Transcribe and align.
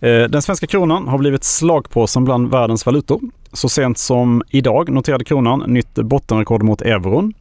Eh, 0.00 0.24
den 0.24 0.42
svenska 0.42 0.66
kronan 0.66 1.08
har 1.08 1.18
blivit 1.18 1.44
slagpåsen 1.44 2.24
bland 2.24 2.50
världens 2.50 2.86
valutor. 2.86 3.20
Så 3.52 3.68
sent 3.68 3.98
som 3.98 4.42
idag 4.50 4.88
noterade 4.88 5.24
kronan 5.24 5.64
nytt 5.66 5.94
bottenrekord 5.94 6.62
mot 6.62 6.82
euron. 6.82 7.34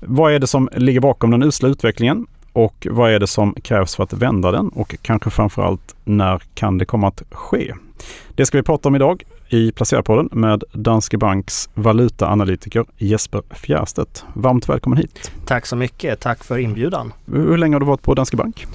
Vad 0.00 0.32
är 0.32 0.38
det 0.38 0.46
som 0.46 0.68
ligger 0.72 1.00
bakom 1.00 1.30
den 1.30 1.42
usla 1.42 1.68
utvecklingen? 1.68 2.26
Och 2.52 2.86
vad 2.90 3.10
är 3.10 3.18
det 3.18 3.26
som 3.26 3.54
krävs 3.62 3.96
för 3.96 4.02
att 4.02 4.12
vända 4.12 4.50
den? 4.50 4.68
Och 4.68 4.96
kanske 5.02 5.30
framförallt, 5.30 5.94
när 6.04 6.42
kan 6.54 6.78
det 6.78 6.84
komma 6.84 7.08
att 7.08 7.22
ske? 7.30 7.74
Det 8.34 8.46
ska 8.46 8.58
vi 8.58 8.62
prata 8.62 8.88
om 8.88 8.96
idag 8.96 9.24
i 9.48 9.72
Placerarpodden 9.72 10.28
med 10.32 10.64
Danske 10.72 11.18
Banks 11.18 11.68
valutaanalytiker 11.74 12.84
Jesper 12.96 13.42
Fjärstedt. 13.50 14.24
Varmt 14.34 14.68
välkommen 14.68 14.98
hit! 14.98 15.32
Tack 15.46 15.66
så 15.66 15.76
mycket, 15.76 16.20
tack 16.20 16.44
för 16.44 16.58
inbjudan. 16.58 17.12
Hur 17.26 17.56
länge 17.56 17.74
har 17.74 17.80
du 17.80 17.86
varit 17.86 18.02
på 18.02 18.14
Danske 18.14 18.36
Bank? 18.36 18.66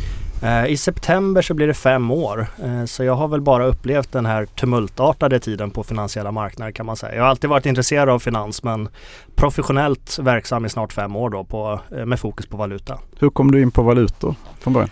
Eh, 0.43 0.65
I 0.65 0.77
september 0.77 1.41
så 1.41 1.53
blir 1.53 1.67
det 1.67 1.73
fem 1.73 2.11
år 2.11 2.47
eh, 2.63 2.85
så 2.85 3.03
jag 3.03 3.15
har 3.15 3.27
väl 3.27 3.41
bara 3.41 3.65
upplevt 3.65 4.11
den 4.11 4.25
här 4.25 4.45
tumultartade 4.45 5.39
tiden 5.39 5.71
på 5.71 5.83
finansiella 5.83 6.31
marknader 6.31 6.71
kan 6.71 6.85
man 6.85 6.95
säga. 6.95 7.15
Jag 7.15 7.23
har 7.23 7.29
alltid 7.29 7.49
varit 7.49 7.65
intresserad 7.65 8.09
av 8.09 8.19
finans 8.19 8.63
men 8.63 8.89
professionellt 9.35 10.19
verksam 10.19 10.65
i 10.65 10.69
snart 10.69 10.93
fem 10.93 11.15
år 11.15 11.29
då 11.29 11.43
på, 11.43 11.79
eh, 11.97 12.05
med 12.05 12.19
fokus 12.19 12.45
på 12.45 12.57
valuta. 12.57 12.99
Hur 13.19 13.29
kom 13.29 13.51
du 13.51 13.61
in 13.61 13.71
på 13.71 13.81
valutor 13.81 14.35
från 14.59 14.73
början? 14.73 14.89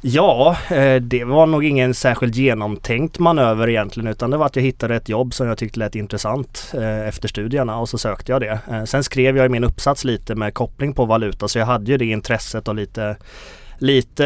Ja, 0.00 0.56
det 1.00 1.24
var 1.24 1.46
nog 1.46 1.64
ingen 1.64 1.94
särskilt 1.94 2.36
genomtänkt 2.36 3.18
manöver 3.18 3.68
egentligen 3.68 4.06
utan 4.06 4.30
det 4.30 4.36
var 4.36 4.46
att 4.46 4.56
jag 4.56 4.62
hittade 4.62 4.96
ett 4.96 5.08
jobb 5.08 5.34
som 5.34 5.46
jag 5.46 5.58
tyckte 5.58 5.78
lät 5.78 5.94
intressant 5.94 6.72
efter 7.06 7.28
studierna 7.28 7.78
och 7.78 7.88
så 7.88 7.98
sökte 7.98 8.32
jag 8.32 8.40
det. 8.40 8.86
Sen 8.86 9.04
skrev 9.04 9.36
jag 9.36 9.46
i 9.46 9.48
min 9.48 9.64
uppsats 9.64 10.04
lite 10.04 10.34
med 10.34 10.54
koppling 10.54 10.92
på 10.92 11.04
valuta 11.04 11.48
så 11.48 11.58
jag 11.58 11.66
hade 11.66 11.90
ju 11.90 11.96
det 11.96 12.04
intresset 12.04 12.68
och 12.68 12.74
lite 12.74 13.16
lite 13.78 14.24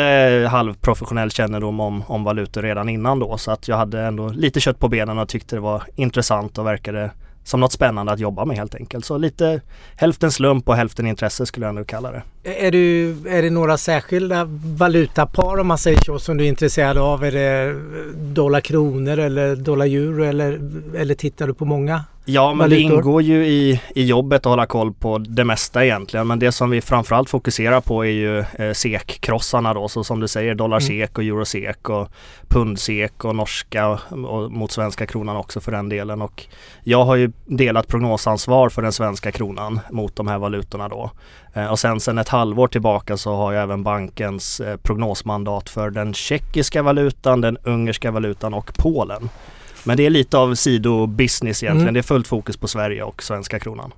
halvprofessionell 0.50 1.30
kännedom 1.30 1.80
om, 1.80 2.02
om 2.06 2.24
valutor 2.24 2.62
redan 2.62 2.88
innan 2.88 3.18
då 3.18 3.38
så 3.38 3.50
att 3.50 3.68
jag 3.68 3.76
hade 3.76 4.00
ändå 4.00 4.28
lite 4.28 4.60
kött 4.60 4.78
på 4.78 4.88
benen 4.88 5.18
och 5.18 5.28
tyckte 5.28 5.56
det 5.56 5.60
var 5.60 5.82
intressant 5.96 6.58
och 6.58 6.66
verkade 6.66 7.10
som 7.44 7.60
något 7.60 7.72
spännande 7.72 8.12
att 8.12 8.20
jobba 8.20 8.44
med 8.44 8.56
helt 8.56 8.74
enkelt. 8.74 9.04
Så 9.04 9.18
lite 9.18 9.60
hälften 9.96 10.32
slump 10.32 10.68
och 10.68 10.76
hälften 10.76 11.06
intresse 11.06 11.46
skulle 11.46 11.66
jag 11.66 11.70
ändå 11.70 11.84
kalla 11.84 12.12
det. 12.12 12.22
Är, 12.44 12.70
du, 12.70 13.10
är 13.28 13.42
det 13.42 13.50
några 13.50 13.76
särskilda 13.76 14.44
valutapar 14.78 15.60
om 15.60 15.66
man 15.66 15.78
säger 15.78 16.00
så 16.00 16.18
som 16.18 16.36
du 16.36 16.44
är 16.44 16.48
intresserad 16.48 16.98
av? 16.98 17.24
Är 17.24 17.32
det 17.32 17.80
dollar 18.34 18.60
kronor 18.60 19.18
eller 19.18 19.56
dollar 19.56 19.86
euro 19.86 20.24
eller, 20.24 20.60
eller 20.96 21.14
tittar 21.14 21.46
du 21.46 21.54
på 21.54 21.64
många? 21.64 22.04
Ja 22.24 22.48
men 22.48 22.58
valutor? 22.58 22.76
det 22.76 22.94
ingår 22.94 23.22
ju 23.22 23.46
i, 23.46 23.80
i 23.94 24.04
jobbet 24.04 24.46
att 24.46 24.50
hålla 24.50 24.66
koll 24.66 24.92
på 24.92 25.18
det 25.18 25.44
mesta 25.44 25.84
egentligen. 25.84 26.26
Men 26.26 26.38
det 26.38 26.52
som 26.52 26.70
vi 26.70 26.80
framförallt 26.80 27.30
fokuserar 27.30 27.80
på 27.80 28.04
är 28.04 28.10
ju 28.10 28.38
eh, 28.38 28.72
SEK-krossarna 28.72 29.74
då. 29.74 29.88
Så 29.88 30.04
som 30.04 30.20
du 30.20 30.28
säger 30.28 30.54
dollar-SEK 30.54 31.18
och 31.18 31.24
euro-SEK 31.24 31.88
och 31.88 32.08
pund-SEK 32.48 33.24
och 33.24 33.36
norska 33.36 33.88
och 33.88 34.52
mot 34.52 34.72
svenska 34.72 35.06
kronan 35.06 35.36
också 35.36 35.60
för 35.60 35.72
den 35.72 35.88
delen. 35.88 36.22
Och 36.22 36.46
jag 36.84 37.04
har 37.04 37.16
ju 37.16 37.32
delat 37.46 37.88
prognosansvar 37.88 38.68
för 38.68 38.82
den 38.82 38.92
svenska 38.92 39.32
kronan 39.32 39.80
mot 39.90 40.16
de 40.16 40.28
här 40.28 40.38
valutorna 40.38 40.88
då. 40.88 41.10
Eh, 41.54 41.66
och 41.66 41.78
sen 41.78 42.00
sen 42.00 42.18
ett 42.18 42.28
halvår 42.28 42.68
tillbaka 42.68 43.16
så 43.16 43.34
har 43.34 43.52
jag 43.52 43.62
även 43.62 43.82
bankens 43.82 44.60
eh, 44.60 44.76
prognosmandat 44.76 45.70
för 45.70 45.90
den 45.90 46.14
tjeckiska 46.14 46.82
valutan, 46.82 47.40
den 47.40 47.56
ungerska 47.56 48.10
valutan 48.10 48.54
och 48.54 48.72
Polen. 48.78 49.28
Men 49.84 49.96
det 49.96 50.06
är 50.06 50.10
lite 50.10 50.38
av 50.38 50.54
sidobusiness 50.54 51.62
egentligen. 51.62 51.82
Mm. 51.82 51.94
Det 51.94 52.00
är 52.00 52.02
fullt 52.02 52.26
fokus 52.26 52.56
på 52.56 52.68
Sverige 52.68 53.02
och 53.02 53.22
svenska 53.22 53.58
kronan. 53.58 53.92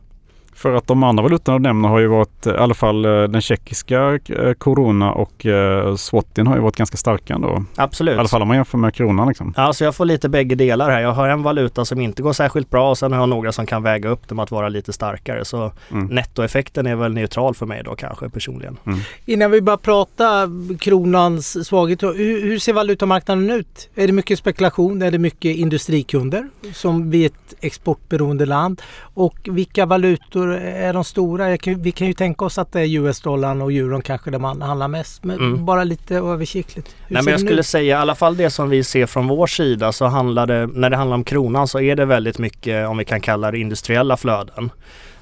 För 0.55 0.75
att 0.75 0.87
de 0.87 1.03
andra 1.03 1.23
valutorna 1.23 1.59
du 1.59 1.63
nämner 1.63 1.89
har 1.89 1.99
ju 1.99 2.07
varit, 2.07 2.47
i 2.47 2.51
alla 2.51 2.75
fall 2.75 3.05
eh, 3.05 3.23
den 3.23 3.41
tjeckiska 3.41 4.19
corona 4.59 5.07
eh, 5.07 5.13
och 5.13 5.47
eh, 5.47 5.97
Swatien 5.97 6.47
har 6.47 6.55
ju 6.57 6.63
varit 6.63 6.77
ganska 6.77 6.97
starka 6.97 7.35
ändå. 7.35 7.65
Absolut. 7.77 8.17
I 8.17 8.19
alla 8.19 8.29
fall 8.29 8.43
om 8.43 8.49
man 8.49 8.57
jämför 8.57 8.79
med 8.79 8.95
kronan 8.95 9.29
liksom. 9.29 9.55
Ja, 9.57 9.73
så 9.73 9.85
jag 9.85 9.95
får 9.95 10.05
lite 10.05 10.29
bägge 10.29 10.55
delar 10.55 10.91
här. 10.91 11.01
Jag 11.01 11.13
har 11.13 11.29
en 11.29 11.43
valuta 11.43 11.85
som 11.85 12.01
inte 12.01 12.23
går 12.23 12.33
särskilt 12.33 12.71
bra 12.71 12.91
och 12.91 12.99
sen 12.99 13.13
har 13.13 13.21
jag 13.21 13.29
några 13.29 13.53
som 13.53 13.67
kan 13.67 13.83
väga 13.83 14.09
upp 14.09 14.29
dem 14.29 14.39
att 14.39 14.51
vara 14.51 14.69
lite 14.69 14.93
starkare. 14.93 15.45
Så 15.45 15.73
mm. 15.91 16.07
nettoeffekten 16.07 16.87
är 16.87 16.97
väl 16.97 17.15
neutral 17.15 17.55
för 17.55 17.67
mig 17.67 17.83
då 17.85 17.95
kanske 17.95 18.29
personligen. 18.29 18.77
Mm. 18.87 18.99
Innan 19.27 19.51
vi 19.51 19.61
börjar 19.61 19.77
prata 19.77 20.49
kronans 20.81 21.67
svaghet, 21.67 22.03
hur, 22.03 22.43
hur 22.43 22.59
ser 22.59 22.73
valutamarknaden 22.73 23.51
ut? 23.51 23.89
Är 23.95 24.07
det 24.07 24.13
mycket 24.13 24.39
spekulation? 24.39 25.03
Är 25.03 25.11
det 25.11 25.19
mycket 25.19 25.57
industrikunder 25.57 26.49
som 26.73 27.11
vi 27.11 27.23
är 27.23 27.27
ett 27.27 27.55
exportberoende 27.61 28.47
land? 28.47 28.83
Och 29.15 29.39
vilka 29.45 29.87
valutor 29.87 30.44
är 30.53 30.93
de 30.93 31.05
stora? 31.05 31.59
Kan, 31.59 31.83
vi 31.83 31.93
kan 31.93 32.07
ju 32.07 32.13
tänka 32.13 32.45
oss 32.45 32.59
att 32.59 32.73
det 32.73 32.81
är 32.81 32.99
US-dollarn 32.99 33.63
och 33.63 33.73
euron 33.73 34.03
kanske 34.03 34.31
där 34.31 34.39
man 34.39 34.63
handlar 34.63 34.89
mest. 34.89 35.25
Men 35.25 35.39
mm. 35.39 35.65
bara 35.65 35.85
lite 35.85 36.17
översiktligt. 36.17 36.97
Hur 37.07 37.15
Nej, 37.15 37.23
men 37.23 37.33
jag 37.33 37.41
skulle 37.41 37.61
ut? 37.61 37.67
säga 37.67 37.99
i 37.99 38.01
alla 38.01 38.15
fall 38.15 38.37
det 38.37 38.51
som 38.51 38.71
vi 38.71 38.85
ser 38.85 39.07
från 39.07 39.29
vår 39.29 39.47
sida 39.47 39.93
så 39.93 40.07
handlar 40.07 40.47
det, 40.47 40.67
när 40.67 40.91
det 40.91 40.97
handlar 40.97 41.15
om 41.15 41.25
kronan 41.25 41.69
så 41.69 41.81
är 41.81 41.97
det 41.97 42.05
väldigt 42.05 42.39
mycket 42.39 42.89
om 42.89 42.99
vi 42.99 43.05
kan 43.05 43.21
kalla 43.21 43.51
det 43.51 43.59
industriella 43.59 44.17
flöden. 44.17 44.71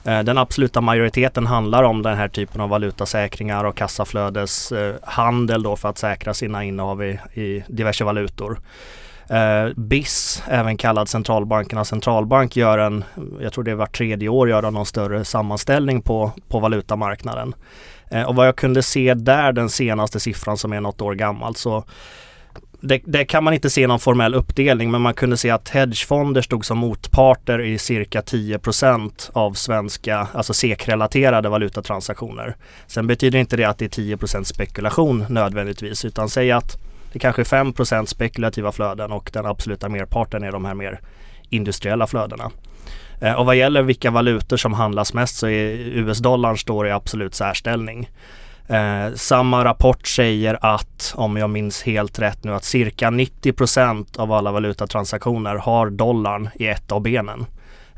Eh, 0.05 0.23
den 0.23 0.39
absoluta 0.39 0.81
majoriteten 0.81 1.47
handlar 1.47 1.83
om 1.83 2.03
den 2.03 2.17
här 2.17 2.29
typen 2.29 2.61
av 2.61 2.69
valutasäkringar 2.69 3.65
och 3.65 3.77
kassaflödeshandel 3.77 5.63
då 5.63 5.77
för 5.77 5.89
att 5.89 5.99
säkra 5.99 6.35
sina 6.35 6.65
innehav 6.65 7.05
i, 7.05 7.19
i 7.35 7.65
diverse 7.69 8.05
valutor. 8.05 8.59
Eh, 9.33 9.73
BIS, 9.77 10.43
även 10.49 10.77
kallad 10.77 11.09
centralbankernas 11.09 11.89
centralbank, 11.89 12.57
gör 12.57 12.79
en, 12.79 13.05
jag 13.41 13.53
tror 13.53 13.65
det 13.65 13.71
är 13.71 13.75
vart 13.75 13.97
tredje 13.97 14.29
år, 14.29 14.49
gör 14.49 14.71
någon 14.71 14.87
större 14.87 15.25
sammanställning 15.25 16.03
på, 16.03 16.33
på 16.49 16.61
valutamarknaden. 16.61 17.55
Eh, 18.11 18.23
och 18.23 18.35
vad 18.35 18.47
jag 18.47 18.57
kunde 18.57 18.83
se 18.83 19.15
där, 19.15 19.53
den 19.53 19.71
senaste 19.71 20.21
siffran 20.21 20.57
som 20.57 20.73
är 20.73 20.81
något 20.81 21.01
år 21.01 21.15
gammalt, 21.15 21.59
så 21.59 21.85
det, 22.81 23.03
det, 23.05 23.25
kan 23.25 23.45
man 23.45 23.55
inte 23.55 23.71
se 23.71 23.87
någon 23.87 24.01
formell 24.01 24.35
uppdelning 24.35 24.91
men 24.91 25.01
man 25.01 25.15
kunde 25.15 25.37
se 25.37 25.51
att 25.51 25.69
hedgefonder 25.69 26.43
stod 26.43 26.65
som 26.65 26.79
motparter 26.79 27.61
i 27.61 27.79
cirka 27.79 28.21
10% 28.21 29.31
av 29.33 29.53
svenska, 29.53 30.27
alltså 30.33 30.55
SEK-relaterade 30.55 31.49
valutatransaktioner. 31.49 32.57
Sen 32.87 33.07
betyder 33.07 33.39
inte 33.39 33.57
det 33.57 33.65
att 33.65 33.79
det 33.79 33.99
är 33.99 34.17
10% 34.17 34.45
spekulation 34.45 35.27
nödvändigtvis 35.29 36.05
utan 36.05 36.29
säg 36.29 36.53
att 36.53 36.77
det 37.13 37.19
kanske 37.19 37.43
är 37.43 37.65
5% 37.65 38.07
spekulativa 38.07 38.73
flöden 38.73 39.13
och 39.13 39.31
den 39.33 39.47
absoluta 39.47 39.89
merparten 39.89 40.45
är 40.45 40.53
de 40.53 40.65
här 40.65 40.75
mer 40.75 41.01
industriella 41.49 42.07
flödena. 42.07 42.51
Eh, 43.21 43.33
och 43.33 43.47
vad 43.47 43.57
gäller 43.57 43.83
vilka 43.83 44.11
valutor 44.11 44.57
som 44.57 44.73
handlas 44.73 45.15
mest 45.15 45.37
så 45.37 45.47
är 45.47 45.75
US-dollarn 45.77 46.59
står 46.59 46.87
i 46.87 46.91
absolut 46.91 47.35
särställning. 47.35 48.09
Eh, 48.67 49.15
samma 49.15 49.65
rapport 49.65 50.07
säger 50.07 50.59
att, 50.61 51.15
om 51.17 51.37
jag 51.37 51.51
minns 51.51 51.83
helt 51.83 52.19
rätt 52.19 52.45
nu, 52.45 52.55
att 52.55 52.65
cirka 52.65 53.11
90% 53.11 54.19
av 54.19 54.33
alla 54.33 54.53
valutatransaktioner 54.53 55.55
har 55.57 55.91
dollarn 55.91 56.49
i 56.55 56.67
ett 56.67 56.93
av 56.93 57.01
benen. 57.01 57.47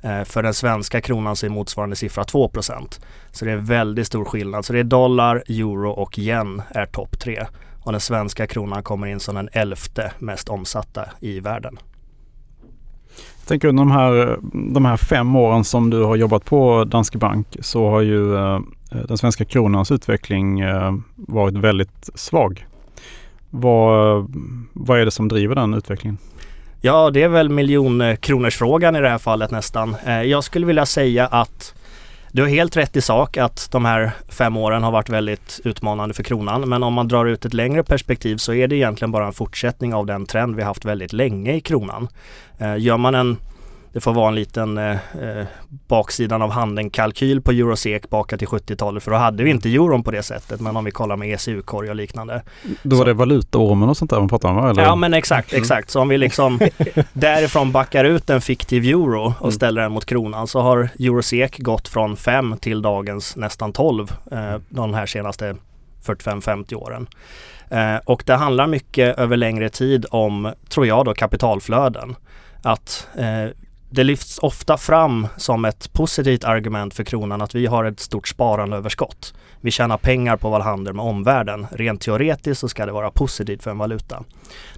Eh, 0.02 0.24
för 0.24 0.42
den 0.42 0.54
svenska 0.54 1.00
kronan 1.00 1.36
så 1.36 1.46
är 1.46 1.50
motsvarande 1.50 1.96
siffra 1.96 2.24
2% 2.24 3.00
Så 3.30 3.44
det 3.44 3.52
är 3.52 3.56
väldigt 3.56 4.06
stor 4.06 4.24
skillnad. 4.24 4.64
Så 4.64 4.72
det 4.72 4.78
är 4.78 4.84
dollar, 4.84 5.42
euro 5.48 5.90
och 5.90 6.18
yen 6.18 6.62
är 6.70 6.86
topp 6.86 7.18
tre 7.20 7.46
och 7.84 7.92
den 7.92 8.00
svenska 8.00 8.46
kronan 8.46 8.82
kommer 8.82 9.06
in 9.06 9.20
som 9.20 9.34
den 9.34 9.48
elfte 9.52 10.12
mest 10.18 10.48
omsatta 10.48 11.04
i 11.20 11.40
världen. 11.40 11.78
Jag 13.38 13.48
tänker 13.48 13.68
under 13.68 13.82
de 13.82 13.90
här, 13.90 14.38
de 14.74 14.84
här 14.84 14.96
fem 14.96 15.36
åren 15.36 15.64
som 15.64 15.90
du 15.90 16.02
har 16.02 16.16
jobbat 16.16 16.44
på 16.44 16.84
Danske 16.84 17.18
Bank 17.18 17.56
så 17.60 17.90
har 17.90 18.00
ju 18.00 18.36
eh, 18.36 18.60
den 18.90 19.18
svenska 19.18 19.44
kronans 19.44 19.90
utveckling 19.90 20.60
eh, 20.60 20.94
varit 21.16 21.54
väldigt 21.54 22.10
svag. 22.14 22.66
Vad, 23.50 24.26
vad 24.72 25.00
är 25.00 25.04
det 25.04 25.10
som 25.10 25.28
driver 25.28 25.54
den 25.54 25.74
utvecklingen? 25.74 26.18
Ja, 26.80 27.10
det 27.10 27.22
är 27.22 27.28
väl 27.28 27.48
miljonkronorsfrågan 27.48 28.96
i 28.96 29.00
det 29.00 29.08
här 29.08 29.18
fallet 29.18 29.50
nästan. 29.50 29.96
Eh, 30.06 30.22
jag 30.22 30.44
skulle 30.44 30.66
vilja 30.66 30.86
säga 30.86 31.26
att 31.26 31.74
du 32.34 32.42
har 32.42 32.48
helt 32.48 32.76
rätt 32.76 32.96
i 32.96 33.00
sak 33.00 33.36
att 33.36 33.68
de 33.70 33.84
här 33.84 34.12
fem 34.28 34.56
åren 34.56 34.82
har 34.82 34.90
varit 34.90 35.08
väldigt 35.08 35.60
utmanande 35.64 36.14
för 36.14 36.22
kronan. 36.22 36.68
Men 36.68 36.82
om 36.82 36.94
man 36.94 37.08
drar 37.08 37.26
ut 37.26 37.44
ett 37.44 37.54
längre 37.54 37.82
perspektiv 37.82 38.36
så 38.36 38.54
är 38.54 38.68
det 38.68 38.76
egentligen 38.76 39.12
bara 39.12 39.26
en 39.26 39.32
fortsättning 39.32 39.94
av 39.94 40.06
den 40.06 40.26
trend 40.26 40.56
vi 40.56 40.62
haft 40.62 40.84
väldigt 40.84 41.12
länge 41.12 41.52
i 41.52 41.60
kronan. 41.60 42.08
Eh, 42.58 42.78
gör 42.78 42.96
man 42.96 43.14
en 43.14 43.36
det 43.94 44.00
får 44.00 44.12
vara 44.12 44.28
en 44.28 44.34
liten 44.34 44.78
eh, 44.78 44.90
eh 44.92 45.46
baksidan 45.88 46.42
av 46.42 46.50
handen 46.50 46.90
kalkyl 46.90 47.42
på 47.42 47.52
Eurosek 47.52 48.10
baka 48.10 48.38
till 48.38 48.48
70-talet 48.48 49.02
för 49.02 49.10
då 49.10 49.16
hade 49.16 49.44
vi 49.44 49.50
inte 49.50 49.68
euron 49.68 50.02
på 50.02 50.10
det 50.10 50.22
sättet. 50.22 50.60
Men 50.60 50.76
om 50.76 50.84
vi 50.84 50.90
kollar 50.90 51.16
med 51.16 51.28
ECU-korg 51.28 51.90
och 51.90 51.96
liknande. 51.96 52.42
Då 52.82 52.96
var 52.96 53.04
det 53.04 53.12
valutaormen 53.12 53.88
och 53.88 53.96
sånt 53.96 54.10
där 54.10 54.18
man 54.18 54.28
pratade 54.28 54.58
om 54.60 54.66
Eller? 54.66 54.82
Ja 54.82 54.96
men 54.96 55.14
exakt, 55.14 55.52
mm. 55.52 55.62
exakt. 55.62 55.90
Så 55.90 56.00
om 56.00 56.08
vi 56.08 56.18
liksom 56.18 56.60
därifrån 57.12 57.72
backar 57.72 58.04
ut 58.04 58.30
en 58.30 58.40
fiktiv 58.40 58.84
euro 58.84 59.34
och 59.38 59.40
mm. 59.40 59.52
ställer 59.52 59.82
den 59.82 59.92
mot 59.92 60.04
kronan 60.04 60.46
så 60.46 60.60
har 60.60 60.88
Eurosek 60.98 61.58
gått 61.58 61.88
från 61.88 62.16
5 62.16 62.56
till 62.60 62.82
dagens 62.82 63.36
nästan 63.36 63.72
12 63.72 64.12
eh, 64.30 64.56
de 64.68 64.94
här 64.94 65.06
senaste 65.06 65.56
45-50 66.06 66.74
åren. 66.74 67.06
Eh, 67.70 67.96
och 68.04 68.22
det 68.26 68.34
handlar 68.34 68.66
mycket 68.66 69.18
över 69.18 69.36
längre 69.36 69.68
tid 69.68 70.06
om, 70.10 70.52
tror 70.68 70.86
jag 70.86 71.04
då, 71.04 71.14
kapitalflöden. 71.14 72.16
Att 72.62 73.08
eh, 73.18 73.50
det 73.90 74.04
lyfts 74.04 74.38
ofta 74.38 74.76
fram 74.76 75.26
som 75.36 75.64
ett 75.64 75.92
positivt 75.92 76.44
argument 76.44 76.94
för 76.94 77.04
kronan 77.04 77.42
att 77.42 77.54
vi 77.54 77.66
har 77.66 77.84
ett 77.84 78.00
stort 78.00 78.28
sparandeöverskott. 78.28 79.34
Vi 79.60 79.70
tjänar 79.70 79.96
pengar 79.96 80.36
på 80.36 80.50
vår 80.50 80.60
handel 80.60 80.94
med 80.94 81.04
omvärlden. 81.04 81.66
Rent 81.70 82.00
teoretiskt 82.00 82.60
så 82.60 82.68
ska 82.68 82.86
det 82.86 82.92
vara 82.92 83.10
positivt 83.10 83.62
för 83.62 83.70
en 83.70 83.78
valuta. 83.78 84.24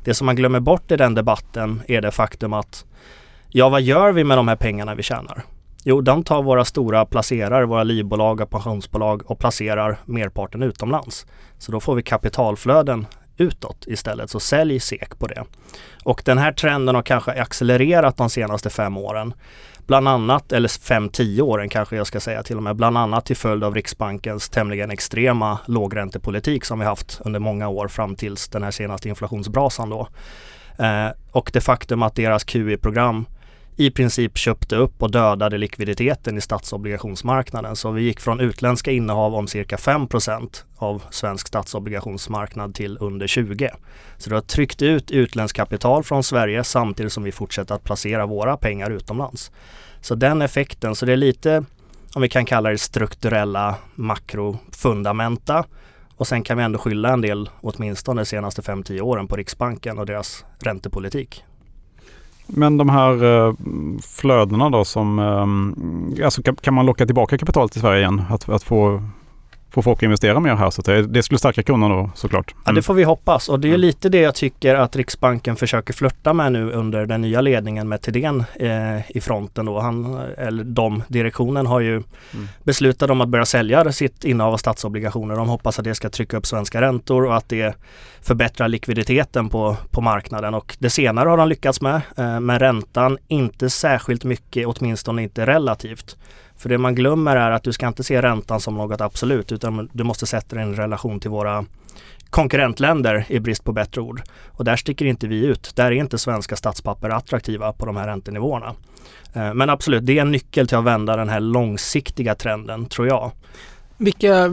Det 0.05 0.15
som 0.15 0.27
man 0.27 0.37
glömmer 0.37 0.61
bort 0.61 0.91
i 0.91 0.97
den 0.97 1.15
debatten 1.15 1.83
är 1.89 2.01
det 2.01 2.11
faktum 2.11 2.53
att 2.53 2.85
ja, 3.49 3.69
vad 3.69 3.83
gör 3.83 4.13
vi 4.13 4.25
med 4.25 4.39
de 4.39 4.49
här 4.49 4.57
pengarna 4.57 4.95
vi 4.95 5.03
tjänar? 5.03 5.45
Jo, 5.85 6.01
de 6.01 6.25
tar 6.25 6.43
våra 6.43 6.65
stora 6.65 7.07
placerare, 7.07 7.67
våra 7.67 7.83
livbolag 7.83 8.41
och 8.41 8.51
pensionsbolag 8.51 9.31
och 9.31 9.39
placerar 9.39 9.99
merparten 10.05 10.63
utomlands. 10.63 11.27
Så 11.59 11.73
då 11.73 11.81
får 11.81 11.95
vi 11.95 12.03
kapitalflöden 12.03 13.07
utåt 13.37 13.85
istället. 13.87 14.31
Så 14.31 14.41
sälj 14.41 14.81
SEK 14.81 15.19
på 15.19 15.27
det. 15.27 15.45
Och 16.05 16.23
den 16.25 16.39
här 16.39 16.53
trenden 16.53 16.95
har 16.95 17.03
kanske 17.03 17.43
accelererat 17.43 18.17
de 18.17 18.31
senaste 18.31 18.71
fem 18.71 18.97
åren. 18.97 19.35
Bland 19.87 20.09
annat, 20.09 20.53
eller 20.53 20.81
fem, 20.81 21.09
tio 21.09 21.43
åren 21.43 21.69
kanske 21.69 21.97
jag 21.97 22.07
ska 22.07 22.21
säga 22.21 22.43
till 22.43 22.57
och 22.57 22.63
med, 22.63 22.77
bland 22.77 22.99
annat 22.99 23.27
till 23.27 23.37
följd 23.37 23.65
av 23.65 23.75
Riksbankens 23.75 24.49
tämligen 24.49 24.91
extrema 24.91 25.59
lågräntepolitik 25.67 26.65
som 26.65 26.79
vi 26.79 26.85
haft 26.85 27.21
under 27.25 27.41
många 27.41 27.69
år 27.69 27.89
fram 27.89 28.17
tills 28.17 28.49
den 28.49 28.63
här 28.63 28.71
senaste 28.71 29.09
inflationsbrasan 29.09 29.91
då. 29.91 30.09
Eh, 30.79 31.09
och 31.33 31.51
det 31.53 31.61
faktum 31.61 32.03
att 32.03 32.15
deras 32.15 32.45
QE-program 32.45 33.27
i 33.77 33.91
princip 33.91 34.39
köpte 34.39 34.77
upp 34.77 35.03
och 35.03 35.11
dödade 35.11 35.59
likviditeten 35.59 36.39
i 36.39 36.41
statsobligationsmarknaden. 36.41 37.77
Så 37.77 37.91
vi 37.91 38.03
gick 38.03 38.21
från 38.21 38.41
utländska 38.41 38.91
innehav 38.91 39.35
om 39.35 39.47
cirka 39.47 39.77
5% 39.77 40.63
av 40.77 41.03
svensk 41.11 41.49
statsobligationsmarknad 41.49 42.75
till 42.75 42.99
under 43.01 43.27
20. 43.27 43.71
Så 44.19 44.31
det 44.31 44.37
har 44.37 44.41
tryckt 44.41 44.83
ut 44.83 45.11
utländskt 45.11 45.57
kapital 45.57 46.05
från 46.05 46.23
Sverige 46.23 46.65
samtidigt 46.65 47.13
som 47.13 47.23
vi 47.23 47.33
fortsätter 47.33 47.75
att 47.75 47.85
placera 47.85 48.27
våra 48.27 48.57
pengar 48.57 48.91
utomlands. 48.91 49.51
Så 50.01 50.15
den 50.15 50.43
effekten, 50.43 50.95
så 50.95 51.07
det 51.07 51.13
är 51.13 51.17
lite 51.17 51.65
om 52.15 52.23
vi 52.23 52.29
kan 52.29 52.45
kalla 52.45 52.71
det 52.71 52.79
strukturella 52.79 53.75
makrofundamenta 53.95 55.65
och 56.17 56.27
sen 56.27 56.43
kan 56.43 56.59
vi 56.59 56.65
ändå 56.65 56.79
skylla 56.79 57.13
en 57.13 57.21
del, 57.21 57.51
åtminstone 57.61 58.21
de 58.21 58.27
senaste 58.27 58.63
5-10 58.63 59.01
åren, 59.01 59.29
på 59.29 59.37
Riksbanken 59.37 59.99
och 59.99 60.07
deras 60.07 60.45
räntepolitik. 60.59 61.45
Men 62.47 62.77
de 62.77 62.89
här 62.89 63.25
eh, 63.25 63.55
flödena 64.03 64.71
då 64.71 64.85
som, 64.85 65.19
eh, 65.19 66.25
alltså 66.25 66.43
kan, 66.43 66.57
kan, 66.57 66.75
man 66.75 66.87
locka 66.87 67.07
tillbaka 67.07 67.39
kapital 67.39 67.69
till 67.69 67.81
Sverige 67.81 68.01
igen? 68.01 68.23
Att, 68.31 68.49
att 68.49 68.63
få 68.63 69.03
få 69.77 69.83
folk 69.83 70.03
investera 70.03 70.41
mer 70.41 70.55
här. 70.55 70.71
Så 70.71 70.83
det, 70.83 71.07
det 71.07 71.23
skulle 71.23 71.39
stärka 71.39 71.63
kronan 71.63 71.91
då 71.91 72.11
såklart. 72.15 72.53
Mm. 72.53 72.63
Ja 72.67 72.73
det 72.73 72.83
får 72.83 72.95
vi 72.95 73.05
hoppas 73.05 73.49
och 73.49 73.61
det 73.61 73.69
är 73.69 73.71
mm. 73.71 73.81
lite 73.81 74.09
det 74.09 74.21
jag 74.21 74.35
tycker 74.35 74.75
att 74.75 74.97
Riksbanken 74.97 75.57
försöker 75.57 75.95
flörta 75.95 76.33
med 76.33 76.53
nu 76.53 76.73
under 76.73 77.07
den 77.07 77.21
nya 77.21 77.41
ledningen 77.41 77.89
med 77.89 78.01
Thedéen 78.03 78.45
eh, 78.55 79.11
i 79.17 79.21
fronten 79.21 79.67
då. 79.67 79.81
Han, 79.81 80.21
eller 80.39 80.65
de, 80.65 81.03
direktionen 81.09 81.67
har 81.67 81.81
ju 81.81 81.93
mm. 81.93 82.49
beslutat 82.63 83.11
om 83.11 83.21
att 83.21 83.29
börja 83.29 83.47
sälja 83.47 83.93
sitt 83.93 84.25
innehav 84.25 84.53
av 84.53 84.57
statsobligationer. 84.57 85.37
De 85.37 85.49
hoppas 85.49 85.79
att 85.79 85.85
det 85.85 85.95
ska 85.95 86.11
trycka 86.11 86.37
upp 86.37 86.47
svenska 86.47 86.81
räntor 86.81 87.27
och 87.27 87.37
att 87.37 87.49
det 87.49 87.77
förbättrar 88.23 88.69
likviditeten 88.69 89.49
på, 89.49 89.77
på 89.91 90.01
marknaden 90.01 90.55
och 90.55 90.77
det 90.79 90.91
senare 90.91 91.29
har 91.29 91.37
de 91.37 91.49
lyckats 91.49 91.81
med. 91.81 92.01
Eh, 92.17 92.41
men 92.41 92.59
räntan 92.59 93.19
inte 93.29 93.71
särskilt 93.71 94.25
mycket, 94.25 94.67
åtminstone 94.67 95.23
inte 95.23 95.47
relativt. 95.47 96.17
För 96.57 96.69
det 96.69 96.79
man 96.79 96.95
glömmer 96.95 97.37
är 97.37 97.51
att 97.51 97.63
du 97.63 97.73
ska 97.73 97.87
inte 97.87 98.05
se 98.05 98.23
räntan 98.23 98.61
som 98.61 98.75
något 98.75 99.01
absolut 99.01 99.53
utan 99.53 99.89
du 99.93 100.05
måste 100.05 100.27
sätta 100.27 100.57
den 100.57 100.73
i 100.73 100.77
relation 100.77 101.21
till 101.21 101.31
våra 101.31 101.65
konkurrentländer 102.31 103.25
i 103.29 103.41
brist 103.41 103.65
på 103.65 103.73
bättre 103.73 104.01
ord. 104.01 104.23
Och 104.47 104.65
där 104.65 104.77
sticker 104.77 105.05
inte 105.05 105.27
vi 105.27 105.47
ut. 105.47 105.73
Där 105.77 105.85
är 105.85 105.91
inte 105.91 106.19
svenska 106.19 106.57
statspapper 106.57 107.11
attraktiva 107.11 107.73
på 107.73 107.87
de 107.87 107.97
här 107.97 108.07
räntenivåerna. 108.07 108.75
Eh, 109.35 109.55
men 109.55 109.71
absolut, 109.71 110.07
det 110.07 110.19
är 110.19 110.23
en 110.23 110.33
nyckel 110.33 110.69
till 110.69 110.77
att 110.77 110.85
vända 110.85 111.17
den 111.17 111.29
här 111.29 111.41
långsiktiga 111.41 112.35
trenden 112.35 112.87
tror 112.87 113.09
jag. 113.09 113.31
Vilka 113.97 114.49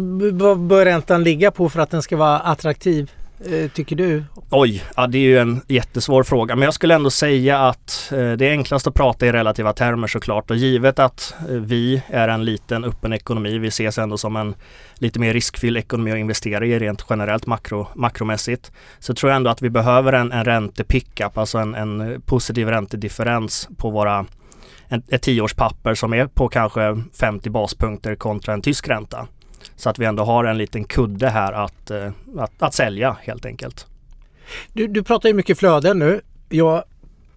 bör 0.58 0.86
räntan 0.86 1.24
ligga 1.24 1.52
på 1.52 1.70
för 1.70 1.80
att 1.80 1.90
den 1.90 2.02
ska 2.02 2.18
vara 2.18 2.40
attraktiv? 2.40 3.12
Eh, 3.39 3.69
tycker 3.69 3.95
du? 3.95 4.24
Oj, 4.50 4.83
ja, 4.95 5.07
det 5.07 5.18
är 5.18 5.21
ju 5.21 5.38
en 5.38 5.62
jättesvår 5.68 6.24
fråga. 6.24 6.56
Men 6.56 6.63
jag 6.63 6.74
skulle 6.74 6.95
ändå 6.95 7.09
säga 7.09 7.59
att 7.59 8.12
eh, 8.12 8.31
det 8.31 8.47
är 8.47 8.51
enklast 8.51 8.88
att 8.88 8.94
prata 8.94 9.25
i 9.25 9.31
relativa 9.31 9.74
termer 9.74 10.07
såklart. 10.07 10.51
Och 10.51 10.57
givet 10.57 11.00
att 11.00 11.35
eh, 11.50 11.56
vi 11.56 12.01
är 12.07 12.27
en 12.27 12.45
liten 12.45 12.83
öppen 12.83 13.13
ekonomi, 13.13 13.57
vi 13.57 13.68
ses 13.68 13.97
ändå 13.97 14.18
som 14.18 14.35
en 14.35 14.56
lite 14.95 15.19
mer 15.19 15.33
riskfylld 15.33 15.77
ekonomi 15.77 16.12
att 16.12 16.18
investera 16.18 16.65
i 16.65 16.80
rent 16.80 17.06
generellt 17.09 17.45
makro, 17.45 17.88
makromässigt. 17.95 18.71
Så 19.00 19.13
tror 19.13 19.30
jag 19.30 19.35
ändå 19.35 19.50
att 19.50 19.62
vi 19.62 19.69
behöver 19.69 20.13
en, 20.13 20.31
en 20.31 20.45
räntepickup, 20.45 21.38
alltså 21.38 21.57
en, 21.57 21.75
en 21.75 22.21
positiv 22.25 22.68
räntedifferens 22.68 23.69
på 23.77 23.89
våra 23.89 24.25
en, 24.88 25.03
ett 25.07 25.21
tioårspapper 25.21 25.95
som 25.95 26.13
är 26.13 26.27
på 26.27 26.47
kanske 26.47 27.03
50 27.19 27.50
baspunkter 27.50 28.15
kontra 28.15 28.53
en 28.53 28.62
tysk 28.62 28.88
ränta. 28.88 29.27
Så 29.83 29.89
att 29.89 30.00
vi 30.00 30.06
ändå 30.06 30.24
har 30.24 30.45
en 30.45 30.57
liten 30.57 30.83
kudde 30.83 31.30
här 31.30 31.53
att, 31.53 31.91
eh, 31.91 32.12
att, 32.38 32.51
att 32.59 32.74
sälja 32.74 33.18
helt 33.21 33.45
enkelt. 33.45 33.85
Du, 34.74 34.88
du 34.88 35.03
pratar 35.03 35.30
ju 35.30 35.35
mycket 35.35 35.59
flöden 35.59 36.00
nu. 36.00 36.21
Jag 36.50 36.83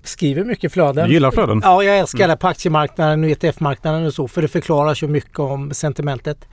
skriver 0.02 0.44
mycket 0.44 0.72
flöden. 0.72 1.08
Du 1.08 1.14
gillar 1.14 1.30
flöden? 1.30 1.60
Ja, 1.64 1.82
jag 1.82 1.98
älskar 1.98 2.24
mm. 2.24 2.30
det 2.30 2.36
på 2.36 2.48
aktiemarknaden 2.48 3.24
och 3.24 3.30
ETF-marknaden 3.30 4.06
och 4.06 4.14
så 4.14 4.28
för 4.28 4.42
det 4.42 4.48
förklarar 4.48 4.94
så 4.94 5.08
mycket 5.08 5.38
om 5.38 5.74
sentimentet. 5.74 6.48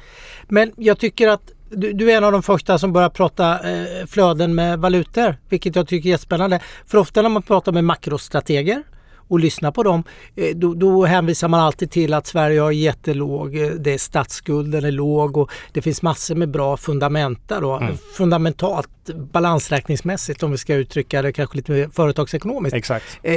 Men 0.47 0.71
jag 0.77 0.99
tycker 0.99 1.27
att 1.27 1.51
du, 1.69 1.93
du 1.93 2.11
är 2.11 2.17
en 2.17 2.23
av 2.23 2.31
de 2.31 2.43
första 2.43 2.77
som 2.77 2.93
börjar 2.93 3.09
prata 3.09 3.71
eh, 3.71 4.05
flöden 4.07 4.55
med 4.55 4.79
valutor, 4.79 5.35
vilket 5.49 5.75
jag 5.75 5.87
tycker 5.87 6.09
är 6.09 6.11
jättespännande. 6.11 6.59
För 6.87 6.97
ofta 6.97 7.21
när 7.21 7.29
man 7.29 7.41
pratar 7.41 7.71
med 7.71 7.83
makrostrateger 7.83 8.83
och 9.27 9.39
lyssna 9.39 9.71
på 9.71 9.83
dem, 9.83 10.03
eh, 10.35 10.55
då, 10.55 10.73
då 10.73 11.05
hänvisar 11.05 11.47
man 11.47 11.59
alltid 11.59 11.91
till 11.91 12.13
att 12.13 12.27
Sverige 12.27 12.59
har 12.59 12.71
jättelåg, 12.71 13.55
eh, 13.55 13.67
det 13.67 13.93
är 13.93 13.97
statsskulden 13.97 14.85
är 14.85 14.91
låg 14.91 15.37
och 15.37 15.51
det 15.71 15.81
finns 15.81 16.01
massor 16.01 16.35
med 16.35 16.49
bra 16.49 16.77
fundamenta 16.77 17.59
då. 17.59 17.75
Mm. 17.75 17.97
Fundamentalt, 18.17 18.89
balansräkningsmässigt 19.31 20.43
om 20.43 20.51
vi 20.51 20.57
ska 20.57 20.75
uttrycka 20.75 21.21
det 21.21 21.33
kanske 21.33 21.57
lite 21.57 21.71
mer 21.71 21.89
företagsekonomiskt. 21.93 22.75
Exakt. 22.75 23.19
Eh, 23.23 23.33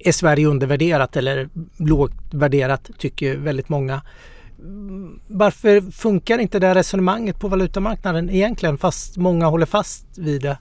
är 0.00 0.12
Sverige 0.12 0.46
undervärderat 0.46 1.16
eller 1.16 1.48
lågt 1.76 2.12
värderat 2.30 2.90
tycker 2.98 3.36
väldigt 3.36 3.68
många. 3.68 4.02
Varför 5.26 5.90
funkar 5.90 6.38
inte 6.38 6.58
det 6.58 6.74
resonemanget 6.74 7.40
på 7.40 7.48
valutamarknaden 7.48 8.30
egentligen 8.30 8.78
fast 8.78 9.16
många 9.16 9.46
håller 9.46 9.66
fast 9.66 10.18
vid 10.18 10.42
det? 10.42 10.58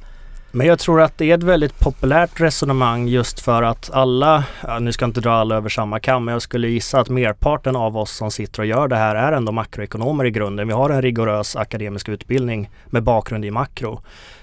Men 0.58 0.68
jag 0.68 0.80
tror 0.80 1.02
att 1.02 1.18
det 1.18 1.32
är 1.32 1.38
ett 1.38 1.44
väldigt 1.44 1.80
populärt 1.80 2.42
resonemang 2.42 3.08
just 3.08 3.40
för 3.40 3.64
att 3.64 3.90
alla, 3.94 4.44
nu 4.80 4.92
ska 4.92 5.04
jag 5.04 5.10
inte 5.10 5.22
dra 5.22 5.32
alla 5.32 5.56
över 5.56 5.70
samma 5.70 6.00
kam, 6.00 6.26
men 6.26 6.32
jag 6.32 6.42
skulle 6.42 6.68
gissa 6.68 7.00
att 7.00 7.10
merparten 7.10 7.76
av 7.76 7.98
oss 7.98 8.12
som 8.12 8.32
sitter 8.32 8.60
och 8.60 8.66
gör 8.66 8.88
det 8.88 8.96
här 8.96 9.16
är 9.16 9.32
ändå 9.32 9.52
makroekonomer 9.52 10.26
i 10.26 10.32
grunden. 10.32 10.68
Vi 10.68 10.74
har 10.74 10.90
en 10.90 11.02
rigorös 11.02 11.56
akademisk 11.56 12.10
utbildning 12.10 12.70
med 12.86 13.04
bakgrund 13.04 13.46
i 13.46 13.52
makro. 13.52 14.02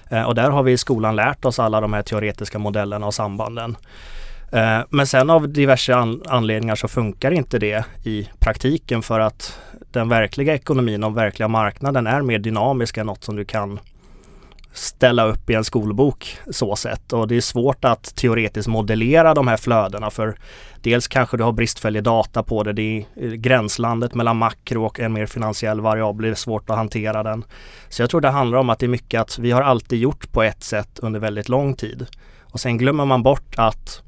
Eh, 0.09 0.23
och 0.23 0.35
där 0.35 0.49
har 0.49 0.63
vi 0.63 0.71
i 0.71 0.77
skolan 0.77 1.15
lärt 1.15 1.45
oss 1.45 1.59
alla 1.59 1.81
de 1.81 1.93
här 1.93 2.01
teoretiska 2.01 2.59
modellerna 2.59 3.05
och 3.07 3.13
sambanden. 3.13 3.77
Eh, 4.51 4.79
men 4.89 5.07
sen 5.07 5.29
av 5.29 5.49
diverse 5.49 5.95
anledningar 6.25 6.75
så 6.75 6.87
funkar 6.87 7.31
inte 7.31 7.59
det 7.59 7.85
i 8.03 8.29
praktiken 8.39 9.01
för 9.01 9.19
att 9.19 9.59
den 9.91 10.09
verkliga 10.09 10.53
ekonomin 10.53 11.03
och 11.03 11.17
verkliga 11.17 11.47
marknaden 11.47 12.07
är 12.07 12.21
mer 12.21 12.39
dynamisk 12.39 12.97
än 12.97 13.05
något 13.05 13.23
som 13.23 13.35
du 13.35 13.45
kan 13.45 13.79
ställa 14.75 15.25
upp 15.25 15.49
i 15.49 15.53
en 15.53 15.63
skolbok 15.63 16.37
så 16.51 16.75
sett 16.75 17.13
och 17.13 17.27
det 17.27 17.35
är 17.35 17.41
svårt 17.41 17.85
att 17.85 18.15
teoretiskt 18.15 18.67
modellera 18.67 19.33
de 19.33 19.47
här 19.47 19.57
flödena 19.57 20.09
för 20.09 20.37
dels 20.81 21.07
kanske 21.07 21.37
du 21.37 21.43
har 21.43 21.51
bristfällig 21.51 22.03
data 22.03 22.43
på 22.43 22.63
det. 22.63 22.73
Det 22.73 22.81
är 22.81 23.25
eh, 23.25 23.31
gränslandet 23.31 24.15
mellan 24.15 24.37
makro 24.37 24.85
och 24.85 24.99
en 24.99 25.13
mer 25.13 25.25
finansiell 25.25 25.81
variabel. 25.81 26.25
Det 26.25 26.29
är 26.29 26.35
svårt 26.35 26.69
att 26.69 26.75
hantera 26.75 27.23
den. 27.23 27.45
Så 27.89 28.01
jag 28.01 28.09
tror 28.09 28.21
det 28.21 28.29
handlar 28.29 28.57
om 28.57 28.69
att 28.69 28.79
det 28.79 28.85
är 28.85 28.87
mycket 28.87 29.21
att 29.21 29.39
vi 29.39 29.51
har 29.51 29.61
alltid 29.61 29.99
gjort 29.99 30.31
på 30.31 30.43
ett 30.43 30.63
sätt 30.63 30.99
under 30.99 31.19
väldigt 31.19 31.49
lång 31.49 31.75
tid. 31.75 32.05
Och 32.41 32.59
sen 32.59 32.77
glömmer 32.77 33.05
man 33.05 33.23
bort 33.23 33.55
att 33.57 34.01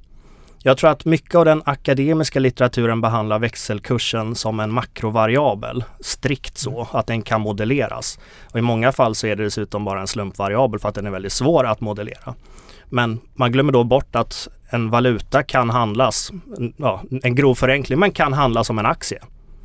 jag 0.63 0.77
tror 0.77 0.89
att 0.89 1.05
mycket 1.05 1.35
av 1.35 1.45
den 1.45 1.61
akademiska 1.65 2.39
litteraturen 2.39 3.01
behandlar 3.01 3.39
växelkursen 3.39 4.35
som 4.35 4.59
en 4.59 4.71
makrovariabel. 4.71 5.83
Strikt 5.99 6.57
så, 6.57 6.71
mm. 6.71 6.87
att 6.91 7.07
den 7.07 7.21
kan 7.21 7.41
modelleras. 7.41 8.19
Och 8.51 8.59
I 8.59 8.61
många 8.61 8.91
fall 8.91 9.15
så 9.15 9.27
är 9.27 9.35
det 9.35 9.43
dessutom 9.43 9.85
bara 9.85 10.01
en 10.01 10.07
slumpvariabel 10.07 10.79
för 10.79 10.89
att 10.89 10.95
den 10.95 11.05
är 11.05 11.11
väldigt 11.11 11.33
svår 11.33 11.63
att 11.63 11.81
modellera. 11.81 12.35
Men 12.89 13.19
man 13.35 13.51
glömmer 13.51 13.71
då 13.71 13.83
bort 13.83 14.15
att 14.15 14.47
en 14.69 14.89
valuta 14.89 15.43
kan 15.43 15.69
handlas, 15.69 16.31
ja, 16.77 17.03
en 17.23 17.35
grov 17.35 17.55
förenkling, 17.55 17.99
men 17.99 18.11
kan 18.11 18.33
handlas 18.33 18.67
som 18.67 18.79
en 18.79 18.85
aktie. 18.85 19.19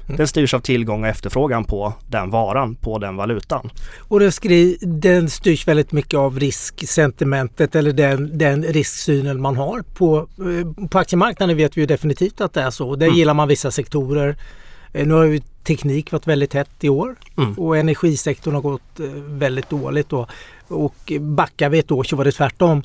Mm. 0.07 0.17
Den 0.17 0.29
styrs 0.29 0.55
av 0.55 0.61
tillgång 0.61 1.03
och 1.03 1.09
efterfrågan 1.09 1.65
på 1.65 1.95
den 2.09 2.31
varan, 2.31 2.75
på 2.75 2.99
den 2.99 3.17
valutan. 3.17 3.71
Och 3.99 4.21
den, 4.21 4.33
skri, 4.33 4.79
den 4.81 5.31
styrs 5.31 5.69
väldigt 5.69 5.93
mycket 5.93 6.19
av 6.19 6.41
risksentimentet 6.41 7.75
eller 7.75 7.93
den, 7.93 8.39
den 8.39 8.65
risksynen 8.65 9.41
man 9.41 9.57
har. 9.57 9.83
På, 9.95 10.19
eh, 10.19 10.89
på 10.89 10.99
aktiemarknaden 10.99 11.57
vet 11.57 11.77
vi 11.77 11.81
ju 11.81 11.87
definitivt 11.87 12.41
att 12.41 12.53
det 12.53 12.63
är 12.63 12.71
så. 12.71 12.97
Där 12.97 13.07
mm. 13.07 13.19
gillar 13.19 13.35
man 13.35 13.49
vissa 13.49 13.71
sektorer. 13.71 14.37
Eh, 14.93 15.07
nu 15.07 15.15
har 15.15 15.25
ju 15.25 15.41
teknik 15.65 16.13
varit 16.13 16.27
väldigt 16.27 16.55
hett 16.55 16.85
i 16.85 16.89
år 16.89 17.17
mm. 17.37 17.55
och 17.55 17.77
energisektorn 17.77 18.55
har 18.55 18.61
gått 18.61 19.01
eh, 19.01 19.07
väldigt 19.29 19.71
dåligt. 19.71 20.09
Då. 20.09 20.27
Och 20.69 21.13
backar 21.21 21.69
vi 21.69 21.79
ett 21.79 21.91
år 21.91 22.05
så 22.05 22.17
var 22.17 22.25
det 22.25 22.33
tvärtom. 22.33 22.83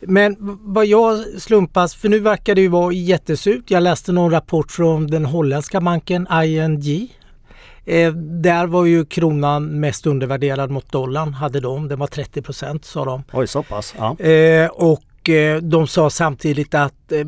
Men 0.00 0.36
vad 0.62 0.86
jag 0.86 1.24
slumpas, 1.38 1.94
för 1.94 2.08
nu 2.08 2.18
verkar 2.18 2.54
det 2.54 2.60
ju 2.60 2.68
vara 2.68 2.92
jättesurt. 2.92 3.70
Jag 3.70 3.82
läste 3.82 4.12
någon 4.12 4.30
rapport 4.30 4.70
från 4.70 5.06
den 5.06 5.24
holländska 5.24 5.80
banken 5.80 6.26
ING. 6.44 7.12
Eh, 7.84 8.12
där 8.42 8.66
var 8.66 8.84
ju 8.84 9.04
kronan 9.04 9.80
mest 9.80 10.06
undervärderad 10.06 10.70
mot 10.70 10.92
dollarn, 10.92 11.34
hade 11.34 11.60
de. 11.60 11.88
Den 11.88 11.98
var 11.98 12.06
30 12.06 12.42
procent 12.42 12.84
sa 12.84 13.04
de. 13.04 13.22
Oj, 13.32 13.46
så 13.46 13.62
pass. 13.62 13.94
Ja. 13.98 14.18
Eh, 14.18 14.70
och 14.70 15.28
eh, 15.28 15.62
de 15.62 15.86
sa 15.86 16.10
samtidigt 16.10 16.74
att 16.74 17.12
eh, 17.12 17.24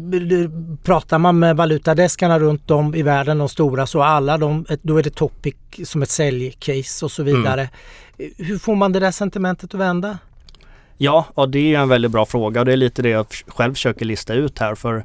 pratar 0.82 1.18
man 1.18 1.38
med 1.38 1.56
valutadeskarna 1.56 2.38
runt 2.38 2.70
om 2.70 2.94
i 2.94 3.02
världen, 3.02 3.38
de 3.38 3.48
stora, 3.48 3.86
så 3.86 4.02
alla 4.02 4.38
de, 4.38 4.66
då 4.82 4.98
är 4.98 5.02
det 5.02 5.14
Topic 5.14 5.54
som 5.84 6.02
ett 6.02 6.10
säljcase 6.10 7.04
och 7.04 7.10
så 7.10 7.22
vidare. 7.22 7.60
Mm. 8.18 8.32
Hur 8.36 8.58
får 8.58 8.74
man 8.74 8.92
det 8.92 9.00
där 9.00 9.10
sentimentet 9.10 9.74
att 9.74 9.80
vända? 9.80 10.18
Ja, 11.02 11.26
och 11.34 11.48
det 11.48 11.74
är 11.74 11.78
en 11.78 11.88
väldigt 11.88 12.10
bra 12.10 12.26
fråga 12.26 12.60
och 12.60 12.66
det 12.66 12.72
är 12.72 12.76
lite 12.76 13.02
det 13.02 13.08
jag 13.08 13.26
själv 13.46 13.74
försöker 13.74 14.04
lista 14.04 14.34
ut 14.34 14.58
här. 14.58 14.74
För 14.74 15.04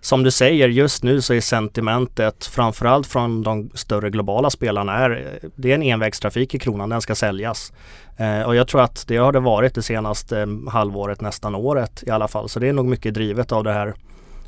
som 0.00 0.22
du 0.22 0.30
säger, 0.30 0.68
just 0.68 1.02
nu 1.02 1.20
så 1.20 1.34
är 1.34 1.40
sentimentet 1.40 2.44
framförallt 2.46 3.06
från 3.06 3.42
de 3.42 3.70
större 3.74 4.10
globala 4.10 4.50
spelarna 4.50 4.98
är 4.98 5.38
det 5.56 5.70
är 5.70 5.74
en 5.74 5.82
envägstrafik 5.82 6.54
i 6.54 6.58
kronan, 6.58 6.88
den 6.88 7.00
ska 7.00 7.14
säljas. 7.14 7.72
Eh, 8.16 8.42
och 8.42 8.56
jag 8.56 8.68
tror 8.68 8.80
att 8.80 9.04
det 9.08 9.16
har 9.16 9.32
det 9.32 9.40
varit 9.40 9.74
det 9.74 9.82
senaste 9.82 10.38
mm, 10.40 10.66
halvåret, 10.66 11.20
nästan 11.20 11.54
året 11.54 12.02
i 12.06 12.10
alla 12.10 12.28
fall. 12.28 12.48
Så 12.48 12.60
det 12.60 12.68
är 12.68 12.72
nog 12.72 12.86
mycket 12.86 13.14
drivet 13.14 13.52
av 13.52 13.64
det 13.64 13.72
här 13.72 13.94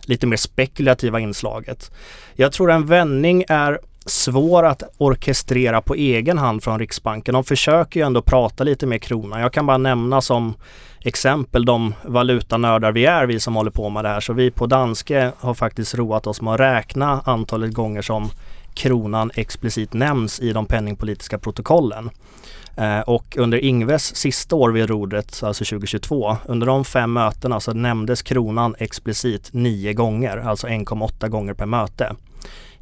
lite 0.05 0.27
mer 0.27 0.37
spekulativa 0.37 1.21
inslaget. 1.21 1.91
Jag 2.35 2.53
tror 2.53 2.71
en 2.71 2.87
vändning 2.87 3.45
är 3.49 3.79
svår 4.07 4.67
att 4.67 4.83
orkestrera 4.99 5.81
på 5.81 5.95
egen 5.95 6.39
hand 6.39 6.63
från 6.63 6.79
Riksbanken. 6.79 7.35
De 7.35 7.45
försöker 7.45 8.01
ju 8.01 8.07
ändå 8.07 8.23
prata 8.23 8.65
lite 8.65 8.87
med 8.87 9.03
kronan. 9.03 9.41
Jag 9.41 9.53
kan 9.53 9.67
bara 9.67 9.79
nämna 9.79 10.21
som 10.21 10.55
exempel 11.01 11.65
de 11.65 11.95
valutanördar 12.03 12.93
vi 12.93 13.07
är, 13.07 13.27
vi 13.27 13.41
som 13.41 13.55
håller 13.55 13.71
på 13.71 13.91
med 13.91 14.05
det 14.05 14.09
här. 14.09 14.21
Så 14.21 14.33
vi 14.33 14.51
på 14.51 14.67
Danske 14.67 15.33
har 15.39 15.55
faktiskt 15.55 15.95
roat 15.95 16.27
oss 16.27 16.41
med 16.41 16.55
att 16.55 16.61
räkna 16.61 17.21
antalet 17.25 17.75
gånger 17.75 18.03
som 18.03 18.31
kronan 18.75 19.31
explicit 19.35 19.93
nämns 19.93 20.41
i 20.41 20.53
de 20.53 20.67
penningpolitiska 20.67 21.39
protokollen. 21.39 22.11
Eh, 22.77 23.01
och 23.01 23.37
under 23.39 23.59
Ingves 23.59 24.17
sista 24.17 24.57
år 24.57 24.71
vid 24.71 24.89
rodret, 24.89 25.43
alltså 25.43 25.65
2022, 25.65 26.37
under 26.47 26.67
de 26.67 26.85
fem 26.85 27.13
mötena 27.13 27.61
så 27.61 27.73
nämndes 27.73 28.23
kronan 28.23 28.75
explicit 28.79 29.49
nio 29.53 29.93
gånger, 29.93 30.37
alltså 30.37 30.67
1,8 30.67 31.29
gånger 31.29 31.55
per 31.55 31.67
möte 31.67 32.17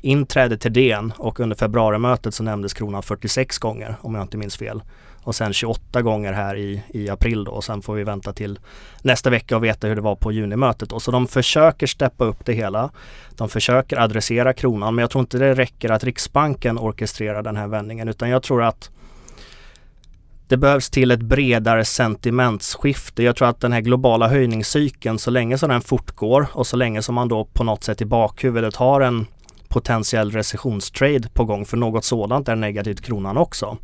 inträde 0.02 0.56
till 0.56 0.72
DN 0.72 1.12
och 1.18 1.40
under 1.40 1.56
februarimötet 1.56 2.34
så 2.34 2.42
nämndes 2.42 2.74
kronan 2.74 3.02
46 3.02 3.58
gånger 3.58 3.96
om 4.00 4.14
jag 4.14 4.24
inte 4.24 4.36
minns 4.36 4.56
fel. 4.56 4.82
Och 5.24 5.34
sen 5.34 5.52
28 5.52 6.02
gånger 6.02 6.32
här 6.32 6.56
i, 6.56 6.82
i 6.88 7.08
april 7.08 7.44
då 7.44 7.52
och 7.52 7.64
sen 7.64 7.82
får 7.82 7.94
vi 7.94 8.04
vänta 8.04 8.32
till 8.32 8.58
nästa 9.02 9.30
vecka 9.30 9.56
och 9.56 9.64
veta 9.64 9.86
hur 9.86 9.96
det 9.96 10.00
var 10.00 10.16
på 10.16 10.32
junimötet 10.32 10.88
då. 10.88 11.00
Så 11.00 11.10
de 11.10 11.26
försöker 11.26 11.86
steppa 11.86 12.24
upp 12.24 12.44
det 12.44 12.52
hela. 12.52 12.90
De 13.36 13.48
försöker 13.48 13.96
adressera 13.96 14.52
kronan 14.52 14.94
men 14.94 15.02
jag 15.02 15.10
tror 15.10 15.20
inte 15.20 15.38
det 15.38 15.54
räcker 15.54 15.90
att 15.90 16.04
Riksbanken 16.04 16.78
orkestrerar 16.78 17.42
den 17.42 17.56
här 17.56 17.66
vändningen 17.66 18.08
utan 18.08 18.30
jag 18.30 18.42
tror 18.42 18.62
att 18.62 18.90
det 20.48 20.56
behövs 20.56 20.90
till 20.90 21.10
ett 21.10 21.22
bredare 21.22 21.84
sentimentsskifte. 21.84 23.22
Jag 23.22 23.36
tror 23.36 23.48
att 23.48 23.60
den 23.60 23.72
här 23.72 23.80
globala 23.80 24.28
höjningscykeln 24.28 25.18
så 25.18 25.30
länge 25.30 25.58
som 25.58 25.68
den 25.68 25.80
fortgår 25.80 26.46
och 26.52 26.66
så 26.66 26.76
länge 26.76 27.02
som 27.02 27.14
man 27.14 27.28
då 27.28 27.44
på 27.44 27.64
något 27.64 27.84
sätt 27.84 28.00
i 28.00 28.04
bakhuvudet 28.04 28.76
har 28.76 29.00
en 29.00 29.26
potentiell 29.72 30.30
recessionstrade 30.30 31.28
på 31.28 31.44
gång 31.44 31.64
för 31.64 31.76
något 31.76 32.04
sådant 32.04 32.48
är 32.48 32.56
negativt 32.56 33.00
kronan 33.00 33.36
också. 33.36 33.76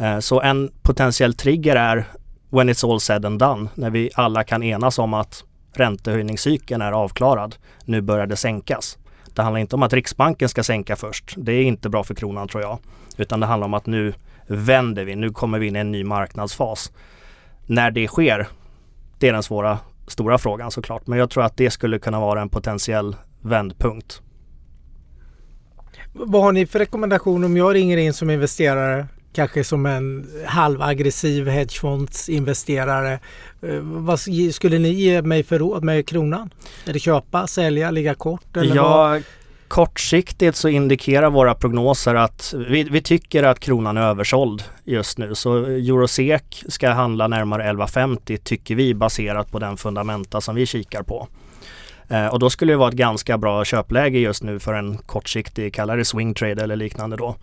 Eh, 0.00 0.18
så 0.18 0.40
en 0.40 0.70
potentiell 0.82 1.34
trigger 1.34 1.76
är 1.76 2.04
when 2.50 2.70
it's 2.70 2.92
all 2.92 3.00
said 3.00 3.24
and 3.24 3.38
done, 3.38 3.68
när 3.74 3.90
vi 3.90 4.10
alla 4.14 4.44
kan 4.44 4.62
enas 4.62 4.98
om 4.98 5.14
att 5.14 5.44
räntehöjningscykeln 5.72 6.82
är 6.82 6.92
avklarad. 6.92 7.56
Nu 7.84 8.00
börjar 8.00 8.26
det 8.26 8.36
sänkas. 8.36 8.98
Det 9.34 9.42
handlar 9.42 9.60
inte 9.60 9.76
om 9.76 9.82
att 9.82 9.92
Riksbanken 9.92 10.48
ska 10.48 10.62
sänka 10.62 10.96
först. 10.96 11.34
Det 11.36 11.52
är 11.52 11.62
inte 11.62 11.88
bra 11.88 12.04
för 12.04 12.14
kronan 12.14 12.48
tror 12.48 12.62
jag. 12.62 12.78
Utan 13.16 13.40
det 13.40 13.46
handlar 13.46 13.66
om 13.66 13.74
att 13.74 13.86
nu 13.86 14.14
vänder 14.46 15.04
vi. 15.04 15.16
Nu 15.16 15.30
kommer 15.30 15.58
vi 15.58 15.66
in 15.66 15.76
i 15.76 15.78
en 15.78 15.92
ny 15.92 16.04
marknadsfas. 16.04 16.92
När 17.66 17.90
det 17.90 18.08
sker, 18.08 18.48
det 19.18 19.28
är 19.28 19.32
den 19.32 19.42
svåra, 19.42 19.78
stora 20.06 20.38
frågan 20.38 20.70
såklart. 20.70 21.06
Men 21.06 21.18
jag 21.18 21.30
tror 21.30 21.44
att 21.44 21.56
det 21.56 21.70
skulle 21.70 21.98
kunna 21.98 22.20
vara 22.20 22.40
en 22.40 22.48
potentiell 22.48 23.16
vändpunkt. 23.40 24.22
Vad 26.16 26.42
har 26.42 26.52
ni 26.52 26.66
för 26.66 26.78
rekommendation 26.78 27.44
om 27.44 27.56
jag 27.56 27.74
ringer 27.74 27.96
in 27.96 28.12
som 28.12 28.30
investerare? 28.30 29.06
Kanske 29.32 29.64
som 29.64 29.86
en 29.86 30.26
halvaggressiv 30.46 31.48
hedgefondsinvesterare. 31.48 33.12
Eh, 33.62 33.78
vad 33.80 34.20
skulle 34.52 34.78
ni 34.78 34.88
ge 34.88 35.22
mig 35.22 35.42
för 35.42 35.58
råd 35.58 35.84
med 35.84 36.08
kronan? 36.08 36.50
Är 36.86 36.92
det 36.92 36.98
köpa, 36.98 37.46
sälja, 37.46 37.90
ligga 37.90 38.14
kort? 38.14 38.56
Eller 38.56 38.76
ja, 38.76 38.96
vad? 38.96 39.22
kortsiktigt 39.68 40.56
så 40.56 40.68
indikerar 40.68 41.30
våra 41.30 41.54
prognoser 41.54 42.14
att 42.14 42.54
vi, 42.68 42.82
vi, 42.84 43.02
tycker 43.02 43.42
att 43.42 43.60
kronan 43.60 43.96
är 43.96 44.02
översåld 44.02 44.62
just 44.84 45.18
nu. 45.18 45.34
Så 45.34 45.56
Eurosek 45.56 46.64
ska 46.68 46.90
handla 46.90 47.28
närmare 47.28 47.72
11,50 47.72 48.36
tycker 48.36 48.74
vi 48.74 48.94
baserat 48.94 49.50
på 49.50 49.58
den 49.58 49.76
fundamenta 49.76 50.40
som 50.40 50.54
vi 50.54 50.66
kikar 50.66 51.02
på. 51.02 51.28
Eh, 52.08 52.26
och 52.26 52.38
då 52.38 52.50
skulle 52.50 52.72
det 52.72 52.76
vara 52.76 52.88
ett 52.88 52.94
ganska 52.94 53.38
bra 53.38 53.64
köpläge 53.64 54.18
just 54.18 54.42
nu 54.42 54.58
för 54.58 54.74
en 54.74 54.98
kortsiktig, 54.98 55.74
kalla 55.74 55.96
det 55.96 56.04
swing 56.04 56.34
trade 56.34 56.62
eller 56.62 56.76
liknande 56.76 57.16
då. 57.16 57.36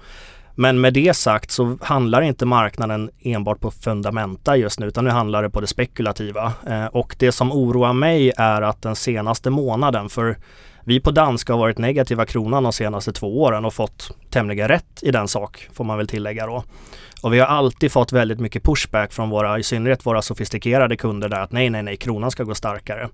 Men 0.56 0.82
med 0.82 0.94
det 0.94 1.14
sagt 1.14 1.52
så 1.52 1.78
handlar 1.82 2.22
inte 2.22 2.46
marknaden 2.46 3.10
enbart 3.22 3.60
på 3.60 3.72
fundamenta 3.72 4.58
just 4.58 4.80
nu 4.80 4.88
utan 4.88 5.04
nu 5.04 5.10
handlar 5.10 5.44
det 5.44 5.50
på 5.50 5.62
det 5.62 5.68
spekulativa. 5.68 6.54
Eh, 6.68 6.86
och 6.86 7.16
det 7.20 7.32
som 7.32 7.52
oroar 7.52 7.94
mig 7.94 8.32
är 8.38 8.62
att 8.62 8.82
den 8.82 8.96
senaste 8.96 9.50
månaden, 9.50 10.10
för 10.10 10.38
vi 10.84 11.00
på 11.00 11.12
Danska 11.12 11.54
har 11.54 11.60
varit 11.60 11.78
negativa 11.78 12.26
kronan 12.26 12.64
de 12.64 12.74
senaste 12.74 13.14
två 13.14 13.42
åren 13.42 13.66
och 13.66 13.74
fått 13.74 14.12
tämligen 14.30 14.68
rätt 14.68 15.00
i 15.02 15.12
den 15.12 15.28
sak, 15.28 15.70
får 15.74 15.84
man 15.84 15.98
väl 15.98 16.08
tillägga 16.08 16.46
då. 16.46 16.64
Och 17.22 17.34
vi 17.34 17.40
har 17.40 17.48
alltid 17.48 17.92
fått 17.92 18.12
väldigt 18.12 18.40
mycket 18.40 18.64
pushback 18.64 19.14
från 19.14 19.30
våra, 19.30 19.60
i 19.60 19.64
synnerhet 19.64 20.06
våra 20.06 20.22
sofistikerade 20.22 20.98
kunder 20.98 21.30
där 21.30 21.40
att 21.40 21.52
nej, 21.52 21.70
nej, 21.70 21.84
nej, 21.84 21.98
kronan 21.98 22.32
ska 22.32 22.44
gå 22.44 22.56
starkare. 22.56 23.10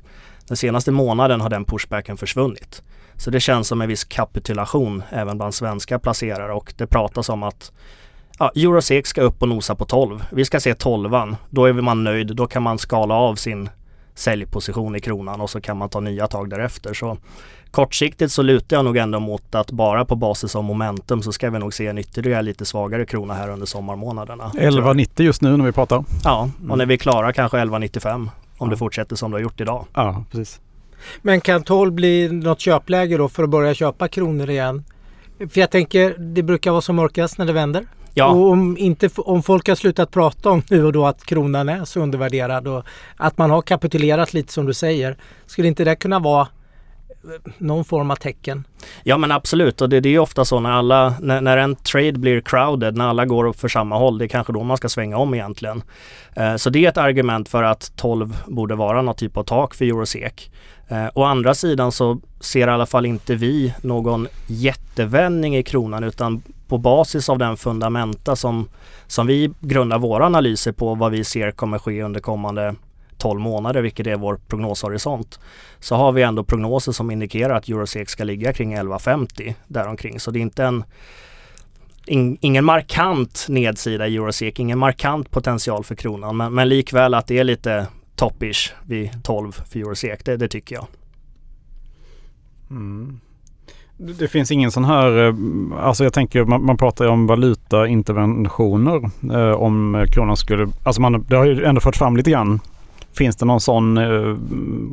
Den 0.47 0.57
senaste 0.57 0.91
månaden 0.91 1.41
har 1.41 1.49
den 1.49 1.65
pushbacken 1.65 2.17
försvunnit. 2.17 2.81
Så 3.15 3.29
det 3.29 3.39
känns 3.39 3.67
som 3.67 3.81
en 3.81 3.87
viss 3.87 4.03
kapitulation 4.03 5.03
även 5.09 5.37
bland 5.37 5.53
svenska 5.53 5.99
placerare 5.99 6.53
och 6.53 6.73
det 6.77 6.87
pratas 6.87 7.29
om 7.29 7.43
att 7.43 7.71
ja, 8.39 8.51
Eurosex 8.55 9.09
ska 9.09 9.21
upp 9.21 9.41
och 9.41 9.49
nosa 9.49 9.75
på 9.75 9.85
12. 9.85 10.25
Vi 10.31 10.45
ska 10.45 10.59
se 10.59 10.73
12 10.73 11.35
Då 11.49 11.65
är 11.65 11.73
man 11.73 12.03
nöjd. 12.03 12.35
Då 12.35 12.47
kan 12.47 12.63
man 12.63 12.77
skala 12.77 13.13
av 13.13 13.35
sin 13.35 13.69
säljposition 14.15 14.95
i 14.95 14.99
kronan 14.99 15.41
och 15.41 15.49
så 15.49 15.61
kan 15.61 15.77
man 15.77 15.89
ta 15.89 15.99
nya 15.99 16.27
tag 16.27 16.49
därefter. 16.49 16.93
Så 16.93 17.17
kortsiktigt 17.71 18.31
så 18.31 18.41
lutar 18.41 18.75
jag 18.75 18.85
nog 18.85 18.97
ändå 18.97 19.19
mot 19.19 19.55
att 19.55 19.71
bara 19.71 20.05
på 20.05 20.15
basis 20.15 20.55
av 20.55 20.63
momentum 20.63 21.21
så 21.21 21.31
ska 21.31 21.49
vi 21.49 21.59
nog 21.59 21.73
se 21.73 21.87
en 21.87 21.97
ytterligare 21.97 22.41
lite 22.41 22.65
svagare 22.65 23.05
krona 23.05 23.33
här 23.33 23.49
under 23.49 23.65
sommarmånaderna. 23.65 24.51
11,90 24.55 25.21
just 25.21 25.41
nu 25.41 25.57
när 25.57 25.65
vi 25.65 25.71
pratar. 25.71 26.03
Ja, 26.23 26.49
och 26.69 26.77
när 26.77 26.85
vi 26.85 26.97
klarar 26.97 27.31
kanske 27.31 27.57
11,95 27.57 28.29
om 28.57 28.69
det 28.69 28.77
fortsätter 28.77 29.15
som 29.15 29.31
det 29.31 29.37
har 29.37 29.41
gjort 29.41 29.61
idag. 29.61 29.85
Ja, 29.93 30.23
precis. 30.31 30.61
Men 31.21 31.41
kan 31.41 31.63
12 31.63 31.91
bli 31.91 32.29
något 32.31 32.59
köpläge 32.59 33.17
då 33.17 33.29
för 33.29 33.43
att 33.43 33.49
börja 33.49 33.73
köpa 33.73 34.07
kronor 34.07 34.49
igen? 34.49 34.83
För 35.37 35.59
jag 35.59 35.71
tänker, 35.71 36.15
det 36.17 36.43
brukar 36.43 36.71
vara 36.71 36.81
som 36.81 36.95
mörkast 36.95 37.37
när 37.37 37.45
det 37.45 37.53
vänder. 37.53 37.85
Ja. 38.13 38.27
Och 38.27 38.51
om, 38.51 38.77
inte, 38.77 39.09
om 39.15 39.43
folk 39.43 39.67
har 39.67 39.75
slutat 39.75 40.11
prata 40.11 40.49
om 40.49 40.61
nu 40.69 40.85
och 40.85 40.93
då 40.93 41.05
att 41.05 41.25
kronan 41.25 41.69
är 41.69 41.85
så 41.85 41.99
undervärderad 41.99 42.67
och 42.67 42.85
att 43.17 43.37
man 43.37 43.49
har 43.49 43.61
kapitulerat 43.61 44.33
lite 44.33 44.53
som 44.53 44.65
du 44.65 44.73
säger. 44.73 45.17
Skulle 45.45 45.67
inte 45.67 45.83
det 45.83 45.95
kunna 45.95 46.19
vara 46.19 46.47
någon 47.57 47.85
form 47.85 48.11
av 48.11 48.15
tecken. 48.15 48.63
Ja 49.03 49.17
men 49.17 49.31
absolut 49.31 49.81
och 49.81 49.89
det, 49.89 49.99
det 49.99 50.15
är 50.15 50.19
ofta 50.19 50.45
så 50.45 50.59
när 50.59 50.71
alla, 50.71 51.15
när, 51.21 51.41
när, 51.41 51.57
en 51.57 51.75
trade 51.75 52.11
blir 52.11 52.41
crowded, 52.41 52.97
när 52.97 53.07
alla 53.07 53.25
går 53.25 53.53
för 53.53 53.67
samma 53.67 53.97
håll, 53.97 54.17
det 54.17 54.25
är 54.25 54.27
kanske 54.27 54.53
då 54.53 54.63
man 54.63 54.77
ska 54.77 54.89
svänga 54.89 55.17
om 55.17 55.33
egentligen. 55.33 55.83
Eh, 56.35 56.55
så 56.55 56.69
det 56.69 56.85
är 56.85 56.89
ett 56.89 56.97
argument 56.97 57.49
för 57.49 57.63
att 57.63 57.91
12 57.95 58.37
borde 58.47 58.75
vara 58.75 59.01
något 59.01 59.17
typ 59.17 59.37
av 59.37 59.43
tak 59.43 59.73
för 59.73 59.85
Eurosek. 59.85 60.51
Eh, 60.87 61.07
å 61.13 61.23
andra 61.23 61.53
sidan 61.53 61.91
så 61.91 62.19
ser 62.39 62.67
i 62.67 62.71
alla 62.71 62.85
fall 62.85 63.05
inte 63.05 63.35
vi 63.35 63.73
någon 63.81 64.27
jättevändning 64.47 65.57
i 65.57 65.63
kronan 65.63 66.03
utan 66.03 66.41
på 66.67 66.77
basis 66.77 67.29
av 67.29 67.37
den 67.37 67.57
fundamenta 67.57 68.35
som, 68.35 68.69
som 69.07 69.27
vi 69.27 69.51
grundar 69.59 69.99
våra 69.99 70.25
analyser 70.25 70.71
på 70.71 70.95
vad 70.95 71.11
vi 71.11 71.23
ser 71.23 71.51
kommer 71.51 71.79
ske 71.79 72.03
under 72.03 72.19
kommande 72.19 72.75
12 73.17 73.39
månader, 73.39 73.81
vilket 73.81 74.07
är 74.07 74.15
vår 74.15 74.39
prognoshorisont, 74.47 75.39
så 75.79 75.95
har 75.95 76.11
vi 76.11 76.21
ändå 76.21 76.43
prognoser 76.43 76.91
som 76.91 77.11
indikerar 77.11 77.55
att 77.55 77.69
Eurosex 77.69 78.11
ska 78.11 78.23
ligga 78.23 78.53
kring 78.53 78.77
11,50 78.77 79.53
däromkring. 79.67 80.19
Så 80.19 80.31
det 80.31 80.39
är 80.39 80.41
inte 80.41 80.63
en 80.63 80.83
in, 82.07 82.37
ingen 82.41 82.65
markant 82.65 83.45
nedsida 83.49 84.07
i 84.07 84.15
Eurosek, 84.15 84.59
ingen 84.59 84.79
markant 84.79 85.31
potential 85.31 85.83
för 85.83 85.95
kronan, 85.95 86.37
men, 86.37 86.53
men 86.53 86.69
likväl 86.69 87.13
att 87.13 87.27
det 87.27 87.39
är 87.39 87.43
lite 87.43 87.87
toppish 88.15 88.73
vid 88.85 89.23
12 89.23 89.51
för 89.51 89.79
Eurosek, 89.79 90.25
det, 90.25 90.37
det 90.37 90.47
tycker 90.47 90.75
jag. 90.75 90.87
Mm. 92.69 93.19
Det 93.97 94.27
finns 94.27 94.51
ingen 94.51 94.71
sån 94.71 94.85
här, 94.85 95.27
eh, 95.27 95.33
alltså 95.81 96.03
jag 96.03 96.13
tänker 96.13 96.43
man, 96.45 96.65
man 96.65 96.77
pratar 96.77 97.05
ju 97.05 97.11
om 97.11 97.27
valutainterventioner 97.27 99.09
eh, 99.33 99.51
om 99.51 100.05
kronan 100.11 100.37
skulle, 100.37 100.67
alltså 100.83 101.01
man, 101.01 101.25
det 101.29 101.35
har 101.35 101.45
ju 101.45 101.63
ändå 101.63 101.81
fört 101.81 101.95
fram 101.95 102.17
lite 102.17 102.31
grann 102.31 102.59
Finns 103.17 103.35
det 103.35 103.45
någon 103.45 103.61
sån, 103.61 103.97
eh, 103.97 104.37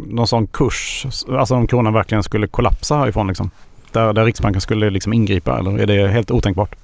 någon 0.08 0.26
sån 0.26 0.46
kurs, 0.46 1.06
alltså 1.28 1.54
om 1.54 1.66
kronan 1.66 1.92
verkligen 1.92 2.22
skulle 2.22 2.46
kollapsa 2.46 2.96
härifrån 2.96 3.28
liksom? 3.28 3.50
Där, 3.92 4.12
där 4.12 4.24
Riksbanken 4.24 4.60
skulle 4.60 4.90
liksom 4.90 5.12
ingripa 5.12 5.58
eller 5.58 5.78
är 5.78 5.86
det 5.86 6.08
helt 6.08 6.30
otänkbart? 6.30 6.74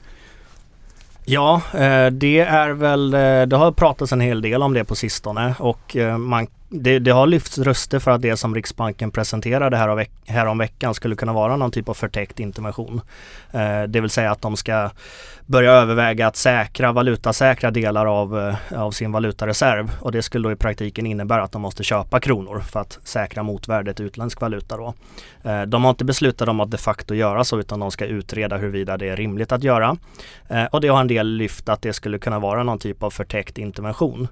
Ja, 1.25 1.63
eh, 1.75 2.07
det 2.07 2.41
är 2.41 2.71
väl, 2.71 3.15
eh, 3.15 3.43
det 3.43 3.57
har 3.57 3.73
pratats 3.73 4.13
en 4.13 4.21
hel 4.21 4.43
del 4.43 4.63
om 4.63 4.75
det 4.75 4.85
på 4.85 4.95
sistone 4.95 5.55
och 5.59 5.97
man 6.19 6.47
det, 6.73 6.99
det, 6.99 7.11
har 7.11 7.27
lyfts 7.27 7.59
röster 7.59 7.99
för 7.99 8.11
att 8.11 8.23
det 8.23 8.37
som 8.37 8.55
Riksbanken 8.55 9.11
presenterade 9.11 9.77
här, 9.77 9.95
veck 9.95 10.11
här 10.27 10.47
om 10.47 10.59
veckan 10.59 10.95
skulle 10.95 11.17
kunna 11.17 11.33
vara 11.33 11.57
någon 11.57 11.71
typ 11.71 11.89
av 11.89 11.95
förtäckt 11.95 12.41
intervention. 12.41 13.01
Eh, 13.51 13.83
det 13.83 14.01
vill 14.01 14.11
säga 14.11 14.31
att 14.31 14.43
de 14.43 14.57
ska 14.57 14.91
börja 15.47 15.73
överväga 15.73 16.27
att 16.27 16.37
säkra 16.37 16.93
valutasäkra 16.93 17.71
delar 17.71 18.07
av, 18.07 18.39
eh, 18.39 18.83
av 18.83 18.91
sin 18.91 19.13
valutareserv 19.13 19.93
och 20.01 20.13
det 20.13 20.23
skulle 20.23 20.49
då 20.49 20.53
i 20.53 20.57
praktiken 20.57 21.07
innebära 21.07 21.43
att 21.43 21.53
de 21.53 21.63
måste 21.63 21.85
köpa 21.85 22.21
kronor 22.21 22.61
för 22.61 22.81
att 22.81 22.99
säkra 23.05 23.43
motvärdet 23.43 24.01
utländsk 24.01 24.41
valuta. 24.41 24.77
Då. 24.77 24.95
Eh, 25.43 25.63
de 25.63 25.85
har 25.85 25.91
inte 25.91 26.05
beslutat 26.05 26.49
om 26.49 26.61
att 26.61 26.71
de 26.71 26.79
facto 26.79 27.15
göra 27.15 27.45
så 27.45 27.59
utan 27.59 27.81
de 27.81 27.91
ska 27.91 28.07
utreda 28.07 28.57
huruvida 28.57 28.97
det 28.97 29.09
är 29.09 29.17
rimligt 29.17 29.53
att 29.53 29.65
göra. 29.65 29.97
Eh, 30.49 30.65
och 30.65 30.81
det 30.81 30.89
har 30.89 31.01
en 31.01 31.09
del 31.09 31.27
lyft 31.27 31.69
att 31.69 31.83
det 31.83 31.93
skulle 31.93 32.19
kunna 32.19 32.39
vara 32.39 32.63
någon 32.63 32.79
typ 32.79 33.03
av 33.03 33.11
förtäckt 33.11 33.59
intervention. 33.59 34.29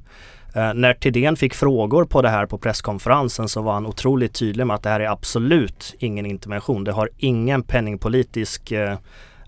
Eh, 0.59 0.75
när 0.75 0.95
Tidén 0.95 1.37
fick 1.37 1.55
frågor 1.55 2.05
på 2.05 2.23
det 2.23 2.29
här 2.29 2.47
på 2.47 2.59
presskonferensen 2.59 3.49
så 3.49 3.63
var 3.63 3.73
han 3.73 3.87
otroligt 3.87 4.35
tydlig 4.35 4.67
med 4.67 4.75
att 4.75 4.83
det 4.83 4.91
här 4.91 5.01
är 5.01 5.11
absolut 5.11 5.95
ingen 5.99 6.27
intervention. 6.27 6.85
Det 6.85 6.93
har 6.93 7.11
ingen 7.17 7.63
penningpolitisk 7.63 8.73
eh, 8.73 8.99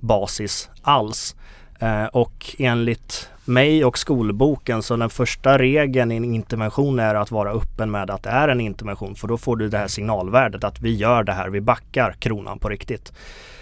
basis 0.00 0.70
alls. 0.82 1.36
Eh, 1.78 2.04
och 2.04 2.56
enligt 2.58 3.30
mig 3.44 3.84
och 3.84 3.98
skolboken 3.98 4.82
så 4.82 4.96
den 4.96 5.10
första 5.10 5.58
regeln 5.58 6.12
i 6.12 6.16
en 6.16 6.24
intervention 6.24 6.98
är 6.98 7.14
att 7.14 7.30
vara 7.30 7.50
öppen 7.50 7.90
med 7.90 8.10
att 8.10 8.22
det 8.22 8.30
är 8.30 8.48
en 8.48 8.60
intervention 8.60 9.14
för 9.14 9.28
då 9.28 9.36
får 9.36 9.56
du 9.56 9.68
det 9.68 9.78
här 9.78 9.88
signalvärdet 9.88 10.64
att 10.64 10.80
vi 10.80 10.94
gör 10.94 11.22
det 11.22 11.32
här, 11.32 11.48
vi 11.48 11.60
backar 11.60 12.12
kronan 12.12 12.58
på 12.58 12.68
riktigt. 12.68 13.12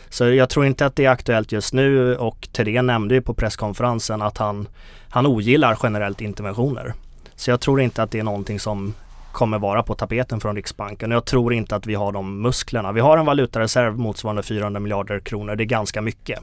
Så 0.08 0.24
jag 0.28 0.50
tror 0.50 0.66
inte 0.66 0.86
att 0.86 0.96
det 0.96 1.04
är 1.04 1.10
aktuellt 1.10 1.52
just 1.52 1.72
nu 1.72 2.16
och 2.16 2.48
Thedéen 2.52 2.86
nämnde 2.86 3.14
ju 3.14 3.22
på 3.22 3.34
presskonferensen 3.34 4.22
att 4.22 4.38
han, 4.38 4.68
han 5.08 5.26
ogillar 5.26 5.78
generellt 5.82 6.20
interventioner. 6.20 6.94
Så 7.38 7.50
jag 7.50 7.60
tror 7.60 7.80
inte 7.80 8.02
att 8.02 8.10
det 8.10 8.18
är 8.18 8.22
någonting 8.22 8.60
som 8.60 8.94
kommer 9.32 9.58
vara 9.58 9.82
på 9.82 9.94
tapeten 9.94 10.40
från 10.40 10.56
Riksbanken. 10.56 11.10
Jag 11.10 11.24
tror 11.24 11.54
inte 11.54 11.76
att 11.76 11.86
vi 11.86 11.94
har 11.94 12.12
de 12.12 12.42
musklerna. 12.42 12.92
Vi 12.92 13.00
har 13.00 13.18
en 13.18 13.26
valutareserv 13.26 13.98
motsvarande 13.98 14.42
400 14.42 14.80
miljarder 14.80 15.20
kronor. 15.20 15.56
Det 15.56 15.62
är 15.62 15.66
ganska 15.66 16.02
mycket. 16.02 16.38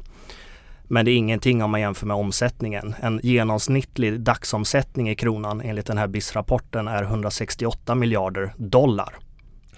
Men 0.84 1.06
det 1.06 1.12
är 1.12 1.16
ingenting 1.16 1.64
om 1.64 1.72
man 1.72 1.82
jämför 1.82 2.06
med 2.06 2.18
omsättningen. 2.18 2.96
En 3.02 3.20
genomsnittlig 3.24 4.20
dagsomsättning 4.20 5.10
i 5.10 5.16
kronan 5.16 5.62
enligt 5.62 5.86
den 5.86 5.98
här 5.98 6.08
BIS-rapporten 6.08 6.88
är 6.88 7.04
168 7.04 7.96
miljarder 7.96 8.54
dollar 8.58 9.16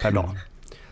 per 0.00 0.10
dag. 0.10 0.24
Mm. 0.24 0.36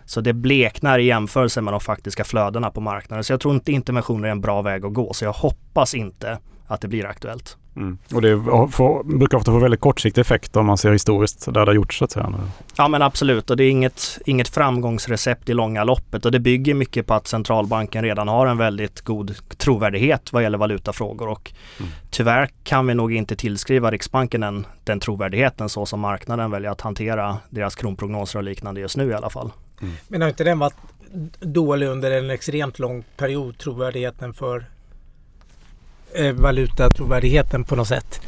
Så 0.05 0.21
det 0.21 0.33
bleknar 0.33 0.99
i 0.99 1.05
jämförelse 1.05 1.61
med 1.61 1.73
de 1.73 1.81
faktiska 1.81 2.25
flödena 2.25 2.71
på 2.71 2.81
marknaden. 2.81 3.25
Så 3.25 3.33
jag 3.33 3.41
tror 3.41 3.55
inte 3.55 3.73
interventioner 3.73 4.29
är 4.29 4.33
en 4.33 4.41
bra 4.41 4.63
väg 4.63 4.85
att 4.85 4.93
gå. 4.93 5.13
Så 5.13 5.25
jag 5.25 5.33
hoppas 5.33 5.95
inte 5.95 6.39
att 6.67 6.81
det 6.81 6.89
blir 6.89 7.07
aktuellt. 7.07 7.57
Mm. 7.77 7.99
Och 8.15 8.23
det 8.23 8.43
får, 8.71 9.19
brukar 9.19 9.39
ofta 9.39 9.53
få 9.53 9.59
väldigt 9.59 9.81
kortsiktig 9.81 10.21
effekt 10.21 10.57
om 10.57 10.67
man 10.67 10.79
ser 10.79 10.93
historiskt 10.93 11.45
där 11.45 11.53
det 11.53 11.61
har 11.61 11.75
gjorts 11.75 11.99
så 11.99 12.05
att 12.05 12.11
säga. 12.11 12.35
Ja 12.77 12.89
men 12.89 13.03
absolut 13.03 13.51
och 13.51 13.57
det 13.57 13.65
är 13.65 13.71
inget, 13.71 14.19
inget 14.27 14.49
framgångsrecept 14.49 15.49
i 15.49 15.55
långa 15.55 15.85
loppet 15.85 16.25
och 16.25 16.33
det 16.33 16.41
bygger 16.41 16.75
mycket 16.75 17.07
på 17.07 17.15
att 17.15 17.27
centralbanken 17.27 18.05
redan 18.05 18.29
har 18.29 18.47
en 18.47 18.59
väldigt 18.59 19.01
god 19.01 19.35
trovärdighet 19.57 20.33
vad 20.33 20.43
gäller 20.43 20.59
valutafrågor 20.59 21.29
och 21.29 21.53
mm. 21.79 21.93
tyvärr 22.11 22.49
kan 22.65 22.87
vi 22.87 22.95
nog 22.95 23.15
inte 23.15 23.37
tillskriva 23.37 23.91
Riksbanken 23.91 24.41
den, 24.41 24.67
den 24.85 25.01
trovärdigheten 25.01 25.69
så 25.69 25.87
som 25.87 26.01
marknaden 26.01 26.51
väljer 26.51 26.71
att 26.71 26.81
hantera 26.81 27.39
deras 27.51 27.75
kronprognoser 27.75 28.39
och 28.39 28.45
liknande 28.45 28.81
just 28.81 28.97
nu 28.97 29.11
i 29.11 29.15
alla 29.15 29.31
fall. 29.31 29.51
Mm. 29.83 29.95
Men 30.09 30.23
har 30.23 30.29
inte 30.29 30.45
den 30.45 30.59
varit 30.59 30.75
dålig 31.41 31.87
under 31.87 32.11
en 32.11 32.31
extremt 32.31 32.79
lång 32.79 33.05
period, 33.17 33.59
trovärdigheten 33.59 34.35
för 34.35 34.65
Eh, 36.15 36.33
valutatrovärdigheten 36.33 37.65
på 37.65 37.77
något 37.77 37.89
sätt. 37.89 38.21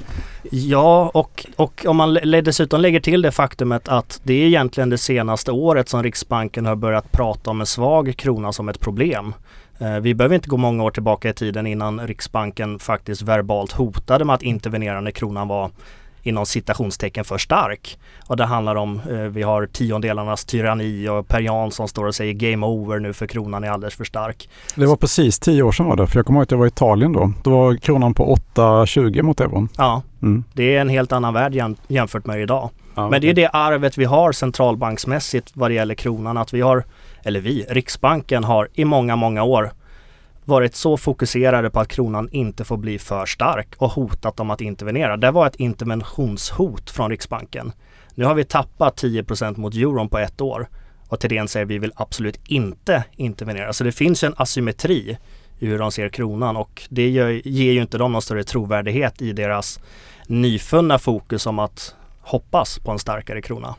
Ja, 0.50 1.11
och, 1.14 1.47
och 1.56 1.85
om 1.87 1.97
man 1.97 2.14
dessutom 2.44 2.80
lägger 2.80 3.00
till 3.00 3.23
det 3.23 3.30
faktumet 3.30 3.88
att 3.88 4.20
det 4.23 4.35
är 4.35 4.47
egentligen 4.47 4.90
det 4.90 4.99
senaste 4.99 5.52
året 5.52 5.88
som 5.88 6.02
Riksbanken 6.02 6.66
har 6.66 6.76
börjat 6.76 7.12
prata 7.12 7.50
om 7.50 7.61
en 7.61 7.66
svag 7.66 8.14
krona 8.16 8.52
som 8.52 8.68
ett 8.68 8.80
problem. 8.80 9.35
Eh, 9.78 9.97
vi 9.97 10.14
behöver 10.14 10.35
inte 10.35 10.49
gå 10.49 10.56
många 10.56 10.85
år 10.85 10.90
tillbaka 10.90 11.29
i 11.29 11.33
tiden 11.33 11.66
innan 11.66 12.07
Riksbanken 12.07 12.79
faktiskt 12.79 13.22
verbalt 13.22 13.72
hotade 13.72 14.24
med 14.24 14.35
att 14.35 14.42
intervenera 14.42 15.00
när 15.00 15.11
kronan 15.11 15.48
var 15.48 15.70
inom 16.22 16.46
citationstecken 16.46 17.24
för 17.24 17.38
stark. 17.38 17.98
Och 18.26 18.37
det 18.37 18.44
handlar 18.44 18.76
om, 18.76 19.00
eh, 19.11 19.16
vi 19.16 19.42
har 19.42 19.66
tiondelarnas 19.66 20.44
tyranni 20.44 21.09
och 21.09 21.28
Per 21.28 21.40
Jansson 21.40 21.88
står 21.88 22.07
och 22.07 22.14
säger 22.14 22.33
game 22.33 22.66
over 22.66 22.98
nu 22.98 23.12
för 23.12 23.26
kronan 23.26 23.64
är 23.64 23.70
alldeles 23.70 23.94
för 23.94 24.04
stark. 24.04 24.48
Det 24.74 24.87
var 24.87 24.96
precis 24.96 25.38
tio 25.38 25.62
år 25.62 25.72
sedan 25.72 25.87
var 25.87 25.96
det, 25.96 26.07
för 26.07 26.18
jag 26.18 26.26
kommer 26.26 26.40
ihåg 26.40 26.42
att 26.42 26.50
jag 26.50 26.59
var 26.59 26.66
i 26.66 26.68
Italien 26.68 27.12
då. 27.12 27.33
Då 27.42 27.50
var 27.50 27.76
kronan 27.76 28.14
på 28.14 28.37
8,20 28.54 29.22
mot 29.22 29.40
euron. 29.40 29.68
Ja, 29.76 30.02
mm. 30.22 30.44
det 30.52 30.76
är 30.76 30.81
en 30.81 30.88
helt 30.88 31.12
annan 31.12 31.35
värld 31.35 31.54
jäm 31.54 31.76
jämfört 31.88 32.26
med 32.26 32.42
idag. 32.42 32.70
Ja, 32.94 33.11
Men 33.11 33.20
det 33.20 33.31
är 33.31 33.35
det 33.35 33.48
arvet 33.48 33.98
vi 33.98 34.04
har 34.04 34.33
centralbanksmässigt 34.33 35.50
vad 35.54 35.70
det 35.70 35.74
gäller 35.74 35.94
kronan, 35.94 36.37
att 36.37 36.52
vi 36.52 36.61
har, 36.61 36.85
eller 37.22 37.40
vi, 37.40 37.66
Riksbanken 37.68 38.44
har 38.44 38.68
i 38.74 38.85
många, 38.85 39.16
många 39.16 39.42
år 39.42 39.70
varit 40.48 40.74
så 40.74 40.96
fokuserade 40.96 41.70
på 41.70 41.80
att 41.80 41.88
kronan 41.88 42.28
inte 42.32 42.64
får 42.64 42.76
bli 42.76 42.98
för 42.98 43.26
stark 43.26 43.74
och 43.78 43.90
hotat 43.90 44.37
dem 44.37 44.50
att 44.50 44.61
intervenera. 44.61 45.16
Det 45.16 45.30
var 45.30 45.46
ett 45.46 45.56
interventionshot 45.56 46.90
från 46.90 47.11
Riksbanken. 47.11 47.72
Nu 48.14 48.24
har 48.24 48.34
vi 48.34 48.44
tappat 48.44 49.02
10% 49.02 49.58
mot 49.58 49.74
euron 49.74 50.08
på 50.08 50.18
ett 50.18 50.40
år 50.40 50.68
och 51.08 51.20
Thedéen 51.20 51.48
säger 51.48 51.66
att 51.66 51.70
vi 51.70 51.78
vill 51.78 51.92
absolut 51.96 52.40
inte 52.46 53.04
intervenera. 53.16 53.72
Så 53.72 53.84
det 53.84 53.92
finns 53.92 54.24
en 54.24 54.34
asymmetri 54.37 55.18
i 55.58 55.66
hur 55.66 55.78
de 55.78 55.92
ser 55.92 56.08
kronan 56.08 56.56
och 56.56 56.82
det 56.88 57.08
ger, 57.08 57.28
ger 57.44 57.72
ju 57.72 57.80
inte 57.80 57.98
dem 57.98 58.12
någon 58.12 58.22
större 58.22 58.44
trovärdighet 58.44 59.22
i 59.22 59.32
deras 59.32 59.80
nyfunna 60.26 60.98
fokus 60.98 61.46
om 61.46 61.58
att 61.58 61.94
hoppas 62.20 62.78
på 62.78 62.90
en 62.90 62.98
starkare 62.98 63.42
krona. 63.42 63.74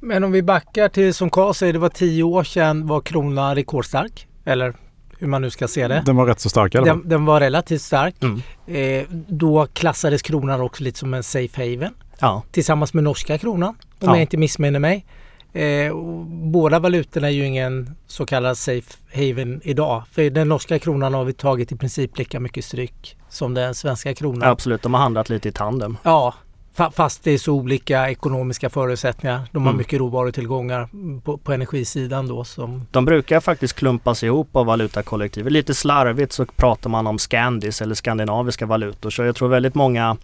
Men 0.00 0.24
om 0.24 0.32
vi 0.32 0.42
backar 0.42 0.88
till 0.88 1.14
som 1.14 1.30
Karl 1.30 1.54
säger, 1.54 1.72
det 1.72 1.78
var 1.78 1.88
tio 1.88 2.22
år 2.22 2.44
sedan 2.44 2.86
var 2.86 3.00
kronan 3.00 3.54
rekordstark. 3.54 4.26
Eller 4.44 4.74
hur 5.22 5.28
man 5.28 5.42
nu 5.42 5.50
ska 5.50 5.68
se 5.68 5.88
det. 5.88 6.02
Den 6.06 6.16
var 6.16 6.26
rätt 6.26 6.40
så 6.40 6.48
stark 6.48 6.74
i 6.74 6.78
alla 6.78 6.86
fall. 6.86 6.98
Den, 6.98 7.08
den 7.08 7.24
var 7.24 7.40
relativt 7.40 7.82
stark. 7.82 8.14
Mm. 8.22 8.42
Eh, 8.66 9.06
då 9.28 9.66
klassades 9.72 10.22
kronan 10.22 10.60
också 10.60 10.84
lite 10.84 10.98
som 10.98 11.14
en 11.14 11.22
safe 11.22 11.70
haven. 11.70 11.94
Ja. 12.18 12.42
Tillsammans 12.50 12.94
med 12.94 13.04
norska 13.04 13.38
kronan 13.38 13.68
om 13.68 13.74
ja. 13.98 14.10
jag 14.10 14.20
inte 14.20 14.36
missminner 14.36 14.78
mig. 14.78 15.06
Eh, 15.52 15.94
båda 16.26 16.78
valutorna 16.78 17.26
är 17.26 17.32
ju 17.32 17.46
ingen 17.46 17.94
så 18.06 18.26
kallad 18.26 18.58
safe 18.58 18.94
haven 19.14 19.60
idag. 19.64 20.02
För 20.10 20.30
den 20.30 20.48
norska 20.48 20.78
kronan 20.78 21.14
har 21.14 21.24
vi 21.24 21.32
tagit 21.32 21.72
i 21.72 21.76
princip 21.76 22.18
lika 22.18 22.40
mycket 22.40 22.64
stryk 22.64 23.16
som 23.28 23.54
den 23.54 23.74
svenska 23.74 24.14
kronan. 24.14 24.48
Absolut, 24.48 24.82
de 24.82 24.94
har 24.94 25.00
handlat 25.00 25.28
lite 25.28 25.48
i 25.48 25.52
tandem. 25.52 25.96
Ja, 26.02 26.34
Fast 26.74 27.24
det 27.24 27.30
är 27.30 27.38
så 27.38 27.52
olika 27.52 28.10
ekonomiska 28.10 28.70
förutsättningar. 28.70 29.40
De 29.52 29.62
har 29.62 29.70
mm. 29.70 29.78
mycket 29.78 29.98
råvarutillgångar 29.98 30.88
på, 31.20 31.38
på 31.38 31.52
energisidan 31.52 32.28
då. 32.28 32.44
Som... 32.44 32.86
De 32.90 33.04
brukar 33.04 33.40
faktiskt 33.40 33.74
klumpas 33.74 34.22
ihop 34.22 34.56
av 34.56 34.66
valutakollektivet. 34.66 35.52
Lite 35.52 35.74
slarvigt 35.74 36.32
så 36.32 36.46
pratar 36.46 36.90
man 36.90 37.06
om 37.06 37.18
Scandis 37.18 37.82
eller 37.82 37.94
skandinaviska 37.94 38.66
valutor. 38.66 39.10
Så 39.10 39.22
jag 39.22 39.36
tror 39.36 39.48
väldigt 39.48 39.74
många 39.74 40.16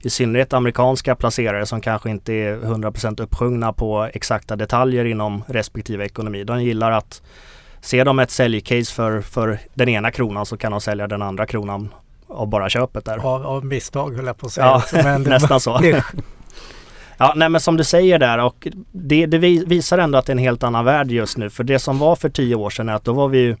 i 0.00 0.10
synnerhet 0.10 0.52
amerikanska 0.52 1.14
placerare 1.14 1.66
som 1.66 1.80
kanske 1.80 2.10
inte 2.10 2.32
är 2.32 2.56
100% 2.56 3.22
uppsjungna 3.22 3.72
på 3.72 4.08
exakta 4.12 4.56
detaljer 4.56 5.04
inom 5.04 5.44
respektive 5.46 6.04
ekonomi. 6.04 6.44
De 6.44 6.62
gillar 6.62 6.90
att 6.90 7.22
Ser 7.80 8.04
de 8.04 8.18
ett 8.18 8.30
säljcase 8.30 8.94
för, 8.94 9.20
för 9.20 9.58
den 9.74 9.88
ena 9.88 10.10
kronan 10.10 10.46
så 10.46 10.56
kan 10.56 10.72
de 10.72 10.80
sälja 10.80 11.06
den 11.06 11.22
andra 11.22 11.46
kronan 11.46 11.88
av 12.28 12.48
bara 12.48 12.68
köpet 12.68 13.04
där. 13.04 13.18
Av, 13.18 13.46
av 13.46 13.64
misstag 13.64 14.16
höll 14.16 14.26
jag 14.26 14.36
på 14.36 14.46
att 14.46 14.52
säga. 14.52 14.82
Ja, 14.92 15.18
nästan 15.18 15.60
så. 15.60 15.80
ja, 17.18 17.32
nej 17.36 17.48
men 17.48 17.60
som 17.60 17.76
du 17.76 17.84
säger 17.84 18.18
där 18.18 18.38
och 18.38 18.68
det, 18.92 19.26
det, 19.26 19.38
visar 19.38 19.98
ändå 19.98 20.18
att 20.18 20.26
det 20.26 20.30
är 20.30 20.34
en 20.34 20.38
helt 20.38 20.62
annan 20.62 20.84
värld 20.84 21.10
just 21.10 21.36
nu. 21.36 21.50
För 21.50 21.64
det 21.64 21.78
som 21.78 21.98
var 21.98 22.16
för 22.16 22.28
tio 22.28 22.54
år 22.54 22.70
sedan 22.70 22.88
är 22.88 22.94
att 22.94 23.04
då 23.04 23.12
var 23.12 23.28
vi 23.28 23.38
ju 23.38 23.56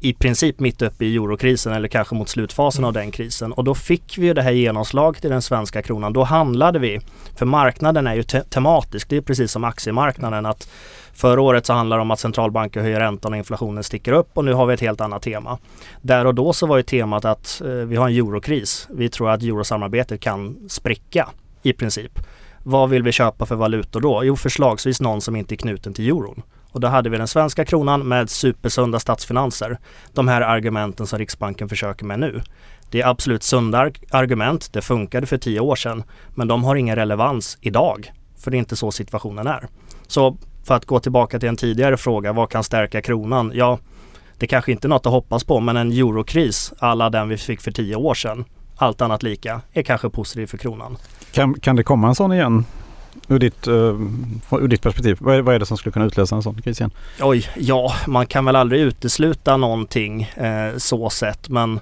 i 0.00 0.12
princip 0.12 0.60
mitt 0.60 0.82
uppe 0.82 1.04
i 1.04 1.16
eurokrisen 1.16 1.72
eller 1.72 1.88
kanske 1.88 2.14
mot 2.14 2.28
slutfasen 2.28 2.80
mm. 2.80 2.88
av 2.88 2.92
den 2.92 3.10
krisen. 3.10 3.52
Och 3.52 3.64
då 3.64 3.74
fick 3.74 4.18
vi 4.18 4.26
ju 4.26 4.34
det 4.34 4.42
här 4.42 4.52
genomslaget 4.52 5.24
i 5.24 5.28
den 5.28 5.42
svenska 5.42 5.82
kronan. 5.82 6.12
Då 6.12 6.24
handlade 6.24 6.78
vi, 6.78 7.00
för 7.36 7.46
marknaden 7.46 8.06
är 8.06 8.14
ju 8.14 8.22
te 8.22 8.40
tematisk, 8.40 9.08
det 9.08 9.16
är 9.16 9.20
precis 9.20 9.52
som 9.52 9.64
aktiemarknaden 9.64 10.46
att 10.46 10.68
Förra 11.18 11.40
året 11.40 11.66
så 11.66 11.72
handlar 11.72 11.96
det 11.96 12.02
om 12.02 12.10
att 12.10 12.20
centralbanker 12.20 12.80
höjer 12.80 13.00
räntan 13.00 13.32
och 13.32 13.38
inflationen 13.38 13.84
sticker 13.84 14.12
upp 14.12 14.38
och 14.38 14.44
nu 14.44 14.52
har 14.52 14.66
vi 14.66 14.74
ett 14.74 14.80
helt 14.80 15.00
annat 15.00 15.22
tema. 15.22 15.58
Där 16.02 16.24
och 16.24 16.34
då 16.34 16.52
så 16.52 16.66
var 16.66 16.76
ju 16.76 16.82
temat 16.82 17.24
att 17.24 17.62
eh, 17.64 17.70
vi 17.70 17.96
har 17.96 18.08
en 18.08 18.14
eurokris. 18.14 18.88
Vi 18.90 19.08
tror 19.08 19.30
att 19.30 19.42
eurosamarbetet 19.42 20.20
kan 20.20 20.68
spricka 20.68 21.28
i 21.62 21.72
princip. 21.72 22.18
Vad 22.62 22.90
vill 22.90 23.02
vi 23.02 23.12
köpa 23.12 23.46
för 23.46 23.54
valutor 23.54 24.00
då? 24.00 24.24
Jo, 24.24 24.36
förslagsvis 24.36 25.00
någon 25.00 25.20
som 25.20 25.36
inte 25.36 25.54
är 25.54 25.56
knuten 25.56 25.94
till 25.94 26.08
euron. 26.08 26.42
Och 26.72 26.80
då 26.80 26.88
hade 26.88 27.10
vi 27.10 27.18
den 27.18 27.28
svenska 27.28 27.64
kronan 27.64 28.08
med 28.08 28.30
supersunda 28.30 29.00
statsfinanser. 29.00 29.78
De 30.12 30.28
här 30.28 30.40
argumenten 30.40 31.06
som 31.06 31.18
Riksbanken 31.18 31.68
försöker 31.68 32.04
med 32.04 32.20
nu. 32.20 32.42
Det 32.90 33.00
är 33.00 33.06
absolut 33.06 33.42
sunda 33.42 33.90
argument. 34.10 34.72
Det 34.72 34.82
funkade 34.82 35.26
för 35.26 35.38
tio 35.38 35.60
år 35.60 35.76
sedan. 35.76 36.04
Men 36.34 36.48
de 36.48 36.64
har 36.64 36.76
ingen 36.76 36.96
relevans 36.96 37.58
idag. 37.60 38.12
För 38.38 38.50
det 38.50 38.56
är 38.56 38.58
inte 38.58 38.76
så 38.76 38.90
situationen 38.90 39.46
är. 39.46 39.68
Så 40.06 40.36
för 40.64 40.74
att 40.74 40.86
gå 40.86 41.00
tillbaka 41.00 41.38
till 41.38 41.48
en 41.48 41.56
tidigare 41.56 41.96
fråga, 41.96 42.32
vad 42.32 42.50
kan 42.50 42.64
stärka 42.64 43.02
kronan? 43.02 43.52
Ja, 43.54 43.78
det 44.38 44.46
kanske 44.46 44.72
inte 44.72 44.86
är 44.86 44.88
något 44.88 45.06
att 45.06 45.12
hoppas 45.12 45.44
på 45.44 45.60
men 45.60 45.76
en 45.76 45.92
eurokris 45.92 46.72
alla 46.78 47.10
den 47.10 47.28
vi 47.28 47.36
fick 47.36 47.60
för 47.60 47.70
tio 47.70 47.96
år 47.96 48.14
sedan, 48.14 48.44
allt 48.76 49.00
annat 49.00 49.22
lika, 49.22 49.60
är 49.72 49.82
kanske 49.82 50.10
positiv 50.10 50.46
för 50.46 50.58
kronan. 50.58 50.96
Kan, 51.32 51.54
kan 51.54 51.76
det 51.76 51.82
komma 51.82 52.08
en 52.08 52.14
sån 52.14 52.32
igen? 52.32 52.64
Ur 53.28 53.38
ditt, 53.38 53.68
uh, 53.68 53.74
ur 54.52 54.68
ditt 54.68 54.82
perspektiv, 54.82 55.16
vad 55.20 55.36
är, 55.36 55.40
vad 55.40 55.54
är 55.54 55.58
det 55.58 55.66
som 55.66 55.76
skulle 55.76 55.92
kunna 55.92 56.06
utlösa 56.06 56.36
en 56.36 56.42
sån 56.42 56.62
kris 56.62 56.80
igen? 56.80 56.90
Oj, 57.20 57.48
ja, 57.56 57.94
man 58.06 58.26
kan 58.26 58.44
väl 58.44 58.56
aldrig 58.56 58.80
utesluta 58.80 59.56
någonting 59.56 60.22
eh, 60.22 60.76
så 60.76 61.10
sett 61.10 61.48
men 61.48 61.80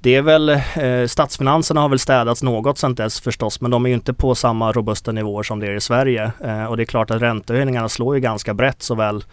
det 0.00 0.14
är 0.14 0.22
väl, 0.22 0.48
eh, 0.48 1.06
statsfinanserna 1.06 1.80
har 1.80 1.88
väl 1.88 1.98
städats 1.98 2.42
något 2.42 2.78
sedan 2.78 2.94
dess 2.94 3.20
förstås 3.20 3.60
men 3.60 3.70
de 3.70 3.84
är 3.84 3.88
ju 3.88 3.94
inte 3.94 4.14
på 4.14 4.34
samma 4.34 4.72
robusta 4.72 5.12
nivåer 5.12 5.42
som 5.42 5.60
det 5.60 5.66
är 5.66 5.74
i 5.74 5.80
Sverige. 5.80 6.32
Eh, 6.44 6.64
och 6.64 6.76
det 6.76 6.82
är 6.82 6.84
klart 6.84 7.10
att 7.10 7.22
räntehöjningarna 7.22 7.88
slår 7.88 8.14
ju 8.14 8.20
ganska 8.20 8.54
brett 8.54 8.82
såväl 8.82 9.24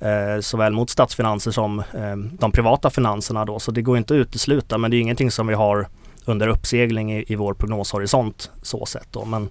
eh, 0.00 0.40
såväl 0.40 0.72
mot 0.72 0.90
statsfinanser 0.90 1.50
som 1.50 1.78
eh, 1.78 2.16
de 2.16 2.52
privata 2.52 2.90
finanserna 2.90 3.44
då. 3.44 3.58
Så 3.58 3.70
det 3.70 3.82
går 3.82 3.98
inte 3.98 4.14
att 4.14 4.18
utesluta 4.18 4.78
men 4.78 4.90
det 4.90 4.96
är 4.96 5.00
ingenting 5.00 5.30
som 5.30 5.46
vi 5.46 5.54
har 5.54 5.88
under 6.24 6.48
uppsegling 6.48 7.12
i, 7.12 7.24
i 7.28 7.34
vår 7.34 7.54
prognoshorisont 7.54 8.50
så 8.62 8.86
sett 8.86 9.08
då. 9.12 9.24
Men 9.24 9.48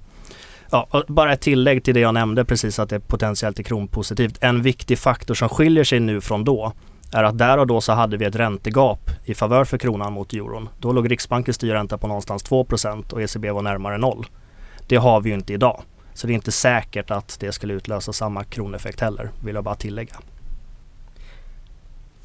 ja, 0.71 1.03
bara 1.07 1.33
ett 1.33 1.41
tillägg 1.41 1.83
till 1.83 1.93
det 1.93 1.99
jag 1.99 2.13
nämnde 2.13 2.45
precis 2.45 2.79
att 2.79 2.89
det 2.89 2.99
potentiellt 2.99 3.59
är 3.59 3.63
kronpositivt. 3.63 4.37
En 4.41 4.61
viktig 4.61 4.99
faktor 4.99 5.33
som 5.33 5.49
skiljer 5.49 5.83
sig 5.83 5.99
nu 5.99 6.21
från 6.21 6.43
då 6.43 6.73
är 7.11 7.23
att 7.23 7.37
där 7.37 7.57
och 7.57 7.67
då 7.67 7.81
så 7.81 7.91
hade 7.91 8.17
vi 8.17 8.25
ett 8.25 8.35
räntegap 8.35 9.09
i 9.25 9.33
favör 9.33 9.65
för 9.65 9.77
kronan 9.77 10.13
mot 10.13 10.33
euron. 10.33 10.69
Då 10.79 10.91
låg 10.91 11.11
Riksbankens 11.11 11.55
styrränta 11.55 11.97
på 11.97 12.07
någonstans 12.07 12.45
2% 12.45 13.13
och 13.13 13.21
ECB 13.21 13.51
var 13.51 13.61
närmare 13.61 13.97
noll. 13.97 14.25
Det 14.87 14.95
har 14.95 15.21
vi 15.21 15.29
ju 15.29 15.35
inte 15.35 15.53
idag. 15.53 15.81
Så 16.13 16.27
det 16.27 16.33
är 16.33 16.35
inte 16.35 16.51
säkert 16.51 17.11
att 17.11 17.37
det 17.39 17.51
skulle 17.51 17.73
utlösa 17.73 18.13
samma 18.13 18.43
kroneffekt 18.43 19.01
heller, 19.01 19.31
vill 19.45 19.55
jag 19.55 19.63
bara 19.63 19.75
tillägga. 19.75 20.15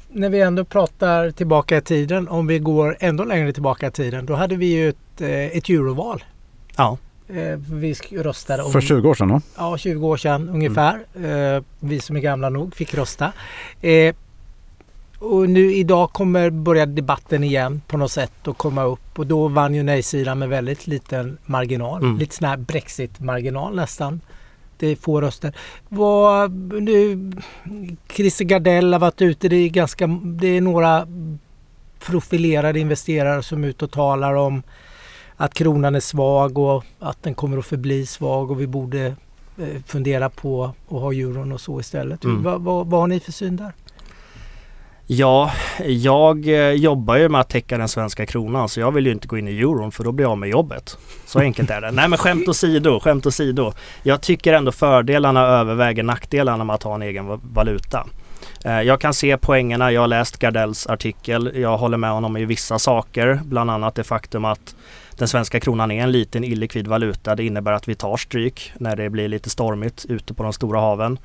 När 0.09 0.29
vi 0.29 0.41
ändå 0.41 0.65
pratar 0.65 1.31
tillbaka 1.31 1.77
i 1.77 1.81
tiden, 1.81 2.27
om 2.27 2.47
vi 2.47 2.59
går 2.59 2.97
ändå 2.99 3.23
längre 3.23 3.53
tillbaka 3.53 3.87
i 3.87 3.91
tiden, 3.91 4.25
då 4.25 4.35
hade 4.35 4.55
vi 4.55 4.65
ju 4.65 4.89
ett, 4.89 5.21
eh, 5.21 5.29
ett 5.29 5.69
euroval. 5.69 6.23
Ja. 6.75 6.97
Eh, 7.27 7.59
vi 7.71 7.93
röstade 8.11 8.63
om, 8.63 8.71
För 8.71 8.81
20 8.81 9.09
år 9.09 9.15
sedan 9.15 9.27
då? 9.27 9.41
Ja, 9.57 9.77
20 9.77 10.07
år 10.07 10.17
sedan 10.17 10.49
ungefär. 10.49 10.99
Mm. 11.15 11.63
Vi 11.79 11.99
som 11.99 12.15
är 12.15 12.19
gamla 12.19 12.49
nog 12.49 12.75
fick 12.75 12.93
rösta. 12.93 13.31
Och 15.23 15.49
nu 15.49 15.73
idag 15.73 16.13
kommer 16.13 16.49
börja 16.49 16.85
debatten 16.85 17.43
igen 17.43 17.81
på 17.87 17.97
något 17.97 18.11
sätt 18.11 18.47
att 18.47 18.57
komma 18.57 18.83
upp 18.83 19.19
och 19.19 19.27
då 19.27 19.47
vann 19.47 19.75
ju 19.75 19.83
nej-sidan 19.83 20.39
med 20.39 20.49
väldigt 20.49 20.87
liten 20.87 21.37
marginal. 21.45 22.01
Mm. 22.01 22.17
Lite 22.17 22.35
sån 22.35 22.47
här 22.47 22.57
Brexit-marginal 22.57 23.75
nästan. 23.75 24.21
Det 24.77 24.87
är 24.87 24.95
få 24.95 25.21
röster. 25.21 25.55
Vad, 25.89 26.51
nu, 26.83 27.31
Christer 28.13 28.45
Gardell 28.45 28.93
har 28.93 28.99
varit 28.99 29.21
ute. 29.21 29.49
Det 29.49 29.55
är, 29.55 29.69
ganska, 29.69 30.07
det 30.23 30.47
är 30.47 30.61
några 30.61 31.07
profilerade 31.99 32.79
investerare 32.79 33.43
som 33.43 33.63
är 33.63 33.67
ute 33.67 33.85
och 33.85 33.91
talar 33.91 34.33
om 34.33 34.63
att 35.35 35.53
kronan 35.53 35.95
är 35.95 35.99
svag 35.99 36.57
och 36.57 36.83
att 36.99 37.23
den 37.23 37.33
kommer 37.35 37.57
att 37.57 37.65
förbli 37.65 38.05
svag 38.05 38.51
och 38.51 38.61
vi 38.61 38.67
borde 38.67 39.05
eh, 39.57 39.81
fundera 39.87 40.29
på 40.29 40.63
att 40.63 41.01
ha 41.01 41.13
euron 41.13 41.51
och 41.51 41.61
så 41.61 41.79
istället. 41.79 42.23
Mm. 42.23 42.43
Vad, 42.43 42.61
vad, 42.61 42.87
vad 42.87 42.99
har 42.99 43.07
ni 43.07 43.19
för 43.19 43.31
syn 43.31 43.55
där? 43.55 43.73
Ja, 45.07 45.51
jag 45.85 46.47
eh, 46.47 46.71
jobbar 46.71 47.17
ju 47.17 47.29
med 47.29 47.41
att 47.41 47.49
täcka 47.49 47.77
den 47.77 47.87
svenska 47.87 48.25
kronan 48.25 48.69
så 48.69 48.79
jag 48.79 48.91
vill 48.91 49.05
ju 49.05 49.11
inte 49.11 49.27
gå 49.27 49.37
in 49.37 49.47
i 49.47 49.59
euron 49.59 49.91
för 49.91 50.03
då 50.03 50.11
blir 50.11 50.25
jag 50.25 50.31
av 50.31 50.37
med 50.37 50.49
jobbet. 50.49 50.97
Så 51.25 51.39
enkelt 51.39 51.69
är 51.69 51.81
det. 51.81 51.91
Nej 51.91 52.09
men 52.09 52.19
skämt 52.19 52.47
åsido, 52.47 52.99
skämt 52.99 53.25
åsido. 53.25 53.73
Jag 54.03 54.21
tycker 54.21 54.53
ändå 54.53 54.71
fördelarna 54.71 55.41
överväger 55.41 56.03
nackdelarna 56.03 56.63
med 56.63 56.73
att 56.73 56.83
ha 56.83 56.95
en 56.95 57.01
egen 57.01 57.39
valuta. 57.53 58.07
Eh, 58.65 58.81
jag 58.81 59.01
kan 59.01 59.13
se 59.13 59.37
poängerna, 59.37 59.91
jag 59.91 60.01
har 60.01 60.07
läst 60.07 60.39
Gardells 60.39 60.87
artikel, 60.87 61.51
jag 61.55 61.77
håller 61.77 61.97
med 61.97 62.11
honom 62.11 62.37
i 62.37 62.45
vissa 62.45 62.79
saker, 62.79 63.39
bland 63.43 63.71
annat 63.71 63.95
det 63.95 64.03
faktum 64.03 64.45
att 64.45 64.75
den 65.17 65.27
svenska 65.27 65.59
kronan 65.59 65.91
är 65.91 66.03
en 66.03 66.11
liten 66.11 66.43
illikvid 66.43 66.87
valuta. 66.87 67.35
Det 67.35 67.43
innebär 67.43 67.71
att 67.71 67.87
vi 67.87 67.95
tar 67.95 68.17
stryk 68.17 68.71
när 68.77 68.95
det 68.95 69.09
blir 69.09 69.27
lite 69.27 69.49
stormigt 69.49 70.05
ute 70.09 70.33
på 70.33 70.43
de 70.43 70.53
stora 70.53 70.79
haven. 70.79 71.19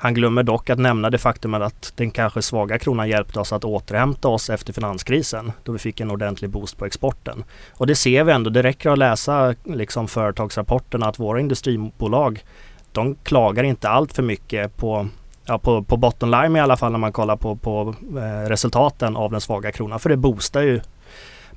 Han 0.00 0.14
glömmer 0.14 0.42
dock 0.42 0.70
att 0.70 0.78
nämna 0.78 1.10
det 1.10 1.18
faktum 1.18 1.54
att 1.54 1.92
den 1.96 2.10
kanske 2.10 2.42
svaga 2.42 2.78
kronan 2.78 3.08
hjälpte 3.08 3.40
oss 3.40 3.52
att 3.52 3.64
återhämta 3.64 4.28
oss 4.28 4.50
efter 4.50 4.72
finanskrisen 4.72 5.52
då 5.64 5.72
vi 5.72 5.78
fick 5.78 6.00
en 6.00 6.10
ordentlig 6.10 6.50
boost 6.50 6.78
på 6.78 6.86
exporten. 6.86 7.44
Och 7.70 7.86
det 7.86 7.94
ser 7.94 8.24
vi 8.24 8.32
ändå, 8.32 8.50
det 8.50 8.62
räcker 8.62 8.90
att 8.90 8.98
läsa 8.98 9.54
liksom 9.64 10.08
företagsrapporterna 10.08 11.06
att 11.06 11.18
våra 11.18 11.40
industribolag 11.40 12.44
de 12.92 13.14
klagar 13.14 13.64
inte 13.64 13.88
allt 13.88 14.12
för 14.12 14.22
mycket 14.22 14.76
på 14.76 15.08
ja, 15.44 15.58
på, 15.58 15.82
på 15.82 15.96
bottom 15.96 16.30
line 16.30 16.56
i 16.56 16.60
alla 16.60 16.76
fall 16.76 16.92
när 16.92 16.98
man 16.98 17.12
kollar 17.12 17.36
på, 17.36 17.56
på 17.56 17.94
eh, 18.16 18.48
resultaten 18.48 19.16
av 19.16 19.30
den 19.30 19.40
svaga 19.40 19.72
kronan. 19.72 20.00
För 20.00 20.08
det 20.08 20.16
boostar 20.16 20.62
ju 20.62 20.80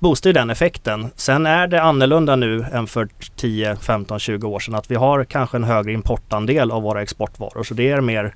boostar 0.01 0.29
ju 0.29 0.33
den 0.33 0.49
effekten. 0.49 1.09
Sen 1.15 1.45
är 1.45 1.67
det 1.67 1.81
annorlunda 1.81 2.35
nu 2.35 2.65
än 2.73 2.87
för 2.87 3.07
10, 3.35 3.75
15, 3.75 4.19
20 4.19 4.47
år 4.47 4.59
sedan 4.59 4.75
att 4.75 4.91
vi 4.91 4.95
har 4.95 5.23
kanske 5.23 5.57
en 5.57 5.63
högre 5.63 5.91
importandel 5.91 6.71
av 6.71 6.81
våra 6.81 7.01
exportvaror. 7.01 7.63
Så 7.63 7.73
det 7.73 7.89
är 7.89 8.01
mer 8.01 8.33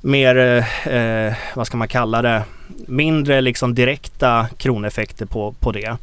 mer, 0.00 0.36
eh, 0.36 0.88
eh 0.88 1.34
vad 1.54 1.66
ska 1.66 1.76
man 1.76 1.88
kalla 1.88 2.22
det, 2.22 2.42
mindre 2.86 3.40
liksom 3.40 3.74
direkta 3.74 4.46
kroneffekter 4.56 5.26
på, 5.26 5.54
på 5.60 5.72
det. 5.72 5.96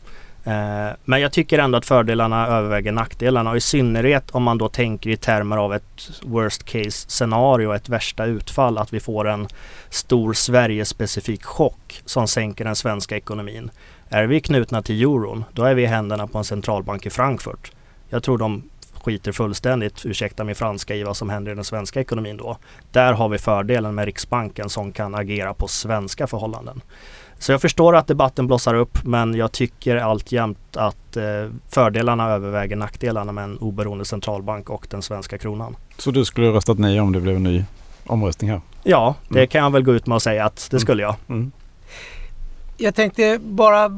Eh, 0.43 0.89
men 1.05 1.21
jag 1.21 1.31
tycker 1.31 1.59
ändå 1.59 1.77
att 1.77 1.85
fördelarna 1.85 2.47
överväger 2.47 2.91
nackdelarna 2.91 3.49
och 3.49 3.57
i 3.57 3.61
synnerhet 3.61 4.31
om 4.31 4.43
man 4.43 4.57
då 4.57 4.69
tänker 4.69 5.09
i 5.09 5.17
termer 5.17 5.57
av 5.57 5.73
ett 5.73 6.11
worst 6.21 6.63
case 6.63 7.09
scenario, 7.09 7.73
ett 7.73 7.89
värsta 7.89 8.25
utfall, 8.25 8.77
att 8.77 8.93
vi 8.93 8.99
får 8.99 9.27
en 9.27 9.47
stor 9.89 10.33
Sverigespecifik 10.33 11.43
chock 11.43 12.01
som 12.05 12.27
sänker 12.27 12.65
den 12.65 12.75
svenska 12.75 13.17
ekonomin. 13.17 13.71
Är 14.09 14.23
vi 14.23 14.41
knutna 14.41 14.81
till 14.81 15.01
euron, 15.01 15.43
då 15.51 15.63
är 15.63 15.75
vi 15.75 15.83
i 15.83 15.85
händerna 15.85 16.27
på 16.27 16.37
en 16.37 16.43
centralbank 16.43 17.05
i 17.05 17.09
Frankfurt. 17.09 17.71
Jag 18.09 18.23
tror 18.23 18.37
de 18.37 18.63
skiter 19.03 19.31
fullständigt, 19.31 20.05
ursäkta 20.05 20.43
min 20.43 20.55
franska, 20.55 20.95
i 20.95 21.03
vad 21.03 21.17
som 21.17 21.29
händer 21.29 21.51
i 21.51 21.55
den 21.55 21.63
svenska 21.63 22.01
ekonomin 22.01 22.37
då. 22.37 22.57
Där 22.91 23.13
har 23.13 23.29
vi 23.29 23.37
fördelen 23.37 23.95
med 23.95 24.05
Riksbanken 24.05 24.69
som 24.69 24.91
kan 24.91 25.15
agera 25.15 25.53
på 25.53 25.67
svenska 25.67 26.27
förhållanden. 26.27 26.81
Så 27.41 27.51
jag 27.51 27.61
förstår 27.61 27.95
att 27.95 28.07
debatten 28.07 28.47
blossar 28.47 28.73
upp 28.73 29.03
men 29.03 29.33
jag 29.33 29.51
tycker 29.51 29.95
alltjämt 29.95 30.77
att 30.77 31.17
eh, 31.17 31.23
fördelarna 31.69 32.29
överväger 32.29 32.75
nackdelarna 32.75 33.31
med 33.31 33.43
en 33.43 33.57
oberoende 33.57 34.05
centralbank 34.05 34.69
och 34.69 34.87
den 34.89 35.01
svenska 35.01 35.37
kronan. 35.37 35.75
Så 35.97 36.11
du 36.11 36.25
skulle 36.25 36.47
röstat 36.47 36.79
nej 36.79 37.01
om 37.01 37.11
det 37.11 37.19
blev 37.19 37.35
en 37.35 37.43
ny 37.43 37.65
omröstning 38.05 38.51
här? 38.51 38.61
Ja, 38.83 39.15
det 39.29 39.39
mm. 39.39 39.47
kan 39.47 39.63
jag 39.63 39.71
väl 39.71 39.83
gå 39.83 39.93
ut 39.93 40.07
med 40.07 40.15
och 40.15 40.21
säga 40.21 40.45
att 40.45 40.67
det 40.69 40.75
mm. 40.75 40.81
skulle 40.81 41.03
jag. 41.03 41.15
Mm. 41.29 41.51
Jag 42.77 42.95
tänkte 42.95 43.39
bara 43.43 43.91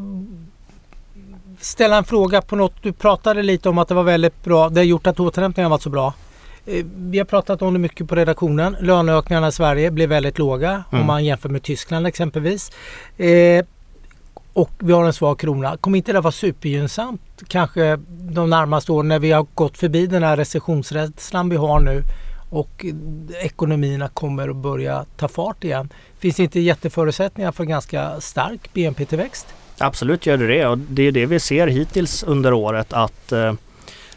ställa 1.60 1.98
en 1.98 2.04
fråga 2.04 2.42
på 2.42 2.56
något. 2.56 2.76
Du 2.82 2.94
pratade 2.94 3.44
lite 3.44 3.70
om 3.70 3.78
att 3.78 3.88
det 3.88 3.94
var 3.94 4.04
väldigt 4.04 4.44
bra. 4.44 4.70
Det 4.70 4.80
har 4.80 4.86
gjort 4.86 5.08
att 5.08 5.20
återhämtningen 5.20 5.72
varit 5.72 5.82
så 5.82 5.90
bra. 5.90 6.14
Eh, 6.66 6.86
vi 6.96 7.18
har 7.18 7.26
pratat 7.26 7.62
om 7.62 7.74
det 7.74 7.80
mycket 7.80 8.08
på 8.08 8.16
redaktionen. 8.16 8.76
Löneökningarna 8.80 9.48
i 9.48 9.52
Sverige 9.52 9.92
blir 9.92 10.08
väldigt 10.08 10.38
låga 10.38 10.70
mm. 10.70 11.02
om 11.02 11.08
man 11.08 11.26
jämför 11.26 11.50
med 11.50 11.64
Tyskland 11.64 12.08
exempelvis. 12.08 12.72
Eh, 13.18 13.66
och 14.54 14.72
vi 14.80 14.94
har 14.94 15.06
en 15.06 15.14
svag 15.14 15.40
krona. 15.40 15.78
Kommer 15.78 15.98
inte 15.98 16.14
det 16.14 16.22
vara 16.22 16.32
supergynnsamt 16.32 17.22
kanske 17.48 18.00
de 18.08 18.50
närmaste 18.50 18.92
åren 18.92 19.08
när 19.08 19.20
vi 19.20 19.32
har 19.32 19.48
gått 19.54 19.78
förbi 19.78 20.08
den 20.08 20.24
här 20.24 20.38
recessionsrädslan 20.38 21.50
vi 21.50 21.56
har 21.56 21.80
nu 21.80 22.04
och 22.50 22.86
ekonomierna 23.42 24.08
kommer 24.08 24.50
att 24.50 24.56
börja 24.56 25.06
ta 25.18 25.28
fart 25.28 25.64
igen. 25.64 25.90
Finns 26.20 26.36
det 26.36 26.44
inte 26.44 26.60
jätteförutsättningar 26.60 27.52
för 27.52 27.64
ganska 27.64 28.22
stark 28.22 28.74
BNP-tillväxt? 28.74 29.48
Absolut 29.78 30.26
gör 30.26 30.38
det 30.38 30.48
det 30.48 30.68
och 30.68 30.78
det 30.78 31.04
är 31.04 31.12
det 31.12 31.26
vi 31.26 31.40
ser 31.40 31.68
hittills 31.68 32.24
under 32.24 32.54
året 32.54 32.94
att 32.94 33.32
eh, 33.32 33.54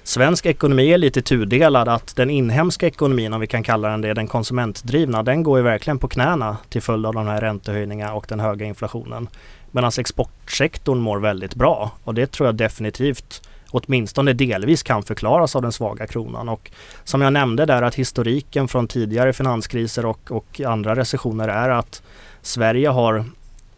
svensk 0.06 0.46
ekonomi 0.46 0.92
är 0.92 0.98
lite 0.98 1.22
tudelad. 1.22 1.88
Att 1.88 2.16
den 2.16 2.30
inhemska 2.30 2.86
ekonomin, 2.86 3.32
om 3.32 3.40
vi 3.40 3.46
kan 3.46 3.62
kalla 3.62 3.88
den 3.88 4.00
det, 4.00 4.14
den 4.14 4.26
konsumentdrivna, 4.26 5.22
den 5.22 5.42
går 5.42 5.58
ju 5.58 5.64
verkligen 5.64 5.98
på 5.98 6.08
knäna 6.08 6.56
till 6.68 6.82
följd 6.82 7.06
av 7.06 7.14
de 7.14 7.26
här 7.26 7.40
räntehöjningarna 7.40 8.14
och 8.14 8.26
den 8.28 8.40
höga 8.40 8.66
inflationen. 8.66 9.28
Medan 9.70 9.90
exportsektorn 9.98 10.98
mår 10.98 11.18
väldigt 11.18 11.54
bra 11.54 11.90
och 12.04 12.14
det 12.14 12.32
tror 12.32 12.48
jag 12.48 12.54
definitivt 12.54 13.48
åtminstone 13.70 14.32
delvis 14.32 14.82
kan 14.82 15.02
förklaras 15.02 15.56
av 15.56 15.62
den 15.62 15.72
svaga 15.72 16.06
kronan. 16.06 16.48
Och 16.48 16.70
som 17.04 17.20
jag 17.20 17.32
nämnde 17.32 17.66
där 17.66 17.82
att 17.82 17.94
historiken 17.94 18.68
från 18.68 18.88
tidigare 18.88 19.32
finanskriser 19.32 20.06
och, 20.06 20.30
och 20.30 20.60
andra 20.60 20.96
recessioner 20.96 21.48
är 21.48 21.68
att 21.68 22.02
Sverige 22.42 22.88
har 22.88 23.24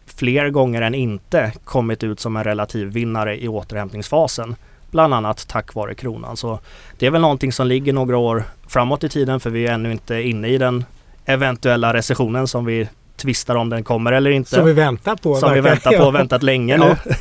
fler 0.05 0.49
gånger 0.49 0.81
än 0.81 0.95
inte 0.95 1.53
kommit 1.63 2.03
ut 2.03 2.19
som 2.19 2.37
en 2.37 2.43
relativ 2.43 2.87
vinnare 2.87 3.43
i 3.43 3.47
återhämtningsfasen. 3.47 4.55
Bland 4.91 5.13
annat 5.13 5.47
tack 5.47 5.73
vare 5.73 5.95
kronan. 5.95 6.37
Så 6.37 6.59
det 6.97 7.05
är 7.05 7.11
väl 7.11 7.21
någonting 7.21 7.51
som 7.51 7.67
ligger 7.67 7.93
några 7.93 8.17
år 8.17 8.43
framåt 8.67 9.03
i 9.03 9.09
tiden 9.09 9.39
för 9.39 9.49
vi 9.49 9.67
är 9.67 9.73
ännu 9.73 9.91
inte 9.91 10.21
inne 10.21 10.47
i 10.47 10.57
den 10.57 10.85
eventuella 11.25 11.93
recessionen 11.93 12.47
som 12.47 12.65
vi 12.65 12.89
tvistar 13.17 13.55
om 13.55 13.69
den 13.69 13.83
kommer 13.83 14.11
eller 14.11 14.31
inte. 14.31 14.49
Som 14.55 14.65
vi 14.65 14.73
väntar 14.73 15.15
på. 15.15 15.35
Som 15.35 15.53
vi 15.53 15.61
väntar 15.61 15.97
på 15.97 16.03
och 16.03 16.15
väntat 16.15 16.43
länge 16.43 16.77
Ja. 16.77 16.85
nu. 17.05 17.13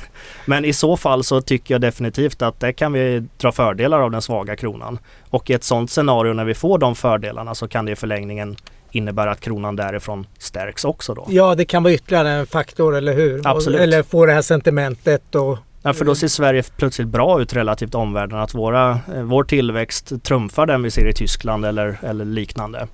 Men 0.47 0.65
i 0.65 0.73
så 0.73 0.97
fall 0.97 1.25
så 1.25 1.41
tycker 1.41 1.75
jag 1.75 1.81
definitivt 1.81 2.43
att 2.43 2.61
det 2.61 2.73
kan 2.73 2.93
vi 2.93 3.27
dra 3.37 3.53
fördelar 3.53 4.01
av 4.01 4.11
den 4.11 4.23
svaga 4.23 4.57
kronan. 4.57 4.99
Och 5.31 5.51
i 5.51 5.53
ett 5.53 5.65
sådant 5.65 5.91
scenario 5.91 6.33
när 6.33 6.45
vi 6.45 6.55
får 6.55 6.79
de 6.79 6.95
fördelarna 6.95 7.55
så 7.55 7.69
kan 7.69 7.85
det 7.85 7.93
i 7.93 7.97
förlängningen 7.97 8.57
innebära 8.91 9.31
att 9.31 9.41
kronan 9.41 9.77
därifrån 9.77 10.27
stärks 10.39 10.85
också 10.85 11.15
då. 11.15 11.27
Ja, 11.29 11.55
det 11.55 11.65
kan 11.65 11.83
vara 11.83 11.93
ytterligare 11.95 12.31
en 12.31 12.47
faktor, 12.47 12.97
eller 12.97 13.15
hur? 13.15 13.41
Absolut. 13.45 13.81
Eller 13.81 14.03
få 14.03 14.27
det 14.27 14.33
här 14.33 14.43
sentimentet 14.43 15.35
och 15.35 15.59
Ja, 15.89 15.95
för 15.95 16.05
då 16.05 16.15
ser 16.15 16.29
Sverige 16.29 16.63
plötsligt 16.77 17.09
bra 17.09 17.41
ut 17.41 17.53
relativt 17.53 17.95
omvärlden. 17.95 18.39
Att 18.39 18.55
våra, 18.55 18.91
eh, 18.91 19.23
vår 19.23 19.45
tillväxt 19.45 20.13
trumfar 20.23 20.67
den 20.67 20.83
vi 20.83 20.91
ser 20.91 21.09
i 21.09 21.13
Tyskland 21.13 21.65
eller, 21.65 21.99
eller 22.03 22.25
liknande. 22.25 22.87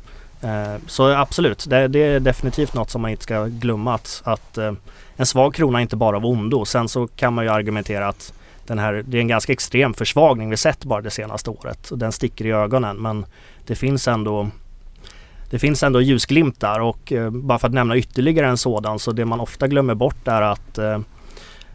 Eh, 0.42 0.74
så 0.86 1.12
absolut, 1.12 1.64
det, 1.68 1.88
det 1.88 1.98
är 1.98 2.20
definitivt 2.20 2.74
något 2.74 2.90
som 2.90 3.02
man 3.02 3.10
inte 3.10 3.22
ska 3.22 3.44
glömma. 3.44 3.94
Att, 3.94 4.22
att 4.24 4.58
eh, 4.58 4.72
en 5.16 5.26
svag 5.26 5.54
krona 5.54 5.78
är 5.78 5.82
inte 5.82 5.96
bara 5.96 6.16
av 6.16 6.26
ondo. 6.26 6.64
Sen 6.64 6.88
så 6.88 7.06
kan 7.06 7.34
man 7.34 7.44
ju 7.44 7.50
argumentera 7.50 8.08
att 8.08 8.32
den 8.66 8.78
här, 8.78 9.04
det 9.06 9.16
är 9.16 9.20
en 9.20 9.28
ganska 9.28 9.52
extrem 9.52 9.94
försvagning 9.94 10.50
vi 10.50 10.56
sett 10.56 10.84
bara 10.84 11.00
det 11.00 11.10
senaste 11.10 11.50
året. 11.50 11.90
Och 11.90 11.98
Den 11.98 12.12
sticker 12.12 12.46
i 12.46 12.50
ögonen 12.50 12.96
men 12.96 13.26
det 13.66 13.74
finns 13.74 14.08
ändå 14.08 14.48
det 15.50 15.58
finns 15.58 15.82
ändå 15.82 16.00
ljusglimtar 16.00 16.80
och 16.80 17.12
eh, 17.12 17.30
bara 17.30 17.58
för 17.58 17.68
att 17.68 17.74
nämna 17.74 17.96
ytterligare 17.96 18.46
en 18.46 18.58
sådan 18.58 18.98
så 18.98 19.12
det 19.12 19.24
man 19.24 19.40
ofta 19.40 19.68
glömmer 19.68 19.94
bort 19.94 20.28
är 20.28 20.42
att 20.42 20.78
eh, 20.78 20.98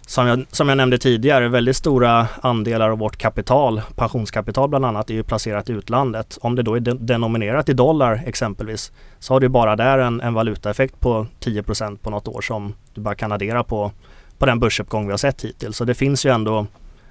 som 0.10 0.28
jag, 0.28 0.46
som 0.52 0.70
jag 0.70 0.78
nämnde 0.78 0.98
tidigare, 0.98 1.48
väldigt 1.48 1.76
stora 1.76 2.28
andelar 2.42 2.90
av 2.90 2.98
vårt 2.98 3.18
kapital, 3.18 3.82
pensionskapital 3.96 4.70
bland 4.70 4.86
annat, 4.86 5.10
är 5.10 5.14
ju 5.14 5.24
placerat 5.24 5.70
i 5.70 5.74
utlandet. 5.74 6.38
Om 6.42 6.56
det 6.56 6.64
då 6.64 6.76
är 6.76 6.80
denominerat 6.80 7.70
i 7.70 7.74
dollar 7.74 8.24
exempelvis 8.26 8.92
så 9.20 9.34
har 9.34 9.40
du 9.40 9.50
bara 9.50 9.76
där 9.76 10.00
en, 10.00 10.22
en 10.22 10.34
valutaeffekt 10.34 11.00
på 11.00 11.28
10% 11.40 11.98
på 11.98 12.10
något 12.10 12.28
år 12.28 12.42
som 12.42 12.74
du 12.94 13.02
bara 13.02 13.16
kan 13.16 13.32
addera 13.32 13.64
på, 13.64 13.92
på 14.38 14.46
den 14.46 14.60
börsuppgång 14.60 15.06
vi 15.06 15.12
har 15.12 15.18
sett 15.18 15.46
hittills. 15.46 15.78
Så 15.78 15.86
det 15.86 15.94
finns 15.94 16.26
ju 16.26 16.34
ändå 16.34 16.66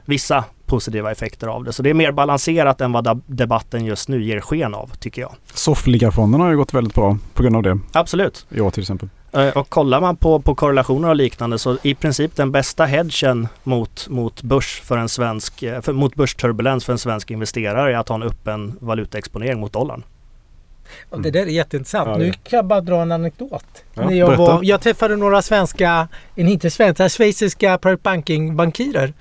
vissa 0.08 0.44
positiva 0.66 1.12
effekter 1.12 1.46
av 1.46 1.64
det. 1.64 1.72
Så 1.72 1.82
det 1.82 1.90
är 1.90 1.94
mer 1.94 2.12
balanserat 2.12 2.80
än 2.80 2.92
vad 2.92 3.20
debatten 3.26 3.84
just 3.84 4.08
nu 4.08 4.22
ger 4.24 4.40
sken 4.40 4.74
av, 4.74 4.90
tycker 4.98 5.22
jag. 5.22 5.32
Soffligafonderna 5.54 6.44
har 6.44 6.50
ju 6.50 6.56
gått 6.56 6.74
väldigt 6.74 6.94
bra 6.94 7.18
på 7.34 7.42
grund 7.42 7.56
av 7.56 7.62
det 7.62 7.78
Absolut. 7.92 8.46
i 8.50 8.60
år 8.60 8.70
till 8.70 8.80
exempel. 8.82 9.08
Eh, 9.32 9.48
Och 9.48 9.68
kollar 9.68 10.00
man 10.00 10.16
på, 10.16 10.40
på 10.40 10.54
korrelationer 10.54 11.08
och 11.08 11.16
liknande 11.16 11.58
så 11.58 11.78
i 11.82 11.94
princip 11.94 12.36
den 12.36 12.52
bästa 12.52 12.84
hedgen 12.84 13.48
mot, 13.62 14.08
mot 14.08 14.42
börs 14.42 14.80
för 14.84 14.96
en 14.98 15.08
svensk, 15.08 15.62
eh, 15.62 15.80
för, 15.80 15.92
mot 15.92 16.14
börsturbulens 16.14 16.84
för 16.84 16.92
en 16.92 16.98
svensk 16.98 17.30
investerare 17.30 17.92
är 17.92 17.96
att 17.96 18.08
ha 18.08 18.14
en 18.16 18.22
öppen 18.22 18.76
valutaexponering 18.80 19.60
mot 19.60 19.72
dollarn. 19.72 20.02
Och 21.10 21.20
det 21.20 21.30
där 21.30 21.40
är 21.42 21.46
jätteintressant. 21.46 22.08
Ja, 22.08 22.16
nu 22.18 22.24
det- 22.30 22.50
kan 22.50 22.56
jag 22.56 22.66
bara 22.66 22.80
dra 22.80 23.02
en 23.02 23.12
anekdot. 23.12 23.64
Ja, 23.94 24.04
När 24.04 24.12
jag, 24.12 24.28
berätta. 24.28 24.42
var, 24.42 24.60
jag 24.62 24.80
träffade 24.80 25.16
några 25.16 25.42
svenska, 25.42 26.08
en 26.34 26.48
inte 26.48 26.70
svenska, 26.70 27.08
schweiziska 27.08 27.78
private 27.78 28.02
banking-bankirer 28.02 29.12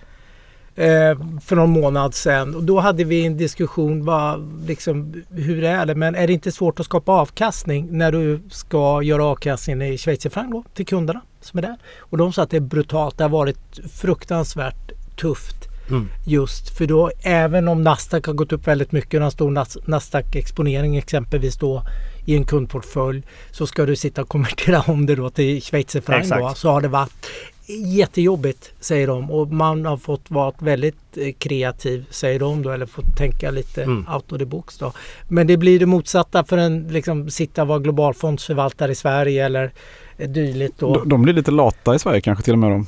eh, 0.77 1.19
för 1.41 1.55
någon 1.55 1.69
månad 1.69 2.13
sedan. 2.13 2.55
Och 2.55 2.63
då 2.63 2.79
hade 2.79 3.03
vi 3.03 3.25
en 3.25 3.37
diskussion, 3.37 4.05
vad, 4.05 4.63
liksom, 4.67 5.23
hur 5.29 5.63
är 5.63 5.85
det? 5.85 5.95
Men 5.95 6.15
är 6.15 6.27
det 6.27 6.33
inte 6.33 6.51
svårt 6.51 6.79
att 6.79 6.85
skapa 6.85 7.11
avkastning 7.11 7.87
när 7.91 8.11
du 8.11 8.39
ska 8.49 9.01
göra 9.01 9.25
avkastningen 9.25 9.81
i 9.81 9.97
schweizerfranc 9.97 10.51
då 10.51 10.63
till 10.73 10.85
kunderna 10.85 11.21
som 11.41 11.57
är 11.57 11.61
där? 11.61 11.77
Och 11.99 12.17
de 12.17 12.33
sa 12.33 12.43
att 12.43 12.49
det 12.49 12.57
är 12.57 12.61
brutalt. 12.61 13.17
Det 13.17 13.23
har 13.23 13.29
varit 13.29 13.79
fruktansvärt 13.93 14.91
tufft 15.21 15.67
Mm. 15.89 16.09
Just 16.25 16.77
för 16.77 16.87
då 16.87 17.11
även 17.21 17.67
om 17.67 17.83
Nasdaq 17.83 18.25
har 18.25 18.33
gått 18.33 18.51
upp 18.53 18.67
väldigt 18.67 18.91
mycket, 18.91 19.21
en 19.21 19.31
stor 19.31 19.51
Nas- 19.51 19.77
Nasdaq-exponering 19.85 20.97
exempelvis 20.97 21.55
då 21.57 21.83
i 22.25 22.35
en 22.35 22.45
kundportfölj 22.45 23.23
så 23.51 23.67
ska 23.67 23.85
du 23.85 23.95
sitta 23.95 24.21
och 24.21 24.29
konvertera 24.29 24.83
om 24.87 25.05
det 25.05 25.15
då 25.15 25.29
till 25.29 25.61
schweizerfranc. 25.61 26.57
Så 26.57 26.69
har 26.69 26.81
det 26.81 26.87
varit 26.87 27.27
jättejobbigt 27.67 28.71
säger 28.79 29.07
de 29.07 29.31
och 29.31 29.47
man 29.51 29.85
har 29.85 29.97
fått 29.97 30.31
vara 30.31 30.53
väldigt 30.59 31.17
eh, 31.17 31.33
kreativ 31.37 32.05
säger 32.09 32.39
de 32.39 32.63
då 32.63 32.69
eller 32.69 32.85
fått 32.85 33.17
tänka 33.17 33.51
lite 33.51 33.83
Mm. 33.83 34.05
out 34.13 34.31
of 34.31 34.39
the 34.39 34.45
box 34.45 34.77
då. 34.77 34.93
Men 35.27 35.47
det 35.47 35.57
blir 35.57 35.79
det 35.79 35.85
motsatta 35.85 36.43
för 36.43 36.57
en 36.57 36.87
liksom 36.87 37.29
sitta 37.29 37.61
och 37.61 37.67
vara 37.67 37.79
globalfondsförvaltare 37.79 38.91
i 38.91 38.95
Sverige 38.95 39.45
eller 39.45 39.71
eh, 40.17 40.29
dylikt 40.29 40.79
då. 40.79 40.93
De, 40.93 41.09
de 41.09 41.21
blir 41.21 41.33
lite 41.33 41.51
lata 41.51 41.95
i 41.95 41.99
Sverige 41.99 42.21
kanske 42.21 42.43
till 42.43 42.53
och 42.53 42.59
med. 42.59 42.71
Då. 42.71 42.85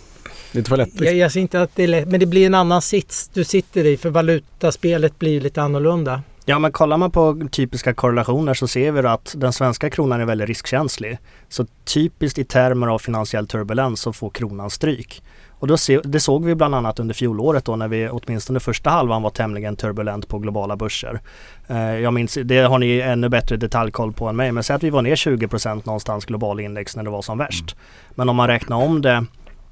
Lite 0.51 0.69
för 0.69 0.77
lätt. 0.77 1.01
Jag, 1.01 1.15
jag 1.15 1.31
ser 1.31 1.39
inte 1.39 1.61
att 1.61 1.75
det 1.75 1.83
är 1.83 1.87
lätt, 1.87 2.07
men 2.07 2.19
det 2.19 2.25
blir 2.25 2.45
en 2.45 2.55
annan 2.55 2.81
sits 2.81 3.29
du 3.33 3.43
sitter 3.43 3.85
i 3.85 3.97
för 3.97 4.09
valutaspelet 4.09 5.19
blir 5.19 5.41
lite 5.41 5.61
annorlunda. 5.61 6.21
Ja 6.49 6.59
men 6.59 6.71
kollar 6.71 6.97
man 6.97 7.12
på 7.12 7.47
typiska 7.51 7.93
korrelationer 7.93 8.53
så 8.53 8.67
ser 8.67 8.91
vi 8.91 9.07
att 9.07 9.33
den 9.38 9.53
svenska 9.53 9.89
kronan 9.89 10.21
är 10.21 10.25
väldigt 10.25 10.47
riskkänslig. 10.47 11.17
Så 11.49 11.65
typiskt 11.93 12.39
i 12.39 12.43
termer 12.43 12.88
av 12.88 12.99
finansiell 12.99 13.47
turbulens 13.47 14.01
så 14.01 14.13
får 14.13 14.29
kronan 14.29 14.69
stryk. 14.69 15.23
Och 15.49 15.67
då 15.67 15.77
se, 15.77 15.99
det 16.03 16.19
såg 16.19 16.45
vi 16.45 16.55
bland 16.55 16.75
annat 16.75 16.99
under 16.99 17.15
fjolåret 17.15 17.65
då 17.65 17.75
när 17.75 17.88
vi 17.88 18.09
åtminstone 18.09 18.59
första 18.59 18.89
halvan 18.89 19.21
var 19.21 19.29
tämligen 19.29 19.75
turbulent 19.75 20.27
på 20.27 20.39
globala 20.39 20.75
börser. 20.75 21.21
Eh, 21.67 21.77
jag 21.77 22.13
minns, 22.13 22.38
det 22.43 22.59
har 22.59 22.79
ni 22.79 22.99
ännu 22.99 23.29
bättre 23.29 23.57
detaljkoll 23.57 24.13
på 24.13 24.27
än 24.27 24.35
mig, 24.35 24.51
men 24.51 24.63
säg 24.63 24.75
att 24.75 24.83
vi 24.83 24.89
var 24.89 25.01
ner 25.01 25.15
20% 25.15 25.81
någonstans 25.85 26.25
global 26.25 26.59
index 26.59 26.95
när 26.95 27.03
det 27.03 27.09
var 27.09 27.21
som 27.21 27.38
värst. 27.38 27.75
Men 28.09 28.29
om 28.29 28.35
man 28.35 28.47
räknar 28.47 28.77
om 28.77 29.01
det 29.01 29.25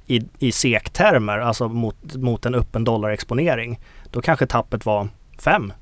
i, 0.06 0.22
i 0.38 0.52
SEK-termer, 0.52 1.38
alltså 1.38 1.68
mot, 1.68 2.16
mot 2.16 2.46
en 2.46 2.54
öppen 2.54 2.84
dollarexponering, 2.84 3.80
då 4.10 4.20
kanske 4.20 4.46
tappet 4.46 4.86
var 4.86 5.08
5 5.38 5.72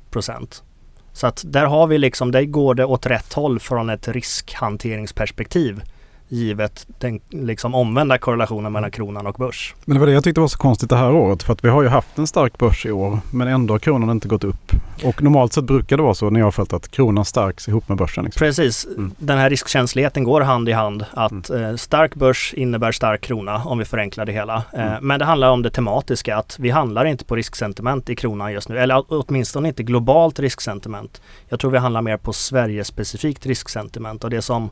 så 1.17 1.27
att 1.27 1.45
där 1.47 1.67
har 1.67 1.87
vi 1.87 1.99
liksom, 1.99 2.33
där 2.33 2.43
går 2.43 2.75
det 2.75 2.85
åt 2.85 3.07
rätt 3.07 3.33
håll 3.33 3.61
från 3.61 3.91
ett 3.91 4.09
riskhanteringsperspektiv 4.09 5.83
givet 6.29 6.87
den 6.99 7.21
liksom 7.31 7.75
omvända 7.75 8.19
korrelationen 8.19 8.73
mellan 8.73 8.91
kronan 8.91 9.27
och 9.27 9.35
börs. 9.35 9.75
Men 9.85 9.95
det 9.95 10.01
var 10.01 10.07
det 10.07 10.13
jag 10.13 10.25
tyckte 10.25 10.41
var 10.41 10.49
så 10.49 10.59
konstigt 10.59 10.89
det 10.91 10.97
här 10.97 11.13
året. 11.13 11.43
För 11.43 11.53
att 11.53 11.65
vi 11.65 11.69
har 11.69 11.83
ju 11.83 11.89
haft 11.89 12.19
en 12.19 12.27
stark 12.27 12.59
börs 12.59 12.87
i 12.87 12.91
år. 12.93 13.19
Men 13.31 13.49
ändå 13.49 13.75
har 13.75 13.79
kronan 13.79 14.11
inte 14.11 14.29
gått 14.29 14.45
upp. 14.45 14.73
Och 15.05 15.23
normalt 15.23 15.53
sett 15.53 15.65
brukar 15.65 15.97
det 15.97 16.03
vara 16.03 16.15
så 16.15 16.31
när 16.31 16.41
jag 16.41 16.47
har 16.47 16.51
följt 16.51 16.73
att 16.73 16.91
kronan 16.91 17.25
stärks 17.25 17.69
ihop 17.69 17.89
med 17.89 17.99
börsen. 17.99 18.25
Liksom. 18.25 18.39
Precis, 18.41 18.87
Mm. 18.87 19.13
den 19.19 19.39
här 19.39 19.51
riskkänsligheten 19.51 20.25
går 20.25 20.41
hand 20.41 20.69
i 20.69 20.73
hand. 20.73 21.05
Att 21.13 21.51
eh, 21.51 21.75
stark 21.77 22.15
börs 22.15 22.55
innebär 22.57 22.93
stark 22.93 23.21
krona 23.21 23.63
om 23.65 23.79
vi 23.79 23.85
förenklar 23.85 24.27
det 24.27 24.33
hela. 24.33 24.63
Eh, 24.73 24.87
Mm. 24.87 25.07
Men 25.07 25.19
det 25.19 25.25
handlar 25.25 25.51
om 25.51 25.63
det 25.63 25.71
tematiska, 25.71 26.37
att 26.37 26.57
vi 26.59 26.71
handlar 26.71 27.05
inte 27.05 27.25
på 27.25 27.37
risksentiment 27.37 28.11
i 28.11 28.17
kronan 28.17 28.53
just 28.53 28.69
nu. 28.69 28.79
Eller 28.79 29.05
åtminstone 29.09 29.69
inte 29.69 29.83
globalt 29.83 30.39
risksentiment. 30.39 31.21
Jag 31.49 31.61
tror 31.61 31.71
vi 31.71 31.79
handlar 31.79 32.03
mer 32.03 32.17
på 32.17 32.33
Sverige-specifikt 32.33 33.47
risksentiment. 33.47 34.25
Och 34.25 34.31
det 34.31 34.43
som 34.43 34.71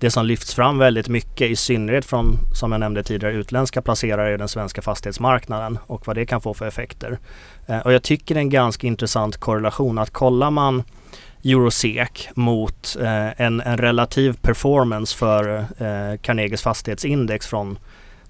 det 0.00 0.10
som 0.10 0.26
lyfts 0.26 0.54
fram 0.54 0.78
väldigt 0.78 1.08
mycket, 1.08 1.50
i 1.50 1.56
synnerhet 1.56 2.04
från, 2.04 2.38
som 2.54 2.72
jag 2.72 2.78
nämnde 2.78 3.02
tidigare, 3.02 3.34
utländska 3.34 3.82
placerare 3.82 4.34
i 4.34 4.36
den 4.36 4.48
svenska 4.48 4.82
fastighetsmarknaden 4.82 5.78
och 5.86 6.06
vad 6.06 6.16
det 6.16 6.26
kan 6.26 6.40
få 6.40 6.54
för 6.54 6.66
effekter. 6.66 7.18
Eh, 7.66 7.78
och 7.78 7.92
jag 7.92 8.02
tycker 8.02 8.34
det 8.34 8.38
är 8.38 8.42
en 8.42 8.50
ganska 8.50 8.86
intressant 8.86 9.36
korrelation 9.36 9.98
att 9.98 10.10
kollar 10.10 10.50
man 10.50 10.82
Eurosec 11.44 12.28
mot 12.34 12.96
eh, 13.00 13.40
en, 13.40 13.60
en 13.60 13.78
relativ 13.78 14.36
performance 14.42 15.16
för 15.16 15.58
eh, 15.58 16.18
Carnegies 16.22 16.62
fastighetsindex 16.62 17.46
från 17.46 17.78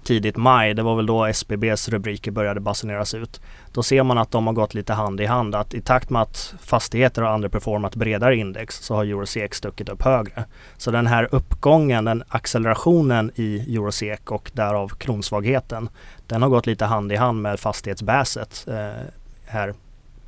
tidigt 0.03 0.37
maj, 0.37 0.73
det 0.73 0.83
var 0.83 0.95
väl 0.95 1.05
då 1.05 1.25
SBBs 1.25 1.89
rubriker 1.89 2.31
började 2.31 2.59
basuneras 2.59 3.13
ut. 3.13 3.41
Då 3.71 3.83
ser 3.83 4.03
man 4.03 4.17
att 4.17 4.31
de 4.31 4.47
har 4.47 4.53
gått 4.53 4.73
lite 4.73 4.93
hand 4.93 5.21
i 5.21 5.25
hand. 5.25 5.55
Att 5.55 5.73
i 5.73 5.81
takt 5.81 6.09
med 6.09 6.21
att 6.21 6.53
fastigheter 6.61 7.21
har 7.21 7.33
underperformat 7.33 7.95
bredare 7.95 8.35
index 8.35 8.75
så 8.75 8.95
har 8.95 9.05
Eurosec 9.05 9.53
stuckit 9.53 9.89
upp 9.89 10.03
högre. 10.03 10.43
Så 10.77 10.91
den 10.91 11.07
här 11.07 11.27
uppgången, 11.31 12.05
den 12.05 12.23
accelerationen 12.27 13.31
i 13.35 13.75
Eurosec 13.75 14.19
och 14.25 14.51
därav 14.53 14.87
kronsvagheten, 14.87 15.89
den 16.27 16.41
har 16.41 16.49
gått 16.49 16.67
lite 16.67 16.85
hand 16.85 17.11
i 17.11 17.15
hand 17.15 17.41
med 17.41 17.59
fastighetsbäset 17.59 18.65
eh, 18.67 19.05
här, 19.45 19.73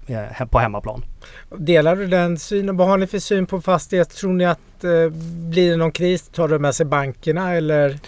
eh, 0.08 0.48
på 0.48 0.60
hemmaplan. 0.60 1.06
Delar 1.58 1.96
du 1.96 2.08
den 2.08 2.40
synen? 2.40 2.78
Vad 2.78 2.88
har 2.88 2.98
ni 2.98 3.08
för 3.08 3.20
syn 3.20 3.46
på 3.46 3.62
fastighet? 3.62 4.10
Tror 4.10 4.34
ni 4.34 4.46
att 4.46 4.84
eh, 4.84 5.10
blir 5.50 5.72
det 5.72 5.78
någon 5.78 5.92
kris 5.92 6.30
tar 6.30 6.48
det 6.48 6.60
med 6.60 6.76
sig 6.76 6.86
bankerna 6.86 7.54
eller? 7.54 8.00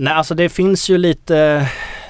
Nej, 0.00 0.14
alltså 0.14 0.34
det 0.34 0.48
finns 0.48 0.90
ju 0.90 0.98
lite 0.98 1.68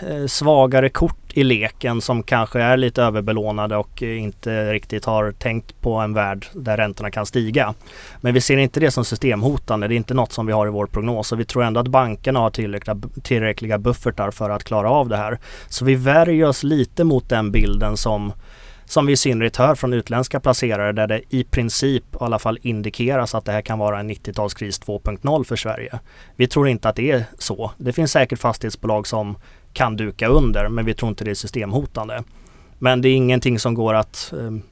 eh, 0.08 0.26
svagare 0.26 0.88
kort 0.88 1.32
i 1.32 1.44
leken 1.44 2.00
som 2.00 2.22
kanske 2.22 2.60
är 2.60 2.76
lite 2.76 3.02
överbelånade 3.02 3.76
och 3.76 4.02
inte 4.02 4.72
riktigt 4.72 5.04
har 5.04 5.32
tänkt 5.32 5.80
på 5.80 5.94
en 5.94 6.14
värld 6.14 6.46
där 6.52 6.76
räntorna 6.76 7.10
kan 7.10 7.26
stiga. 7.26 7.74
Men 8.20 8.34
vi 8.34 8.40
ser 8.40 8.56
inte 8.56 8.80
det 8.80 8.90
som 8.90 9.04
systemhotande. 9.04 9.88
Det 9.88 9.94
är 9.94 9.96
inte 9.96 10.14
något 10.14 10.32
som 10.32 10.46
vi 10.46 10.52
har 10.52 10.66
i 10.66 10.70
vår 10.70 10.86
prognos 10.86 11.32
och 11.32 11.40
vi 11.40 11.44
tror 11.44 11.64
ändå 11.64 11.80
att 11.80 11.88
bankerna 11.88 12.40
har 12.40 12.50
tillräckliga, 12.50 13.00
tillräckliga 13.22 13.78
buffertar 13.78 14.30
för 14.30 14.50
att 14.50 14.64
klara 14.64 14.90
av 14.90 15.08
det 15.08 15.16
här. 15.16 15.38
Så 15.68 15.84
vi 15.84 15.94
värjer 15.94 16.46
oss 16.46 16.62
lite 16.62 17.04
mot 17.04 17.28
den 17.28 17.50
bilden 17.50 17.96
som 17.96 18.32
som 18.88 19.06
vi 19.06 19.12
i 19.12 19.16
synnerhet 19.16 19.56
hör 19.56 19.74
från 19.74 19.92
utländska 19.92 20.40
placerare 20.40 20.92
där 20.92 21.06
det 21.06 21.20
i 21.28 21.44
princip 21.44 22.04
i 22.14 22.16
alla 22.20 22.38
fall 22.38 22.58
indikeras 22.62 23.34
att 23.34 23.44
det 23.44 23.52
här 23.52 23.62
kan 23.62 23.78
vara 23.78 24.00
en 24.00 24.10
90-talskris 24.10 24.84
2.0 24.84 25.44
för 25.44 25.56
Sverige. 25.56 25.98
Vi 26.36 26.46
tror 26.46 26.68
inte 26.68 26.88
att 26.88 26.96
det 26.96 27.10
är 27.10 27.24
så. 27.38 27.72
Det 27.76 27.92
finns 27.92 28.12
säkert 28.12 28.38
fastighetsbolag 28.38 29.06
som 29.06 29.36
kan 29.72 29.96
duka 29.96 30.28
under 30.28 30.68
men 30.68 30.84
vi 30.84 30.94
tror 30.94 31.08
inte 31.08 31.24
det 31.24 31.30
är 31.30 31.34
systemhotande. 31.34 32.22
Men 32.78 33.02
det 33.02 33.08
är 33.08 33.14
ingenting 33.14 33.58
som 33.58 33.74
går 33.74 33.94
att 33.94 34.32
ehm, 34.40 34.62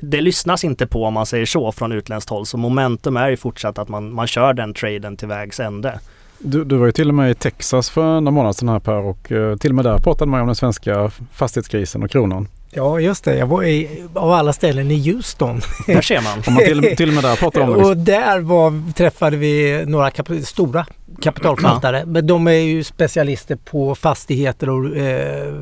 det 0.00 0.20
lyssnas 0.20 0.64
inte 0.64 0.86
på 0.86 1.04
om 1.04 1.14
man 1.14 1.26
säger 1.26 1.46
så 1.46 1.72
från 1.72 1.92
utländskt 1.92 2.30
håll 2.30 2.46
så 2.46 2.56
momentum 2.56 3.16
är 3.16 3.28
ju 3.28 3.36
fortsatt 3.36 3.78
att 3.78 3.88
man, 3.88 4.12
man 4.12 4.26
kör 4.26 4.52
den 4.52 4.74
traden 4.74 5.16
till 5.16 5.28
vägs 5.28 5.60
ände. 5.60 6.00
Du, 6.38 6.64
du 6.64 6.76
var 6.76 6.86
ju 6.86 6.92
till 6.92 7.08
och 7.08 7.14
med 7.14 7.30
i 7.30 7.34
Texas 7.34 7.90
för 7.90 8.20
några 8.20 8.30
månader 8.30 8.52
sedan 8.52 8.68
här 8.68 8.78
Per 8.78 8.92
och 8.92 9.32
eh, 9.32 9.56
till 9.56 9.70
och 9.70 9.74
med 9.74 9.84
där 9.84 9.98
pratade 9.98 10.30
man 10.30 10.40
om 10.40 10.46
den 10.46 10.56
svenska 10.56 11.10
fastighetskrisen 11.32 12.02
och 12.02 12.10
kronan. 12.10 12.48
Ja, 12.74 13.00
just 13.00 13.24
det. 13.24 13.36
Jag 13.36 13.46
var 13.46 13.62
i, 13.64 14.04
av 14.14 14.30
alla 14.32 14.52
ställen 14.52 14.90
i 14.90 15.10
Houston. 15.12 15.60
Där 15.86 16.00
ser 16.02 16.20
man. 16.22 16.42
Om 16.46 16.54
man 16.54 16.64
till, 16.64 16.96
till 16.96 17.08
och 17.08 17.14
med 17.14 17.24
där 17.24 17.36
pratade 17.36 17.64
om 17.66 17.78
det. 17.78 17.84
Och 17.84 17.96
där 17.96 18.40
var, 18.40 18.92
träffade 18.92 19.36
vi 19.36 19.84
några 19.86 20.10
kap 20.10 20.28
stora 20.44 20.86
kapitalförvaltare. 21.22 22.04
Men 22.06 22.26
de 22.26 22.46
är 22.46 22.52
ju 22.52 22.84
specialister 22.84 23.56
på 23.56 23.94
fastigheter 23.94 24.68
och 24.70 24.96
eh, 24.96 25.54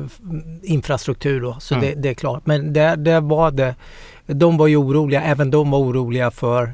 infrastruktur 0.63 1.41
då, 1.41 1.55
så 1.59 1.75
Mm. 1.75 1.85
det, 1.87 2.01
det 2.01 2.09
är 2.09 2.13
klart. 2.13 2.45
Men 2.45 2.73
där, 2.73 2.95
där 2.95 3.21
var 3.21 3.51
det, 3.51 3.75
de 4.27 4.57
var 4.57 4.67
ju 4.67 4.75
oroliga, 4.75 5.21
även 5.23 5.51
de 5.51 5.71
var 5.71 5.79
oroliga 5.79 6.31
för 6.31 6.73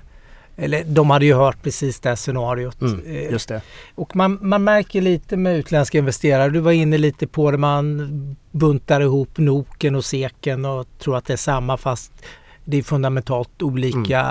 eller 0.59 0.83
de 0.83 1.09
hade 1.09 1.25
ju 1.25 1.33
hört 1.33 1.63
precis 1.63 1.99
det 1.99 2.15
scenariot. 2.15 2.81
Mm, 2.81 3.01
Eh, 3.05 3.31
just 3.31 3.49
det. 3.49 3.61
och 3.95 4.15
man, 4.15 4.39
man 4.41 4.63
märker 4.63 5.01
lite 5.01 5.37
med 5.37 5.57
utländska 5.57 5.97
investerare, 5.97 6.49
du 6.49 6.59
var 6.59 6.71
inne 6.71 6.97
lite 6.97 7.27
på 7.27 7.51
det, 7.51 7.57
man 7.57 8.35
buntar 8.51 9.01
ihop 9.01 9.37
Noken 9.37 9.95
och 9.95 10.05
Seken 10.05 10.65
och 10.65 10.85
tror 10.99 11.17
att 11.17 11.25
det 11.25 11.33
är 11.33 11.37
samma 11.37 11.77
fast 11.77 12.11
det 12.65 12.77
är 12.77 12.83
fundamentalt 12.83 13.61
olika 13.61 14.25